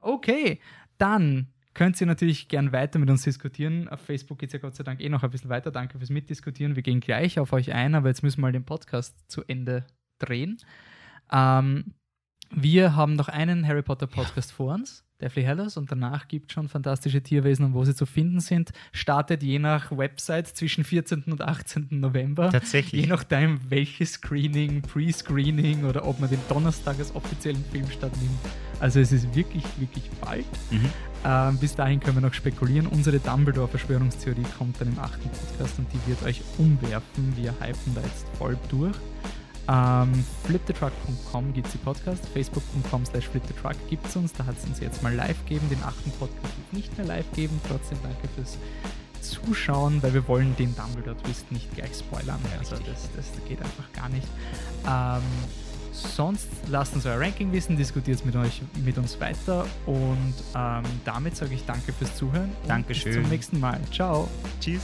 [0.00, 0.60] Okay,
[0.98, 3.88] dann könnt ihr natürlich gern weiter mit uns diskutieren.
[3.88, 5.70] Auf Facebook geht es ja Gott sei Dank eh noch ein bisschen weiter.
[5.70, 6.76] Danke fürs Mitdiskutieren.
[6.76, 9.86] Wir gehen gleich auf euch ein, aber jetzt müssen wir mal den Podcast zu Ende
[10.18, 10.58] drehen.
[11.30, 11.94] Ähm,
[12.50, 16.54] wir haben noch einen Harry Potter Podcast vor uns, Deathly Hallows, und danach gibt es
[16.54, 18.70] schon fantastische Tierwesen und wo sie zu finden sind.
[18.92, 21.24] Startet je nach Website zwischen 14.
[21.28, 21.88] und 18.
[21.90, 22.50] November.
[22.50, 23.02] Tatsächlich.
[23.02, 28.38] Je nachdem, welches Screening, Pre-Screening oder ob man den Donnerstag als offiziellen Filmstart nimmt.
[28.80, 30.46] Also es ist wirklich, wirklich bald.
[30.70, 30.90] Mhm.
[31.24, 32.86] Ähm, bis dahin können wir noch spekulieren.
[32.86, 37.34] Unsere Dumbledore-Verschwörungstheorie kommt dann im achten Podcast und die wird euch umwerfen.
[37.36, 38.96] Wir hypen da jetzt voll durch.
[39.70, 44.64] Ähm, fliptetruck.com gibt es die Podcast, facebook.com slash fliptetruck gibt es uns, da hat es
[44.64, 48.26] uns jetzt mal live geben, den achten Podcast wird nicht mehr live geben, trotzdem danke
[48.34, 48.58] fürs
[49.20, 54.08] Zuschauen, weil wir wollen den Dumbledore-Twist nicht gleich spoilern, also das, das geht einfach gar
[54.08, 54.26] nicht.
[54.88, 55.22] Ähm,
[55.92, 60.82] sonst lasst uns euer Ranking wissen, diskutiert es mit, euch, mit uns weiter und ähm,
[61.04, 63.12] damit sage ich danke fürs Zuhören und Dankeschön.
[63.12, 63.78] bis zum nächsten Mal.
[63.92, 64.28] Ciao.
[64.60, 64.82] Tschüss.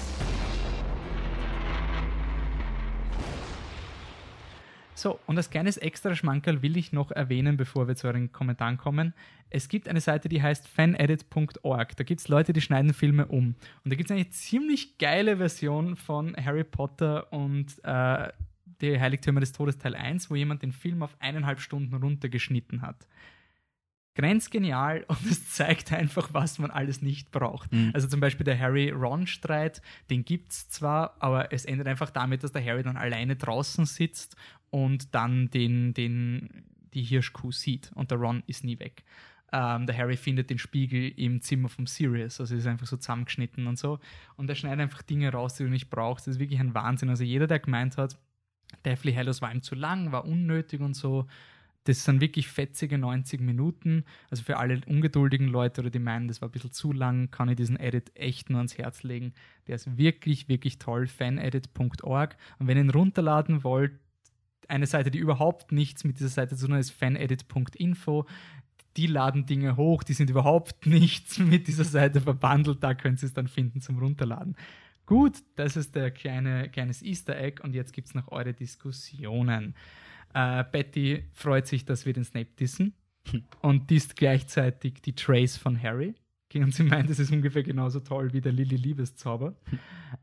[5.06, 8.76] So, und als kleines extra Schmankerl will ich noch erwähnen, bevor wir zu euren Kommentaren
[8.76, 9.14] kommen.
[9.50, 11.96] Es gibt eine Seite, die heißt fanedit.org.
[11.96, 13.54] Da gibt es Leute, die schneiden Filme um.
[13.84, 18.32] Und da gibt es eine ziemlich geile Version von Harry Potter und äh,
[18.80, 23.06] die Heiligtümer des Todes Teil 1, wo jemand den Film auf eineinhalb Stunden runtergeschnitten hat.
[24.16, 27.72] Grenzgenial und es zeigt einfach, was man alles nicht braucht.
[27.72, 27.92] Mhm.
[27.94, 32.50] Also zum Beispiel der Harry-Ron-Streit, den gibt es zwar, aber es endet einfach damit, dass
[32.50, 34.36] der Harry dann alleine draußen sitzt
[34.70, 36.64] und dann den, den,
[36.94, 39.04] die Hirschkuh sieht und der Ron ist nie weg.
[39.52, 43.66] Ähm, der Harry findet den Spiegel im Zimmer vom Sirius, also ist einfach so zusammengeschnitten
[43.66, 44.00] und so.
[44.36, 46.26] Und er schneidet einfach Dinge raus, die du nicht brauchst.
[46.26, 47.10] Das ist wirklich ein Wahnsinn.
[47.10, 48.18] Also jeder, der gemeint hat,
[48.84, 51.26] Deathly Hallows war ihm zu lang, war unnötig und so,
[51.86, 54.04] das sind wirklich fetzige 90 Minuten.
[54.28, 57.48] Also für alle ungeduldigen Leute oder die meinen, das war ein bisschen zu lang, kann
[57.48, 59.32] ich diesen Edit echt nur ans Herz legen.
[59.68, 61.06] Der ist wirklich, wirklich toll.
[61.06, 62.36] fanedit.org.
[62.58, 63.92] Und wenn ihr ihn runterladen wollt,
[64.68, 68.26] eine Seite, die überhaupt nichts mit dieser Seite zu tun hat, ist fanedit.info.
[68.96, 72.82] Die laden Dinge hoch, die sind überhaupt nichts mit dieser Seite verbandelt.
[72.82, 74.56] Da könnt ihr es dann finden zum Runterladen.
[75.06, 79.74] Gut, das ist der kleine kleines Easter Egg und jetzt gibt es noch eure Diskussionen.
[80.34, 82.94] Äh, Betty freut sich, dass wir den Snape dissen
[83.62, 86.14] und disst gleichzeitig die Trace von Harry.
[86.54, 89.56] Und sie meint, das ist ungefähr genauso toll wie der Lily Liebeszauber.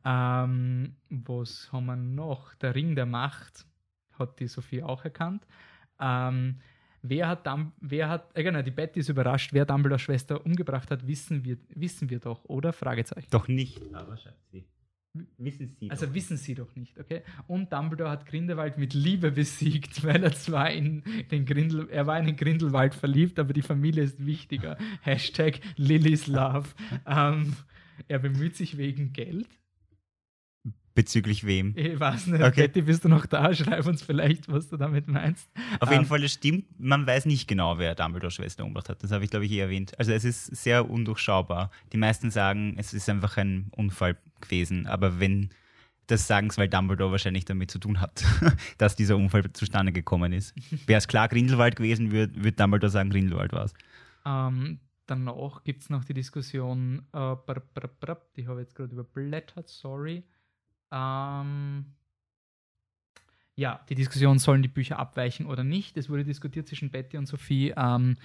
[0.06, 2.56] ähm, was haben wir noch?
[2.56, 3.66] Der Ring der Macht
[4.20, 5.46] hat die Sophie auch erkannt.
[6.00, 6.60] Ähm,
[7.02, 10.90] wer hat, Dum wer hat äh, genau, die Betty ist überrascht, wer Dumbledores Schwester umgebracht
[10.92, 12.74] hat, wissen wir, wissen wir doch, oder?
[12.74, 13.28] Fragezeichen.
[13.30, 14.66] Doch nicht, aber schreibt sie.
[15.38, 15.92] Wissen Sie.
[15.92, 16.16] Also doch.
[16.16, 17.22] wissen sie doch nicht, okay?
[17.46, 22.18] Und Dumbledore hat Grindelwald mit Liebe besiegt, weil er zwar in den Grindel, er war
[22.18, 24.76] in den Grindelwald verliebt, aber die Familie ist wichtiger.
[25.02, 26.70] Hashtag Lily's Love.
[27.06, 27.56] Ähm,
[28.08, 29.48] er bemüht sich wegen Geld.
[30.96, 31.74] Bezüglich wem?
[31.76, 32.68] Ich weiß nicht, Okay.
[32.68, 33.54] Betty, bist du noch da?
[33.54, 35.50] Schreib uns vielleicht, was du damit meinst.
[35.80, 36.66] Auf Ähm, jeden Fall, das stimmt.
[36.80, 39.04] Man weiß nicht genau, wer Dumbledores Schwester umgebracht hat.
[39.04, 39.98] Das habe ich, glaube ich, eh erwähnt.
[39.98, 41.72] Also es ist sehr undurchschaubar.
[41.94, 44.86] Die meisten sagen, es ist einfach ein Unfall gewesen.
[44.86, 45.50] Aber wenn,
[46.06, 48.24] das sagen es, weil Dumbledore wahrscheinlich damit zu tun hat,
[48.78, 50.54] dass dieser Unfall zustande gekommen ist.
[50.88, 53.74] Wäre es klar Grindelwald gewesen, würde würd Dumbledore sagen, Grindelwald war es.
[54.28, 58.76] Ähm, danach gibt es noch die Diskussion, äh, brr, brr, brr, die habe ich jetzt
[58.76, 60.24] gerade überblättert, sorry.
[60.94, 61.86] Ähm,
[63.56, 65.98] ja, die Diskussion, sollen die Bücher abweichen oder nicht?
[65.98, 67.74] Es wurde diskutiert zwischen Betty und Sophie.
[67.76, 68.16] Ähm,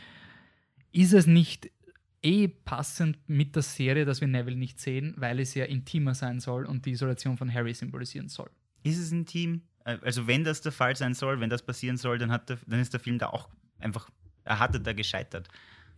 [0.92, 1.70] ist es nicht
[2.22, 6.40] eh passend mit der Serie, dass wir Neville nicht sehen, weil es ja intimer sein
[6.40, 8.50] soll und die Isolation von Harry symbolisieren soll?
[8.82, 9.62] Ist es ein Team?
[9.84, 12.58] Äh, Also wenn das der Fall sein soll, wenn das passieren soll, dann, hat der,
[12.66, 13.48] dann ist der Film da auch
[13.78, 14.10] einfach,
[14.44, 15.48] er hatte da gescheitert.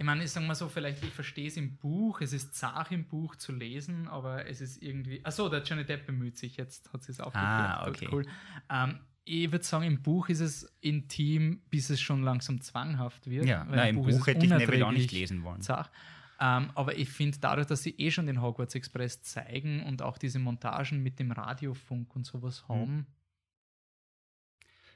[0.01, 2.90] Ich meine, ich sag mal so, vielleicht, ich verstehe es im Buch, es ist zart
[2.90, 5.22] im Buch zu lesen, aber es ist irgendwie.
[5.26, 7.44] Achso, der Johnny Depp bemüht sich, jetzt hat sie es aufgeklärt.
[7.44, 8.09] Ah, okay.
[8.11, 8.24] Cool.
[8.70, 13.44] Ähm, ich würde sagen, im Buch ist es intim, bis es schon langsam zwanghaft wird.
[13.44, 15.61] Ja, weil na, im Buch es hätte ich Neville auch nicht lesen wollen.
[15.61, 15.90] zart.
[16.40, 20.16] Ähm, aber ich finde, dadurch, dass sie eh schon den Hogwarts Express zeigen und auch
[20.16, 22.74] diese Montagen mit dem Radiofunk und sowas Hm.
[22.74, 23.07] haben,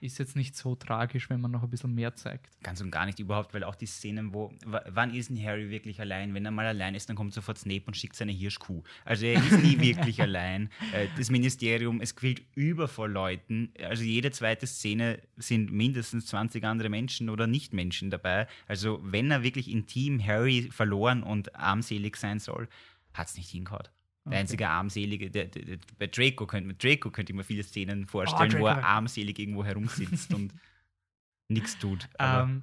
[0.05, 2.49] ist jetzt nicht so tragisch, wenn man noch ein bisschen mehr zeigt.
[2.63, 6.01] Ganz und gar nicht überhaupt, weil auch die Szenen, wo, wann ist denn Harry wirklich
[6.01, 6.35] allein?
[6.35, 8.83] Wenn er mal allein ist, dann kommt sofort Snape und schickt seine Hirschkuh.
[9.05, 10.71] Also er ist nie wirklich allein.
[10.93, 13.73] Äh, Das Ministerium, es quillt über vor Leuten.
[13.83, 18.47] Also jede zweite Szene sind mindestens 20 andere Menschen oder Nicht-Menschen dabei.
[18.69, 22.69] Also wenn er wirklich intim Harry verloren und armselig sein soll,
[23.15, 23.89] hat es nicht hingehauen.
[24.27, 24.39] Der Okay.
[24.41, 28.07] einzige armselige, der, der, der, bei Draco könnte, mit Draco könnte ich mir viele Szenen
[28.07, 30.55] vorstellen, Draco wo er armselig irgendwo herumsitzt und
[31.49, 32.09] nichts tut.
[32.19, 32.63] Aber- Ähm,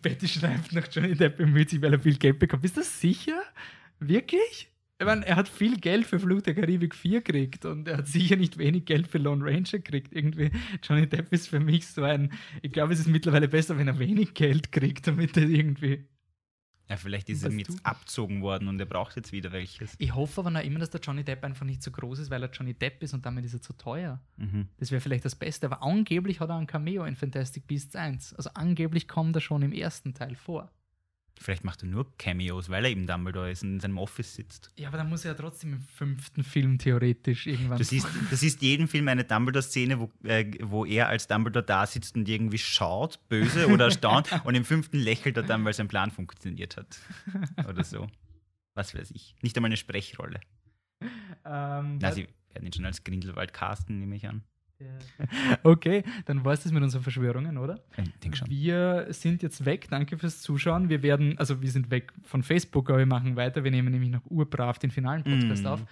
[0.00, 2.64] Betty schreibt nach Johnny Depp bemüht sich, weil er viel Geld bekommt.
[2.64, 3.40] Ist das sicher?
[4.00, 4.70] Wirklich?
[4.98, 8.06] Ich meine, er hat viel Geld für Fluch der Karibik 4 gekriegt und er hat
[8.08, 10.14] sicher nicht wenig Geld für Lone Ranger gekriegt.
[10.14, 10.50] Irgendwie,
[10.82, 12.32] Johnny Depp ist für mich so ein,
[12.62, 16.06] ich glaube, es ist mittlerweile besser, wenn er wenig Geld kriegt, damit er irgendwie.
[16.88, 19.94] Ja, vielleicht ist ihm jetzt abzogen worden und er braucht jetzt wieder welches.
[19.98, 22.42] Ich hoffe aber noch immer, dass der Johnny Depp einfach nicht so groß ist, weil
[22.42, 24.20] er Johnny Depp ist und damit ist er zu teuer.
[24.36, 24.68] Mhm.
[24.78, 28.34] Das wäre vielleicht das Beste, aber angeblich hat er ein Cameo in Fantastic Beasts 1.
[28.34, 30.70] Also angeblich kommt er schon im ersten Teil vor.
[31.38, 34.70] Vielleicht macht er nur Cameos, weil er eben Dumbledore ist und in seinem Office sitzt.
[34.76, 37.78] Ja, aber dann muss er ja trotzdem im fünften Film theoretisch irgendwann.
[37.78, 41.86] Du siehst, du siehst jeden Film eine Dumbledore-Szene, wo, äh, wo er als Dumbledore da
[41.86, 45.88] sitzt und irgendwie schaut, böse oder erstaunt und im fünften lächelt er dann, weil sein
[45.88, 46.98] Plan funktioniert hat.
[47.68, 48.06] Oder so.
[48.74, 49.34] Was weiß ich.
[49.42, 50.40] Nicht einmal eine Sprechrolle.
[51.44, 54.42] ähm, Na, sie werden ihn schon als Grindelwald casten, nehme ich an.
[55.62, 57.80] okay, dann war es das mit unseren Verschwörungen, oder?
[57.96, 58.48] Ich denke schon.
[58.50, 59.86] Wir sind jetzt weg.
[59.90, 60.88] Danke fürs Zuschauen.
[60.88, 63.64] Wir werden, also wir sind weg von Facebook, aber wir machen weiter.
[63.64, 65.66] Wir nehmen nämlich noch urbrav den finalen Podcast Mm.
[65.66, 65.84] auf.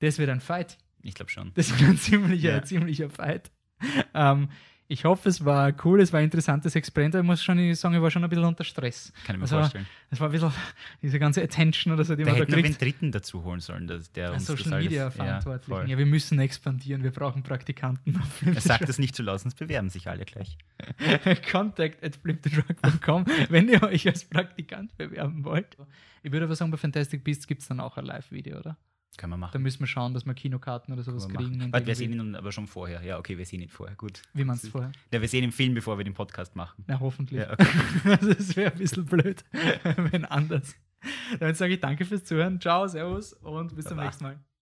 [0.00, 0.76] Das wird ein Fight.
[1.02, 1.52] Ich glaube schon.
[1.54, 2.62] Das wird ein ziemlicher, Ja.
[2.62, 3.50] ziemlicher Fight.
[4.14, 4.48] Ähm,
[4.92, 7.14] ich hoffe, es war cool, es war ein interessantes Experiment.
[7.14, 9.12] Ich muss schon sagen, ich war schon ein bisschen unter Stress.
[9.26, 9.86] Kann ich mir Also, vorstellen.
[10.10, 10.52] Es war ein bisschen
[11.02, 12.80] diese ganze Attention oder so, die Da man da hätten wir kriegt.
[12.80, 15.72] den dritten dazu holen sollen, dass der Als uns Social Media Ja, Verantwortlichen.
[15.72, 15.90] voll.
[15.90, 18.20] Ja, wir müssen expandieren, wir brauchen Praktikanten.
[18.44, 20.58] Er sagt das nicht zu laut, sonst bewerben sich alle gleich.
[21.50, 25.76] Contact at flipthedrug.com, wenn ihr euch als Praktikant bewerben wollt.
[26.22, 28.76] Ich würde aber sagen, bei Fantastic Beasts gibt es dann auch ein Live-Video, oder?
[29.16, 29.62] Können wir Da machen.
[29.62, 31.72] müssen wir schauen, dass wir Kinokarten oder sowas kriegen.
[31.72, 33.02] Warte, wir sehen ihn aber schon vorher.
[33.02, 33.94] Ja, okay, wir sehen ihn vorher.
[33.96, 34.22] Gut.
[34.32, 34.92] Wie meinst du vorher?
[35.12, 36.82] Ja, wir sehen den Film, bevor wir den Podcast machen.
[36.86, 37.40] Na, hoffentlich.
[37.40, 37.66] Ja, okay.
[38.38, 39.44] Es wäre ein bisschen blöd,
[40.10, 40.74] wenn anders.
[41.40, 42.60] Damit sage ich danke fürs Zuhören.
[42.60, 44.04] Ciao, Servus und bis zum Baba.
[44.06, 44.51] nächsten Mal.